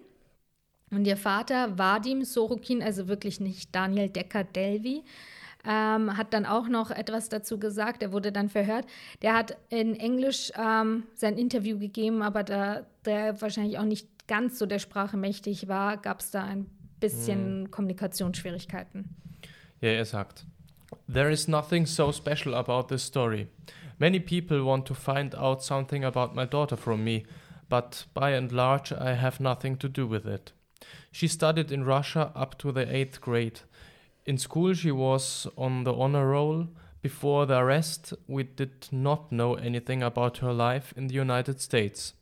Und 0.90 1.06
ihr 1.06 1.18
Vater, 1.18 1.78
Vadim 1.78 2.24
Sorokin, 2.24 2.82
also 2.82 3.08
wirklich 3.08 3.40
nicht 3.40 3.76
Daniel 3.76 4.10
Decker-Delvi, 4.10 5.04
ähm, 5.66 6.16
hat 6.18 6.34
dann 6.34 6.46
auch 6.46 6.68
noch 6.68 6.92
etwas 6.92 7.30
dazu 7.30 7.60
gesagt. 7.60 8.02
Er 8.02 8.12
wurde 8.12 8.32
dann 8.32 8.50
verhört. 8.50 8.86
Der 9.22 9.36
hat 9.36 9.58
in 9.70 9.96
Englisch 9.96 10.52
ähm, 10.58 11.04
sein 11.16 11.38
Interview 11.38 11.78
gegeben, 11.78 12.22
aber 12.22 12.44
da 12.44 12.86
der 13.06 13.42
wahrscheinlich 13.42 13.78
auch 13.78 13.86
nicht 13.86 14.08
ganz 14.28 14.60
so 14.60 14.66
der 14.66 14.80
Sprache 14.80 15.18
mächtig 15.18 15.68
war, 15.68 15.98
gab 15.98 16.20
es 16.20 16.32
da 16.32 16.44
ein 16.44 16.68
bisschen 17.00 17.64
hm. 17.64 17.72
Kommunikationsschwierigkeiten. 17.72 19.16
Ja, 19.82 19.90
er 19.90 20.06
sagt, 20.06 20.46
There 21.12 21.32
is 21.32 21.48
nothing 21.48 21.86
so 21.86 22.12
special 22.12 22.54
about 22.54 22.88
this 22.90 23.04
story. 23.04 23.48
Many 24.00 24.20
people 24.20 24.64
want 24.64 24.86
to 24.88 24.94
find 24.94 25.36
out 25.36 25.64
something 25.64 26.06
about 26.06 26.36
my 26.36 26.46
daughter 26.46 26.78
from 26.78 27.04
me, 27.04 27.24
but 27.68 28.06
by 28.14 28.36
and 28.36 28.52
large 28.52 28.94
I 28.94 29.14
have 29.14 29.42
nothing 29.42 29.78
to 29.80 29.90
do 29.90 30.08
with 30.08 30.26
it. 30.26 30.54
She 31.12 31.28
studied 31.28 31.72
in 31.72 31.84
Russia 31.84 32.32
up 32.36 32.58
to 32.60 32.72
the 32.72 32.88
eighth 32.88 33.20
grade. 33.22 33.62
In 34.30 34.38
school, 34.38 34.76
she 34.76 34.92
was 34.92 35.48
on 35.58 35.86
the 35.86 35.94
honor 35.96 36.28
roll. 36.28 36.68
Before 37.02 37.48
the 37.48 37.58
arrest, 37.58 38.14
we 38.28 38.44
did 38.44 38.88
not 38.92 39.32
know 39.32 39.56
anything 39.56 40.04
about 40.04 40.38
her 40.38 40.54
life 40.54 40.94
in 40.96 41.08
the 41.08 41.16
United 41.16 41.60
States. 41.60 42.14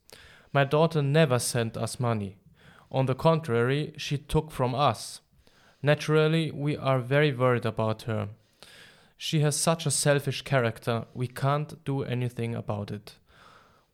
My 0.53 0.63
daughter 0.63 1.01
never 1.01 1.37
sent 1.37 1.75
us 1.75 1.99
money. 1.99 2.37
On 2.93 3.07
the 3.07 3.13
contrary, 3.13 3.91
she 3.97 4.17
took 4.17 4.51
from 4.51 4.73
us. 4.73 5.19
Naturally, 5.83 6.49
we 6.49 6.77
are 6.77 6.99
very 6.99 7.33
worried 7.33 7.65
about 7.65 8.03
her. 8.03 8.29
She 9.17 9.41
has 9.41 9.57
such 9.57 9.85
a 9.85 9.91
selfish 9.91 10.43
character, 10.43 11.07
we 11.13 11.27
can't 11.27 11.83
do 11.83 12.03
anything 12.03 12.55
about 12.55 12.89
it. 12.89 13.15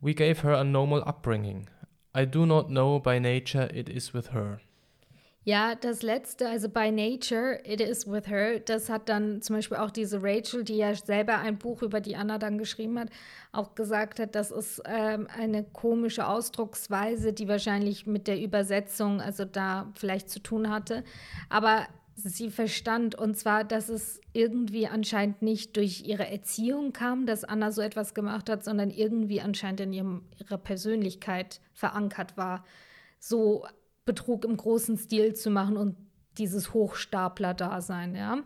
We 0.02 0.14
gave 0.14 0.42
her 0.42 0.54
a 0.54 0.64
normal 0.64 1.02
upbringing. 1.08 1.68
I 2.14 2.26
do 2.26 2.46
not 2.46 2.70
know 2.70 3.00
by 3.00 3.18
nature 3.18 3.72
it 3.74 3.90
is 3.90 4.14
with 4.14 4.28
her. 4.28 4.60
Ja, 5.46 5.76
das 5.76 6.04
letzte, 6.04 6.48
also 6.48 6.70
by 6.70 6.90
nature, 6.90 7.60
it 7.66 7.82
is 7.82 8.08
with 8.08 8.28
her, 8.28 8.60
das 8.62 8.90
hat 8.90 9.10
dann 9.10 9.42
zum 9.42 9.58
Beispiel 9.58 9.78
auch 9.78 9.92
diese 9.92 10.24
Rachel, 10.24 10.64
die 10.64 10.78
ja 10.78 10.96
selber 10.96 11.38
ein 11.40 11.58
Buch 11.58 11.82
über 11.82 12.00
die 12.00 12.16
Anna 12.16 12.38
dann 12.38 12.58
geschrieben 12.58 12.98
hat, 12.98 13.10
auch 13.52 13.76
gesagt 13.76 14.22
hat, 14.22 14.36
das 14.36 14.52
ist 14.52 14.82
ähm, 14.86 15.28
eine 15.38 15.66
komische 15.66 16.28
Ausdrucksweise, 16.28 17.34
die 17.34 17.50
wahrscheinlich 17.50 18.08
mit 18.08 18.28
der 18.28 18.42
Übersetzung, 18.42 19.20
also 19.20 19.44
da 19.44 19.92
vielleicht 19.96 20.30
zu 20.30 20.40
tun 20.40 20.70
hatte. 20.70 21.04
Aber 21.50 21.88
sie 22.16 22.50
verstand, 22.50 23.16
und 23.16 23.38
zwar, 23.38 23.66
dass 23.66 23.90
es 23.90 24.22
irgendwie 24.32 24.88
anscheinend 24.88 25.42
nicht 25.42 25.76
durch 25.76 26.06
ihre 26.06 26.26
Erziehung 26.26 26.94
kam, 26.94 27.26
dass 27.26 27.44
Anna 27.44 27.74
so 27.74 27.82
etwas 27.82 28.14
gemacht 28.14 28.50
hat, 28.50 28.64
sondern 28.64 28.92
irgendwie 28.92 29.42
anscheinend 29.42 29.82
in 29.82 29.92
ihrem, 29.92 30.24
ihrer 30.40 30.58
Persönlichkeit 30.58 31.60
verankert 31.74 32.38
war. 32.38 32.64
So 33.20 33.66
Betrug 34.06 34.46
im 34.46 34.58
großen 34.58 34.98
Stil 34.98 35.34
zu 35.34 35.50
machen 35.50 35.78
und 35.78 35.96
dieses 36.38 36.74
Hochstapler-Dasein, 36.74 38.16
ja. 38.16 38.40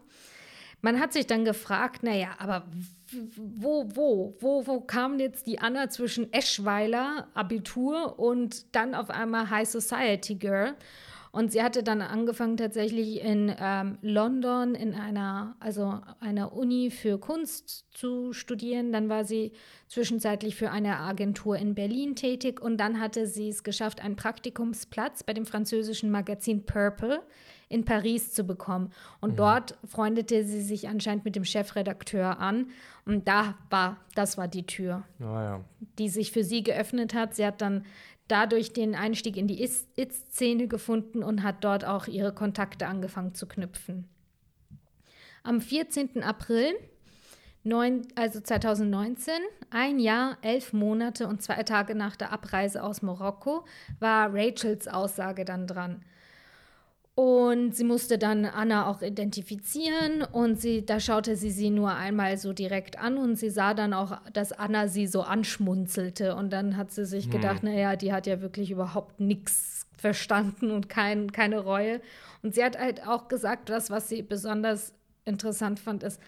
Man 0.81 0.99
hat 0.99 1.11
sich 1.11 1.25
dann 1.25 1.43
gefragt, 1.43 2.03
naja, 2.03 2.29
aber 2.37 2.67
wo, 3.35 3.89
wo, 3.95 4.37
wo, 4.39 4.67
wo 4.67 4.81
kam 4.81 5.19
jetzt 5.19 5.47
die 5.47 5.59
Anna 5.59 5.89
zwischen 5.89 6.31
Eschweiler, 6.31 7.27
Abitur 7.33 8.19
und 8.19 8.75
dann 8.75 8.93
auf 8.93 9.09
einmal 9.09 9.49
High 9.49 9.67
Society 9.67 10.35
Girl? 10.35 10.75
Und 11.31 11.51
sie 11.51 11.61
hatte 11.61 11.83
dann 11.83 12.01
angefangen 12.01 12.57
tatsächlich 12.57 13.21
in 13.21 13.53
ähm, 13.59 13.97
London 14.01 14.75
in 14.75 14.93
einer, 14.93 15.55
also 15.59 15.99
einer 16.19 16.53
Uni 16.53 16.89
für 16.89 17.19
Kunst 17.19 17.85
zu 17.91 18.33
studieren. 18.33 18.91
Dann 18.91 19.09
war 19.09 19.25
sie 19.25 19.51
zwischenzeitlich 19.87 20.55
für 20.55 20.71
eine 20.71 20.97
Agentur 20.97 21.57
in 21.57 21.75
Berlin 21.75 22.15
tätig 22.15 22.61
und 22.61 22.77
dann 22.77 22.99
hatte 22.99 23.27
sie 23.27 23.49
es 23.49 23.63
geschafft, 23.63 24.01
einen 24.01 24.15
Praktikumsplatz 24.15 25.23
bei 25.23 25.33
dem 25.33 25.45
französischen 25.45 26.11
Magazin 26.11 26.65
Purple 26.65 27.21
in 27.69 27.83
Paris 27.83 28.33
zu 28.33 28.43
bekommen. 28.43 28.91
Und 29.19 29.31
mhm. 29.31 29.37
dort 29.37 29.77
freundete 29.85 30.43
sie 30.43 30.61
sich 30.61 30.87
anscheinend 30.87 31.25
mit 31.25 31.35
dem 31.35 31.43
Chefredakteur 31.43 32.39
an. 32.39 32.69
Und 33.05 33.27
da 33.27 33.55
war, 33.69 33.97
das 34.15 34.37
war 34.37 34.47
die 34.47 34.65
Tür, 34.65 35.03
oh 35.19 35.23
ja. 35.23 35.63
die 35.97 36.09
sich 36.09 36.31
für 36.31 36.43
sie 36.43 36.63
geöffnet 36.63 37.13
hat. 37.13 37.35
Sie 37.35 37.45
hat 37.45 37.61
dann 37.61 37.85
dadurch 38.27 38.73
den 38.73 38.95
Einstieg 38.95 39.37
in 39.37 39.47
die 39.47 39.63
It-Szene 39.63 40.67
gefunden 40.67 41.23
und 41.23 41.43
hat 41.43 41.63
dort 41.63 41.85
auch 41.85 42.07
ihre 42.07 42.33
Kontakte 42.33 42.87
angefangen 42.87 43.33
zu 43.33 43.47
knüpfen. 43.47 44.07
Am 45.43 45.61
14. 45.61 46.23
April, 46.23 46.73
neun, 47.63 48.07
also 48.15 48.41
2019, 48.41 49.33
ein 49.69 49.99
Jahr, 49.99 50.37
elf 50.41 50.73
Monate 50.73 51.27
und 51.27 51.41
zwei 51.41 51.63
Tage 51.63 51.95
nach 51.95 52.15
der 52.15 52.33
Abreise 52.33 52.83
aus 52.83 53.01
Marokko, 53.01 53.65
war 53.99 54.33
Rachels 54.33 54.87
Aussage 54.87 55.45
dann 55.45 55.67
dran. 55.67 56.03
Und 57.19 57.75
sie 57.75 57.83
musste 57.83 58.19
dann 58.19 58.45
Anna 58.45 58.87
auch 58.87 59.01
identifizieren 59.01 60.21
und 60.21 60.61
sie, 60.61 60.85
da 60.85 60.99
schaute 60.99 61.35
sie 61.35 61.49
sie 61.49 61.71
nur 61.71 61.95
einmal 61.95 62.37
so 62.37 62.53
direkt 62.53 62.99
an 62.99 63.17
und 63.17 63.37
sie 63.37 63.49
sah 63.49 63.73
dann 63.73 63.95
auch, 63.95 64.21
dass 64.33 64.51
Anna 64.51 64.87
sie 64.87 65.07
so 65.07 65.23
anschmunzelte. 65.23 66.35
Und 66.35 66.53
dann 66.53 66.77
hat 66.77 66.91
sie 66.91 67.07
sich 67.07 67.23
hm. 67.25 67.31
gedacht, 67.31 67.63
naja, 67.63 67.95
die 67.95 68.13
hat 68.13 68.27
ja 68.27 68.39
wirklich 68.41 68.69
überhaupt 68.69 69.19
nichts 69.19 69.87
verstanden 69.97 70.69
und 70.69 70.89
kein, 70.89 71.31
keine 71.31 71.57
Reue. 71.57 72.01
Und 72.43 72.53
sie 72.53 72.63
hat 72.63 72.77
halt 72.77 73.07
auch 73.07 73.29
gesagt, 73.29 73.69
das, 73.69 73.89
was 73.89 74.09
sie 74.09 74.21
besonders 74.21 74.93
interessant 75.25 75.79
fand, 75.79 76.03
ist, 76.03 76.21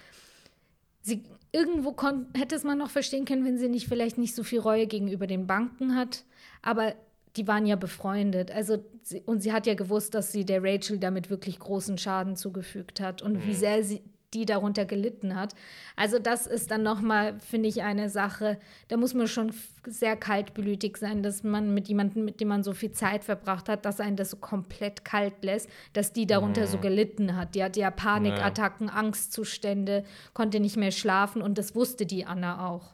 sie 1.01 1.21
irgendwo 1.51 1.95
hätte 2.35 2.55
es 2.55 2.63
man 2.63 2.79
noch 2.79 2.89
verstehen 2.89 3.25
können, 3.25 3.45
wenn 3.45 3.59
sie 3.59 3.69
nicht 3.69 3.87
vielleicht 3.87 4.17
nicht 4.17 4.33
so 4.33 4.43
viel 4.43 4.59
Reue 4.59 4.87
gegenüber 4.87 5.27
den 5.27 5.45
Banken 5.45 5.95
hat. 5.95 6.23
Aber 6.63 6.95
die 7.35 7.47
waren 7.47 7.65
ja 7.65 7.75
befreundet. 7.75 8.51
Also, 8.51 8.83
sie, 9.01 9.21
und 9.21 9.41
sie 9.41 9.53
hat 9.53 9.67
ja 9.67 9.75
gewusst, 9.75 10.13
dass 10.13 10.31
sie 10.31 10.45
der 10.45 10.63
Rachel 10.63 10.99
damit 10.99 11.29
wirklich 11.29 11.59
großen 11.59 11.97
Schaden 11.97 12.35
zugefügt 12.35 12.99
hat 12.99 13.21
und 13.21 13.33
mhm. 13.33 13.47
wie 13.47 13.53
sehr 13.53 13.83
sie 13.83 14.01
die 14.33 14.45
darunter 14.45 14.85
gelitten 14.85 15.35
hat. 15.35 15.55
Also 15.95 16.19
das 16.19 16.45
ist 16.45 16.71
dann 16.71 16.83
nochmal, 16.83 17.39
finde 17.39 17.67
ich, 17.67 17.81
eine 17.81 18.09
Sache, 18.09 18.59
da 18.87 18.97
muss 18.97 19.13
man 19.13 19.27
schon 19.27 19.51
sehr 19.85 20.15
kaltblütig 20.15 20.97
sein, 20.97 21.23
dass 21.23 21.43
man 21.43 21.73
mit 21.73 21.87
jemandem, 21.87 22.25
mit 22.25 22.39
dem 22.39 22.49
man 22.49 22.63
so 22.63 22.73
viel 22.73 22.91
Zeit 22.91 23.23
verbracht 23.23 23.69
hat, 23.69 23.85
dass 23.85 23.99
einen 23.99 24.17
das 24.17 24.31
so 24.31 24.37
komplett 24.37 25.03
kalt 25.03 25.43
lässt, 25.43 25.69
dass 25.93 26.13
die 26.13 26.27
darunter 26.27 26.61
mhm. 26.61 26.67
so 26.67 26.77
gelitten 26.77 27.35
hat. 27.35 27.55
Die 27.55 27.63
hatte 27.63 27.79
ja 27.79 27.91
Panikattacken, 27.91 28.87
ja. 28.87 28.93
Angstzustände, 28.93 30.03
konnte 30.33 30.59
nicht 30.59 30.77
mehr 30.77 30.91
schlafen 30.91 31.41
und 31.41 31.57
das 31.57 31.73
wusste 31.73 32.05
die 32.05 32.25
Anna 32.25 32.67
auch. 32.69 32.93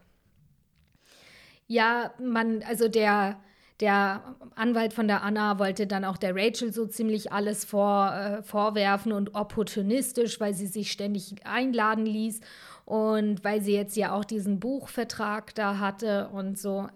Ja, 1.67 2.13
man, 2.21 2.63
also 2.63 2.87
der 2.87 3.39
der 3.81 4.35
Anwalt 4.55 4.93
von 4.93 5.07
der 5.07 5.23
Anna 5.23 5.59
wollte 5.59 5.85
dann 5.85 6.05
auch 6.05 6.17
der 6.17 6.35
Rachel 6.35 6.71
so 6.71 6.85
ziemlich 6.85 7.31
alles 7.33 7.65
vor, 7.65 8.13
äh, 8.13 8.43
vorwerfen 8.43 9.11
und 9.11 9.35
opportunistisch, 9.35 10.39
weil 10.39 10.53
sie 10.53 10.67
sich 10.67 10.91
ständig 10.91 11.45
einladen 11.45 12.05
ließ 12.05 12.39
und 12.85 13.43
weil 13.43 13.61
sie 13.61 13.73
jetzt 13.73 13.97
ja 13.97 14.13
auch 14.13 14.23
diesen 14.23 14.59
Buchvertrag 14.59 15.53
da 15.55 15.79
hatte 15.79 16.29
und 16.29 16.57
so. 16.57 16.87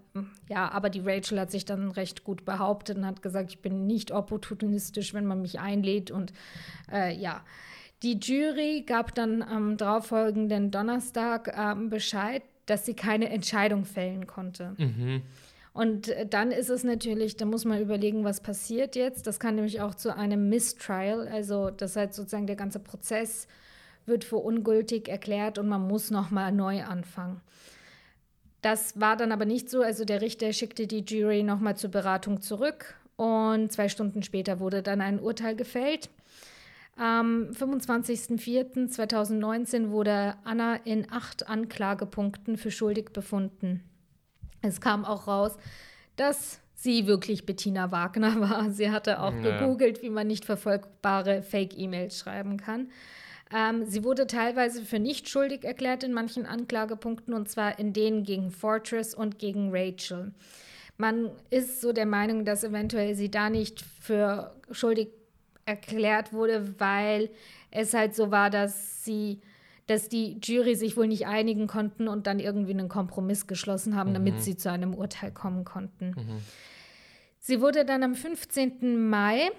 Ja, 0.48 0.72
aber 0.72 0.90
die 0.90 1.02
Rachel 1.02 1.40
hat 1.40 1.52
sich 1.52 1.66
dann 1.66 1.92
recht 1.92 2.24
gut 2.24 2.46
behauptet 2.46 2.98
und 2.98 3.06
hat 3.06 3.22
gesagt, 3.22 3.52
ich 3.52 3.62
bin 3.62 3.86
nicht 3.86 4.12
opportunistisch, 4.12 5.14
wenn 5.14 5.26
man 5.26 5.42
mich 5.42 5.60
einlädt 5.60 6.12
und 6.12 6.32
äh, 6.92 7.14
ja. 7.16 7.44
Die 8.02 8.18
Jury 8.18 8.86
gab 8.88 9.14
dann 9.14 9.42
am 9.42 9.76
darauffolgenden 9.76 10.72
Donnerstag 10.72 11.50
äh, 11.50 11.76
Bescheid, 11.90 12.44
dass 12.66 12.86
sie 12.86 12.94
keine 12.94 13.30
Entscheidung 13.30 13.84
fällen 13.84 14.26
konnte. 14.26 14.74
Mhm. 14.78 15.24
Und 15.74 16.10
äh, 16.10 16.26
dann 16.26 16.52
ist 16.52 16.70
es 16.70 16.84
natürlich, 16.84 17.38
da 17.38 17.46
muss 17.46 17.66
man 17.66 17.82
überlegen, 17.82 18.24
was 18.24 18.42
passiert 18.42 18.96
jetzt. 18.96 19.28
Das 19.28 19.40
kann 19.40 19.56
nämlich 19.56 19.82
auch 19.82 19.96
zu 19.96 20.16
einem 20.16 20.50
Mistrial, 20.50 21.28
also 21.28 21.70
das 21.70 21.96
heißt 21.96 22.14
sozusagen 22.14 22.48
der 22.48 22.56
ganze 22.56 22.80
Prozess 22.80 23.48
wird 24.06 24.24
für 24.24 24.38
ungültig 24.38 25.08
erklärt 25.08 25.58
und 25.58 25.68
man 25.68 25.88
muss 25.88 26.12
nochmal 26.12 26.52
neu 26.52 26.84
anfangen. 26.84 27.42
Das 28.62 29.00
war 29.00 29.16
dann 29.16 29.32
aber 29.32 29.46
nicht 29.46 29.70
so. 29.70 29.82
Also 29.82 30.04
der 30.04 30.22
Richter 30.22 30.52
schickte 30.52 30.88
die 30.88 31.06
Jury 31.06 31.44
nochmal 31.44 31.78
zur 31.78 31.92
Beratung 31.92 32.42
zurück 32.42 32.96
und 33.16 33.72
zwei 33.72 33.88
Stunden 33.88 34.24
später 34.24 34.60
wurde 34.60 34.82
dann 34.82 35.02
ein 35.02 35.20
Urteil 35.20 35.56
gefällt. 35.56 36.10
Am 36.98 37.52
25.04.2019 37.52 39.92
wurde 39.92 40.36
Anna 40.44 40.76
in 40.84 41.10
acht 41.10 41.48
Anklagepunkten 41.48 42.58
für 42.58 42.72
schuldig 42.72 43.12
befunden. 43.14 43.89
Es 44.62 44.82
kam 44.82 45.06
auch 45.06 45.28
raus, 45.28 45.58
dass 46.16 46.60
sie 46.76 47.08
wirklich 47.08 47.46
Bettina 47.46 47.92
Wagner 47.92 48.40
war. 48.50 48.70
Sie 48.70 48.92
hatte 48.92 49.22
auch 49.22 49.34
ja. 49.34 49.58
gegoogelt, 49.58 50.02
wie 50.02 50.10
man 50.10 50.28
nicht 50.28 50.46
verfolgbare 50.46 51.42
Fake-E-Mails 51.42 52.20
schreiben 52.20 52.58
kann. 52.58 52.90
Ähm, 53.52 53.86
sie 53.86 54.04
wurde 54.04 54.28
teilweise 54.28 54.84
für 54.84 55.00
nicht 55.00 55.28
schuldig 55.28 55.64
erklärt 55.64 56.04
in 56.04 56.14
manchen 56.14 56.46
Anklagepunkten, 56.46 57.34
und 57.34 57.50
zwar 57.50 57.80
in 57.80 57.94
denen 57.94 58.24
gegen 58.24 58.52
Fortress 58.52 59.14
und 59.14 59.40
gegen 59.40 59.70
Rachel. 59.72 60.34
Man 60.98 61.32
ist 61.50 61.82
so 61.82 61.92
der 61.94 62.06
Meinung, 62.06 62.46
dass 62.46 62.64
eventuell 62.64 63.16
sie 63.16 63.32
da 63.32 63.50
nicht 63.50 63.82
für 64.02 64.54
schuldig 64.72 65.10
erklärt 65.66 66.34
wurde, 66.34 66.80
weil 66.80 67.30
es 67.72 67.94
halt 67.94 68.16
so 68.16 68.32
war, 68.32 68.50
dass 68.50 69.04
sie 69.04 69.40
dass 69.90 70.08
die 70.08 70.38
Jury 70.44 70.76
sich 70.76 70.96
wohl 70.98 71.08
nicht 71.08 71.26
einigen 71.26 71.66
konnten 71.66 72.08
und 72.08 72.28
dann 72.28 72.40
irgendwie 72.40 72.72
einen 72.72 72.90
Kompromiss 72.90 73.48
geschlossen 73.48 73.96
haben, 73.96 74.12
mhm. 74.12 74.16
damit 74.16 74.42
sie 74.44 74.56
zu 74.56 74.72
einem 74.72 74.94
Urteil 74.94 75.32
kommen 75.32 75.66
konnten. 75.66 76.10
Mhm. 76.10 76.42
Sie 77.40 77.60
wurde 77.60 77.86
dann 77.86 78.04
am 78.04 78.14
15. 78.14 79.10
Mai 79.10 79.50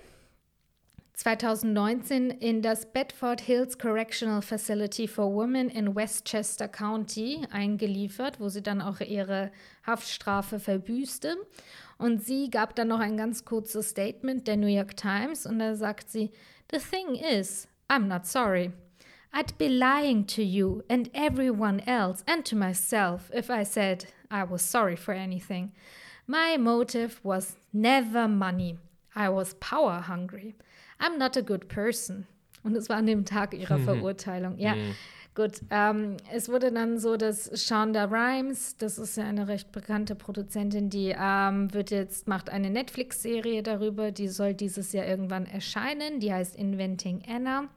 2019 1.14 2.30
in 2.30 2.62
das 2.62 2.86
Bedford 2.92 3.40
Hills 3.40 3.76
Correctional 3.76 4.40
Facility 4.40 5.08
for 5.08 5.34
Women 5.34 5.68
in 5.68 5.96
Westchester 5.96 6.68
County 6.68 7.44
eingeliefert, 7.50 8.38
wo 8.38 8.48
sie 8.48 8.62
dann 8.62 8.80
auch 8.80 9.00
ihre 9.00 9.50
Haftstrafe 9.84 10.60
verbüßte. 10.60 11.36
Und 11.98 12.24
sie 12.24 12.50
gab 12.50 12.76
dann 12.76 12.88
noch 12.88 13.00
ein 13.00 13.16
ganz 13.16 13.44
kurzes 13.44 13.90
Statement 13.90 14.46
der 14.46 14.56
New 14.56 14.68
York 14.68 14.96
Times 14.96 15.44
und 15.44 15.58
da 15.58 15.74
sagt 15.74 16.08
sie, 16.08 16.30
The 16.70 16.78
thing 16.78 17.16
is, 17.16 17.66
I'm 17.88 18.06
not 18.06 18.26
sorry. 18.26 18.72
I'd 19.32 19.56
be 19.58 19.68
lying 19.68 20.26
to 20.26 20.42
you 20.42 20.82
and 20.88 21.08
everyone 21.14 21.80
else 21.86 22.24
and 22.26 22.44
to 22.46 22.56
myself 22.56 23.30
if 23.32 23.48
I 23.48 23.62
said 23.62 24.06
I 24.30 24.44
was 24.44 24.62
sorry 24.62 24.96
for 24.96 25.12
anything. 25.14 25.72
My 26.26 26.56
motive 26.56 27.20
was 27.22 27.56
never 27.72 28.28
money. 28.28 28.78
I 29.14 29.28
was 29.28 29.54
power 29.54 30.00
hungry. 30.00 30.54
I'm 31.00 31.18
not 31.18 31.36
a 31.36 31.42
good 31.42 31.68
person. 31.68 32.26
Und 32.62 32.76
es 32.76 32.88
war 32.88 32.96
an 32.96 33.06
dem 33.06 33.24
Tag 33.24 33.54
ihrer 33.54 33.78
mhm. 33.78 33.84
Verurteilung. 33.84 34.58
Ja, 34.58 34.74
mhm. 34.74 34.94
gut. 35.34 35.60
Ähm, 35.70 36.16
es 36.32 36.48
wurde 36.48 36.70
dann 36.70 36.98
so, 36.98 37.16
dass 37.16 37.50
Shonda 37.64 38.04
Rhimes, 38.04 38.76
das 38.76 38.98
ist 38.98 39.16
ja 39.16 39.24
eine 39.24 39.48
recht 39.48 39.72
bekannte 39.72 40.14
Produzentin, 40.14 40.90
die 40.90 41.14
ähm, 41.18 41.72
wird 41.72 41.90
jetzt, 41.90 42.28
macht 42.28 42.50
eine 42.50 42.70
Netflix-Serie 42.70 43.62
darüber, 43.62 44.12
die 44.12 44.28
soll 44.28 44.54
dieses 44.54 44.92
Jahr 44.92 45.06
irgendwann 45.06 45.46
erscheinen. 45.46 46.20
Die 46.20 46.32
heißt 46.32 46.54
Inventing 46.56 47.22
Anna. 47.28 47.68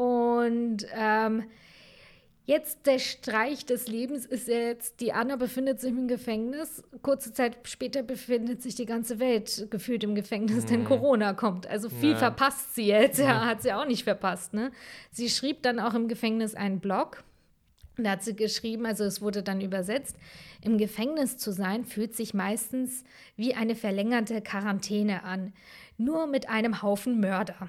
Und 0.00 0.86
ähm, 0.96 1.44
Jetzt 2.46 2.86
der 2.86 2.98
Streich 2.98 3.64
des 3.64 3.86
Lebens 3.86 4.26
ist 4.26 4.48
jetzt, 4.48 5.00
die 5.00 5.12
Anna 5.12 5.36
befindet 5.36 5.80
sich 5.80 5.90
im 5.90 6.08
Gefängnis. 6.08 6.82
Kurze 7.00 7.32
Zeit 7.32 7.58
später 7.62 8.02
befindet 8.02 8.60
sich 8.60 8.74
die 8.74 8.86
ganze 8.86 9.20
Welt 9.20 9.68
gefühlt 9.70 10.02
im 10.02 10.16
Gefängnis, 10.16 10.64
mhm. 10.64 10.68
denn 10.68 10.84
Corona 10.84 11.32
kommt. 11.32 11.68
Also 11.68 11.88
viel 11.88 12.10
ja. 12.10 12.16
verpasst 12.16 12.74
sie 12.74 12.86
jetzt. 12.86 13.20
Ja, 13.20 13.44
hat 13.46 13.62
sie 13.62 13.72
auch 13.72 13.86
nicht 13.86 14.02
verpasst. 14.02 14.52
Ne? 14.52 14.72
Sie 15.12 15.28
schrieb 15.28 15.62
dann 15.62 15.78
auch 15.78 15.94
im 15.94 16.08
Gefängnis 16.08 16.56
einen 16.56 16.80
Blog. 16.80 17.22
Da 17.96 18.10
hat 18.12 18.24
sie 18.24 18.34
geschrieben, 18.34 18.84
also 18.84 19.04
es 19.04 19.22
wurde 19.22 19.44
dann 19.44 19.60
übersetzt, 19.60 20.16
im 20.60 20.76
Gefängnis 20.76 21.36
zu 21.36 21.52
sein 21.52 21.84
fühlt 21.84 22.16
sich 22.16 22.34
meistens 22.34 23.04
wie 23.36 23.54
eine 23.54 23.76
verlängerte 23.76 24.40
Quarantäne 24.40 25.22
an 25.22 25.52
nur 26.00 26.26
mit 26.26 26.48
einem 26.48 26.82
Haufen 26.82 27.20
Mörder. 27.20 27.68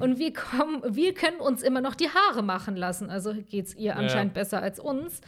Und 0.00 0.18
wir, 0.18 0.32
kommen, 0.32 0.82
wir 0.96 1.14
können 1.14 1.38
uns 1.38 1.62
immer 1.62 1.80
noch 1.80 1.94
die 1.94 2.08
Haare 2.08 2.42
machen 2.42 2.76
lassen. 2.76 3.10
Also 3.10 3.34
geht 3.34 3.66
es 3.66 3.74
ihr 3.74 3.96
anscheinend 3.96 4.36
ja. 4.36 4.42
besser 4.42 4.62
als 4.62 4.80
uns. 4.80 5.20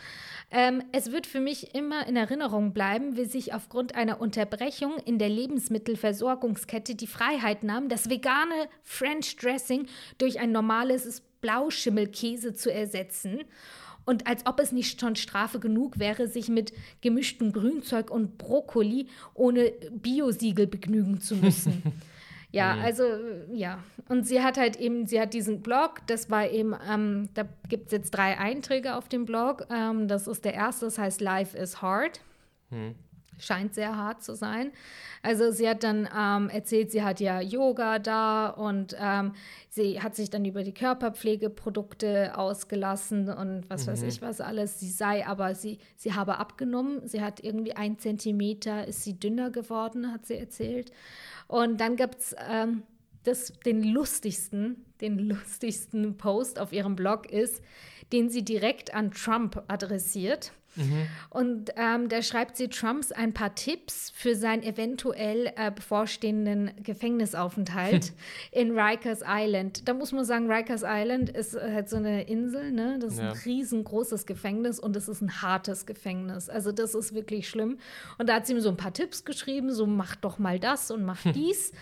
Ähm, 0.50 0.82
es 0.92 1.12
wird 1.12 1.26
für 1.26 1.40
mich 1.40 1.74
immer 1.74 2.06
in 2.06 2.16
Erinnerung 2.16 2.72
bleiben, 2.72 3.16
wie 3.16 3.26
sich 3.26 3.52
aufgrund 3.52 3.94
einer 3.94 4.20
Unterbrechung 4.20 4.96
in 5.04 5.18
der 5.18 5.28
Lebensmittelversorgungskette 5.28 6.94
die 6.94 7.06
Freiheit 7.06 7.62
nahm, 7.64 7.88
das 7.88 8.08
vegane 8.08 8.68
French 8.82 9.36
Dressing 9.36 9.86
durch 10.16 10.40
ein 10.40 10.50
normales 10.50 11.22
Blauschimmelkäse 11.42 12.54
zu 12.54 12.72
ersetzen. 12.72 13.40
Und 14.06 14.26
als 14.26 14.46
ob 14.46 14.58
es 14.58 14.72
nicht 14.72 14.98
schon 14.98 15.16
Strafe 15.16 15.60
genug 15.60 15.98
wäre, 15.98 16.28
sich 16.28 16.48
mit 16.48 16.72
gemischtem 17.02 17.52
Grünzeug 17.52 18.10
und 18.10 18.38
Brokkoli 18.38 19.06
ohne 19.34 19.72
Biosiegel 19.90 20.66
begnügen 20.66 21.20
zu 21.20 21.36
müssen. 21.36 21.82
Ja, 22.58 22.74
mhm. 22.74 22.82
also 22.82 23.04
ja. 23.52 23.78
Und 24.08 24.26
sie 24.26 24.42
hat 24.42 24.58
halt 24.58 24.76
eben, 24.76 25.06
sie 25.06 25.20
hat 25.20 25.32
diesen 25.32 25.62
Blog, 25.62 26.00
das 26.08 26.28
war 26.28 26.48
eben, 26.50 26.74
ähm, 26.90 27.28
da 27.34 27.44
gibt 27.68 27.86
es 27.86 27.92
jetzt 27.92 28.10
drei 28.10 28.36
Einträge 28.36 28.96
auf 28.96 29.08
dem 29.08 29.24
Blog. 29.24 29.66
Ähm, 29.70 30.08
das 30.08 30.26
ist 30.26 30.44
der 30.44 30.54
erste, 30.54 30.86
das 30.86 30.98
heißt 30.98 31.20
Life 31.20 31.56
is 31.56 31.80
Hard. 31.80 32.20
Mhm. 32.70 32.96
Scheint 33.38 33.74
sehr 33.74 33.96
hart 33.96 34.22
zu 34.22 34.34
sein. 34.34 34.72
Also 35.22 35.50
sie 35.50 35.68
hat 35.68 35.82
dann 35.82 36.08
ähm, 36.16 36.48
erzählt, 36.48 36.90
sie 36.90 37.02
hat 37.02 37.20
ja 37.20 37.40
Yoga 37.40 37.98
da 37.98 38.48
und 38.48 38.96
ähm, 39.00 39.32
sie 39.68 40.00
hat 40.00 40.14
sich 40.14 40.30
dann 40.30 40.44
über 40.44 40.62
die 40.62 40.74
Körperpflegeprodukte 40.74 42.36
ausgelassen 42.36 43.28
und 43.28 43.68
was 43.68 43.86
mhm. 43.86 43.92
weiß 43.92 44.02
ich 44.02 44.22
was 44.22 44.40
alles. 44.40 44.78
Sie 44.80 44.90
sei 44.90 45.26
aber, 45.26 45.54
sie, 45.54 45.78
sie 45.96 46.14
habe 46.14 46.38
abgenommen. 46.38 47.06
Sie 47.06 47.22
hat 47.22 47.40
irgendwie 47.40 47.74
ein 47.74 47.98
Zentimeter, 47.98 48.86
ist 48.86 49.02
sie 49.02 49.18
dünner 49.18 49.50
geworden, 49.50 50.12
hat 50.12 50.26
sie 50.26 50.36
erzählt. 50.36 50.92
Und 51.46 51.80
dann 51.80 51.96
gibt 51.96 52.18
es 52.18 52.36
ähm, 52.48 52.82
den 53.64 53.82
lustigsten, 53.82 54.84
den 55.00 55.18
lustigsten 55.18 56.16
Post 56.16 56.58
auf 56.58 56.72
ihrem 56.72 56.96
Blog 56.96 57.30
ist, 57.30 57.62
den 58.12 58.30
sie 58.30 58.44
direkt 58.44 58.94
an 58.94 59.10
Trump 59.10 59.62
adressiert. 59.68 60.52
Mhm. 60.78 61.06
Und 61.30 61.70
ähm, 61.76 62.08
da 62.08 62.22
schreibt 62.22 62.56
sie 62.56 62.68
Trumps 62.68 63.12
ein 63.12 63.34
paar 63.34 63.54
Tipps 63.54 64.10
für 64.14 64.34
seinen 64.34 64.62
eventuell 64.62 65.52
äh, 65.56 65.70
bevorstehenden 65.70 66.70
Gefängnisaufenthalt 66.82 68.12
in 68.52 68.78
Rikers 68.78 69.22
Island. 69.26 69.88
Da 69.88 69.94
muss 69.94 70.12
man 70.12 70.24
sagen, 70.24 70.50
Rikers 70.50 70.82
Island 70.86 71.30
ist 71.30 71.54
halt 71.54 71.88
so 71.88 71.96
eine 71.96 72.22
Insel, 72.28 72.72
ne? 72.72 72.98
Das 73.00 73.14
ist 73.14 73.20
ja. 73.20 73.30
ein 73.30 73.36
riesengroßes 73.36 74.26
Gefängnis 74.26 74.78
und 74.78 74.96
es 74.96 75.08
ist 75.08 75.20
ein 75.20 75.42
hartes 75.42 75.84
Gefängnis. 75.84 76.48
Also 76.48 76.72
das 76.72 76.94
ist 76.94 77.14
wirklich 77.14 77.48
schlimm. 77.48 77.78
Und 78.18 78.28
da 78.28 78.34
hat 78.34 78.46
sie 78.46 78.54
mir 78.54 78.60
so 78.60 78.70
ein 78.70 78.76
paar 78.76 78.92
Tipps 78.92 79.24
geschrieben, 79.24 79.72
so 79.72 79.86
mach 79.86 80.16
doch 80.16 80.38
mal 80.38 80.58
das 80.58 80.90
und 80.90 81.04
mach 81.04 81.20
dies. 81.34 81.72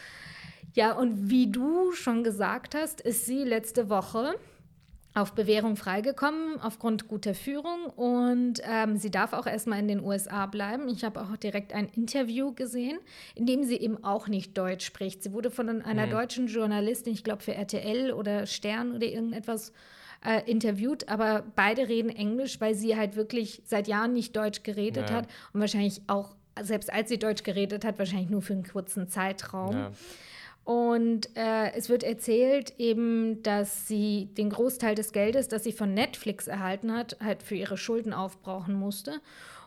ja, 0.74 0.92
und 0.92 1.30
wie 1.30 1.50
du 1.50 1.92
schon 1.92 2.24
gesagt 2.24 2.74
hast, 2.74 3.00
ist 3.00 3.26
sie 3.26 3.44
letzte 3.44 3.90
Woche 3.90 4.36
auf 5.16 5.32
Bewährung 5.32 5.76
freigekommen 5.76 6.60
aufgrund 6.60 7.08
guter 7.08 7.34
Führung 7.34 7.86
und 7.96 8.60
ähm, 8.62 8.98
sie 8.98 9.10
darf 9.10 9.32
auch 9.32 9.46
erstmal 9.46 9.78
in 9.78 9.88
den 9.88 10.04
USA 10.04 10.44
bleiben. 10.44 10.88
Ich 10.88 11.04
habe 11.04 11.22
auch 11.22 11.38
direkt 11.38 11.72
ein 11.72 11.88
Interview 11.88 12.52
gesehen, 12.52 12.98
in 13.34 13.46
dem 13.46 13.64
sie 13.64 13.78
eben 13.78 14.04
auch 14.04 14.28
nicht 14.28 14.58
Deutsch 14.58 14.84
spricht. 14.84 15.22
Sie 15.22 15.32
wurde 15.32 15.50
von 15.50 15.80
einer 15.80 16.06
mhm. 16.06 16.10
deutschen 16.10 16.46
Journalistin, 16.48 17.14
ich 17.14 17.24
glaube 17.24 17.42
für 17.42 17.54
RTL 17.54 18.12
oder 18.12 18.44
Stern 18.44 18.94
oder 18.94 19.06
irgendetwas 19.06 19.72
äh, 20.22 20.42
interviewt, 20.50 21.08
aber 21.08 21.44
beide 21.56 21.88
reden 21.88 22.10
Englisch, 22.10 22.60
weil 22.60 22.74
sie 22.74 22.94
halt 22.94 23.16
wirklich 23.16 23.62
seit 23.64 23.88
Jahren 23.88 24.12
nicht 24.12 24.36
Deutsch 24.36 24.64
geredet 24.64 25.08
ja. 25.08 25.16
hat 25.16 25.28
und 25.54 25.60
wahrscheinlich 25.60 26.02
auch, 26.08 26.36
selbst 26.60 26.92
als 26.92 27.08
sie 27.08 27.18
Deutsch 27.18 27.42
geredet 27.42 27.86
hat, 27.86 27.98
wahrscheinlich 27.98 28.28
nur 28.28 28.42
für 28.42 28.52
einen 28.52 28.64
kurzen 28.64 29.08
Zeitraum. 29.08 29.72
Ja. 29.72 29.90
Und 30.66 31.28
äh, 31.36 31.70
es 31.76 31.88
wird 31.88 32.02
erzählt 32.02 32.74
eben, 32.78 33.40
dass 33.44 33.86
sie 33.86 34.30
den 34.36 34.50
Großteil 34.50 34.96
des 34.96 35.12
Geldes, 35.12 35.46
das 35.46 35.62
sie 35.62 35.70
von 35.70 35.94
Netflix 35.94 36.48
erhalten 36.48 36.92
hat, 36.92 37.16
halt 37.22 37.44
für 37.44 37.54
ihre 37.54 37.76
Schulden 37.76 38.12
aufbrauchen 38.12 38.74
musste. 38.74 39.20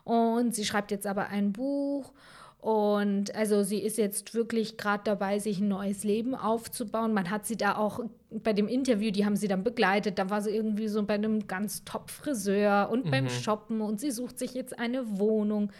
Und 0.03 0.53
sie 0.53 0.65
schreibt 0.65 0.91
jetzt 0.91 1.07
aber 1.07 1.27
ein 1.27 1.53
Buch. 1.53 2.11
Und 2.59 3.33
also 3.33 3.63
sie 3.63 3.79
ist 3.79 3.97
jetzt 3.97 4.33
wirklich 4.33 4.75
gerade 4.75 5.03
dabei, 5.05 5.39
sich 5.39 5.61
ein 5.61 5.69
neues 5.69 6.03
Leben 6.03 6.35
aufzubauen. 6.35 7.13
Man 7.13 7.29
hat 7.29 7.45
sie 7.45 7.55
da 7.55 7.77
auch 7.77 8.01
bei 8.31 8.51
dem 8.51 8.67
Interview, 8.67 9.11
die 9.11 9.23
haben 9.23 9.37
sie 9.37 9.47
dann 9.47 9.63
begleitet. 9.63 10.19
Da 10.19 10.29
war 10.29 10.41
sie 10.41 10.51
irgendwie 10.51 10.89
so 10.89 11.01
bei 11.03 11.13
einem 11.13 11.47
ganz 11.47 11.85
top 11.85 12.11
Friseur 12.11 12.89
und 12.91 13.05
mhm. 13.05 13.11
beim 13.11 13.29
Shoppen 13.29 13.79
und 13.79 14.01
sie 14.01 14.11
sucht 14.11 14.37
sich 14.37 14.53
jetzt 14.53 14.77
eine 14.77 15.17
Wohnung. 15.17 15.71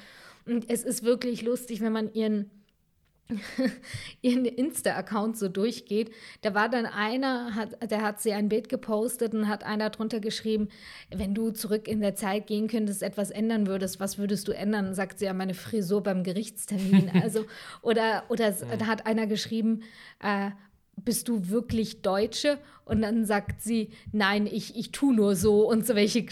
Und 0.46 0.70
es 0.70 0.86
ist 0.86 1.04
wirklich 1.04 1.42
lustig, 1.42 1.82
wenn 1.82 1.92
man 1.92 2.14
ihren 2.14 2.50
ihren 4.22 4.46
Insta-Account 4.46 5.38
so 5.38 5.50
durchgeht, 5.50 6.12
da 6.42 6.56
war 6.56 6.70
dann 6.70 6.86
einer, 6.86 7.56
hat, 7.56 7.92
der 7.92 8.02
hat 8.02 8.22
sie 8.22 8.34
ein 8.34 8.50
Bild 8.50 8.70
gepostet 8.70 9.34
und 9.34 9.48
hat 9.48 9.64
einer 9.64 9.90
drunter 9.90 10.20
geschrieben, 10.20 10.70
wenn 11.14 11.36
du 11.36 11.52
zurück 11.52 11.88
in 11.88 12.02
der 12.02 12.16
Zeit 12.16 12.48
gehen 12.48 12.68
könntest, 12.68 13.04
etwas 13.04 13.30
ändern 13.30 13.68
würdest, 13.68 14.00
was 14.00 14.18
würdest 14.18 14.48
du 14.48 14.52
ändern? 14.52 14.94
Sagt 14.94 15.20
sie 15.20 15.26
ja 15.26 15.34
meine 15.34 15.54
Frisur 15.54 16.02
beim 16.02 16.24
Gerichtstermin. 16.24 17.12
Also, 17.20 17.46
oder, 17.82 18.24
oder 18.30 18.52
da 18.52 18.88
hat 18.88 19.06
einer 19.06 19.28
geschrieben, 19.28 19.84
äh, 20.24 20.52
bist 21.04 21.28
du 21.28 21.50
wirklich 21.50 22.02
Deutsche? 22.02 22.58
Und 22.86 23.02
dann 23.02 23.26
sagt 23.26 23.62
sie, 23.62 23.90
nein, 24.12 24.48
ich, 24.48 24.76
ich 24.76 24.92
tue 24.92 25.14
nur 25.14 25.36
so 25.36 25.70
und 25.70 25.86
so 25.86 25.96
welche, 25.96 26.26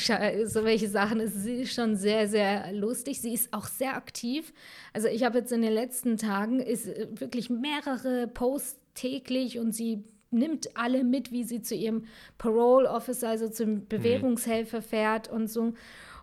so 0.48 0.64
welche 0.64 0.90
Sachen. 0.90 1.20
Es 1.20 1.46
ist 1.46 1.74
schon 1.74 1.96
sehr, 1.96 2.28
sehr 2.28 2.74
lustig. 2.74 3.22
Sie 3.22 3.34
ist 3.34 3.54
auch 3.54 3.68
sehr 3.68 3.96
aktiv. 3.96 4.54
Also 4.94 5.08
ich 5.08 5.24
habe 5.24 5.38
jetzt 5.40 5.52
in 5.52 5.62
den 5.62 5.74
letzten 5.74 6.18
Tagen 6.18 6.60
ist 6.60 6.88
äh, 6.88 7.08
wirklich 7.14 7.50
mehrere 7.50 8.28
Posts 8.28 8.80
täglich 8.96 9.60
und 9.60 9.74
sie 9.74 10.04
nimmt 10.32 10.76
alle 10.76 11.04
mit, 11.04 11.32
wie 11.32 11.44
sie 11.44 11.62
zu 11.62 11.76
ihrem 11.76 12.06
Parole 12.38 12.90
Officer, 12.90 13.30
also 13.30 13.50
zum 13.50 13.70
mhm. 13.70 13.88
Bewährungshelfer 13.88 14.82
fährt 14.82 15.30
und 15.30 15.48
so. 15.48 15.74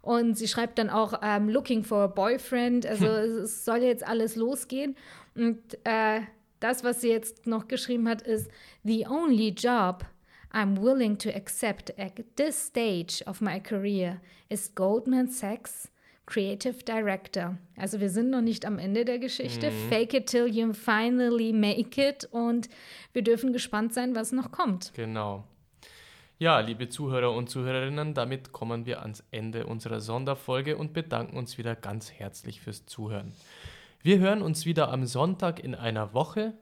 Und 0.02 0.36
sie 0.36 0.48
schreibt 0.48 0.78
dann 0.78 0.90
auch 0.90 1.14
um, 1.14 1.18
ähm, 1.22 1.48
Looking 1.48 1.82
for 1.82 2.02
a 2.02 2.06
Boyfriend. 2.08 2.86
Also 2.86 3.06
es 3.44 3.64
soll 3.64 3.78
jetzt 3.78 4.06
alles 4.06 4.36
losgehen. 4.36 4.96
Und 5.34 5.60
äh, 5.84 6.20
das, 6.64 6.82
was 6.82 7.02
sie 7.02 7.10
jetzt 7.10 7.46
noch 7.46 7.68
geschrieben 7.68 8.08
hat, 8.08 8.22
ist 8.22 8.50
The 8.84 9.06
only 9.06 9.50
job 9.50 10.06
I'm 10.50 10.80
willing 10.80 11.18
to 11.18 11.28
accept 11.28 11.92
at 11.98 12.12
this 12.36 12.68
stage 12.68 13.22
of 13.26 13.42
my 13.42 13.60
career 13.60 14.20
is 14.48 14.74
Goldman 14.74 15.28
Sachs 15.28 15.90
Creative 16.26 16.82
Director. 16.82 17.58
Also 17.76 18.00
wir 18.00 18.08
sind 18.08 18.30
noch 18.30 18.40
nicht 18.40 18.64
am 18.64 18.78
Ende 18.78 19.04
der 19.04 19.18
Geschichte. 19.18 19.70
Mhm. 19.70 19.88
Fake 19.90 20.14
it 20.14 20.26
till 20.26 20.46
you 20.46 20.72
finally 20.72 21.52
make 21.52 22.00
it. 22.00 22.24
Und 22.30 22.70
wir 23.12 23.22
dürfen 23.22 23.52
gespannt 23.52 23.92
sein, 23.92 24.14
was 24.14 24.32
noch 24.32 24.50
kommt. 24.50 24.92
Genau. 24.94 25.44
Ja, 26.38 26.60
liebe 26.60 26.88
Zuhörer 26.88 27.32
und 27.32 27.50
Zuhörerinnen, 27.50 28.14
damit 28.14 28.52
kommen 28.52 28.86
wir 28.86 29.02
ans 29.02 29.22
Ende 29.30 29.66
unserer 29.66 30.00
Sonderfolge 30.00 30.78
und 30.78 30.94
bedanken 30.94 31.36
uns 31.36 31.58
wieder 31.58 31.76
ganz 31.76 32.10
herzlich 32.10 32.62
fürs 32.62 32.86
Zuhören. 32.86 33.32
Wir 34.04 34.18
hören 34.18 34.42
uns 34.42 34.66
wieder 34.66 34.92
am 34.92 35.06
Sonntag 35.06 35.64
in 35.64 35.74
einer 35.74 36.12
Woche. 36.12 36.52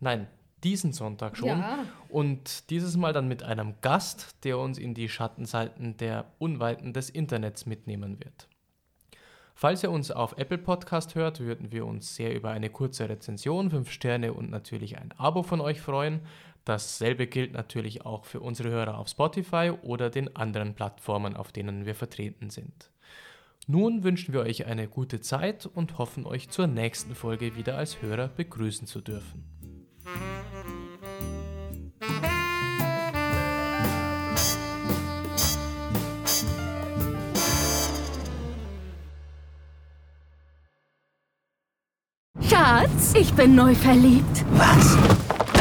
Nein, 0.00 0.26
diesen 0.64 0.92
Sonntag 0.92 1.36
schon. 1.36 1.60
Ja. 1.60 1.84
Und 2.08 2.70
dieses 2.70 2.96
Mal 2.96 3.12
dann 3.12 3.28
mit 3.28 3.44
einem 3.44 3.74
Gast, 3.82 4.44
der 4.44 4.58
uns 4.58 4.78
in 4.78 4.94
die 4.94 5.08
Schattenseiten 5.08 5.96
der 5.98 6.24
Unweiten 6.40 6.92
des 6.92 7.08
Internets 7.08 7.66
mitnehmen 7.66 8.18
wird. 8.18 8.48
Falls 9.54 9.84
ihr 9.84 9.92
uns 9.92 10.10
auf 10.10 10.38
Apple 10.38 10.58
Podcast 10.58 11.14
hört, 11.14 11.38
würden 11.38 11.70
wir 11.70 11.86
uns 11.86 12.16
sehr 12.16 12.34
über 12.34 12.50
eine 12.50 12.68
kurze 12.68 13.08
Rezension, 13.08 13.70
5 13.70 13.92
Sterne 13.92 14.32
und 14.32 14.50
natürlich 14.50 14.98
ein 14.98 15.14
Abo 15.18 15.44
von 15.44 15.60
euch 15.60 15.80
freuen. 15.80 16.22
Dasselbe 16.64 17.28
gilt 17.28 17.52
natürlich 17.52 18.04
auch 18.04 18.24
für 18.24 18.40
unsere 18.40 18.70
Hörer 18.70 18.98
auf 18.98 19.06
Spotify 19.06 19.72
oder 19.82 20.10
den 20.10 20.34
anderen 20.34 20.74
Plattformen, 20.74 21.36
auf 21.36 21.52
denen 21.52 21.86
wir 21.86 21.94
vertreten 21.94 22.50
sind. 22.50 22.90
Nun 23.70 24.02
wünschen 24.02 24.32
wir 24.32 24.40
euch 24.40 24.64
eine 24.64 24.88
gute 24.88 25.20
Zeit 25.20 25.66
und 25.66 25.98
hoffen 25.98 26.24
euch 26.24 26.48
zur 26.48 26.66
nächsten 26.66 27.14
Folge 27.14 27.54
wieder 27.54 27.76
als 27.76 28.00
Hörer 28.00 28.28
begrüßen 28.28 28.86
zu 28.86 29.02
dürfen. 29.02 29.44
Schatz, 42.40 43.12
ich 43.20 43.34
bin 43.34 43.54
neu 43.54 43.74
verliebt. 43.74 44.46
Was? 44.52 45.27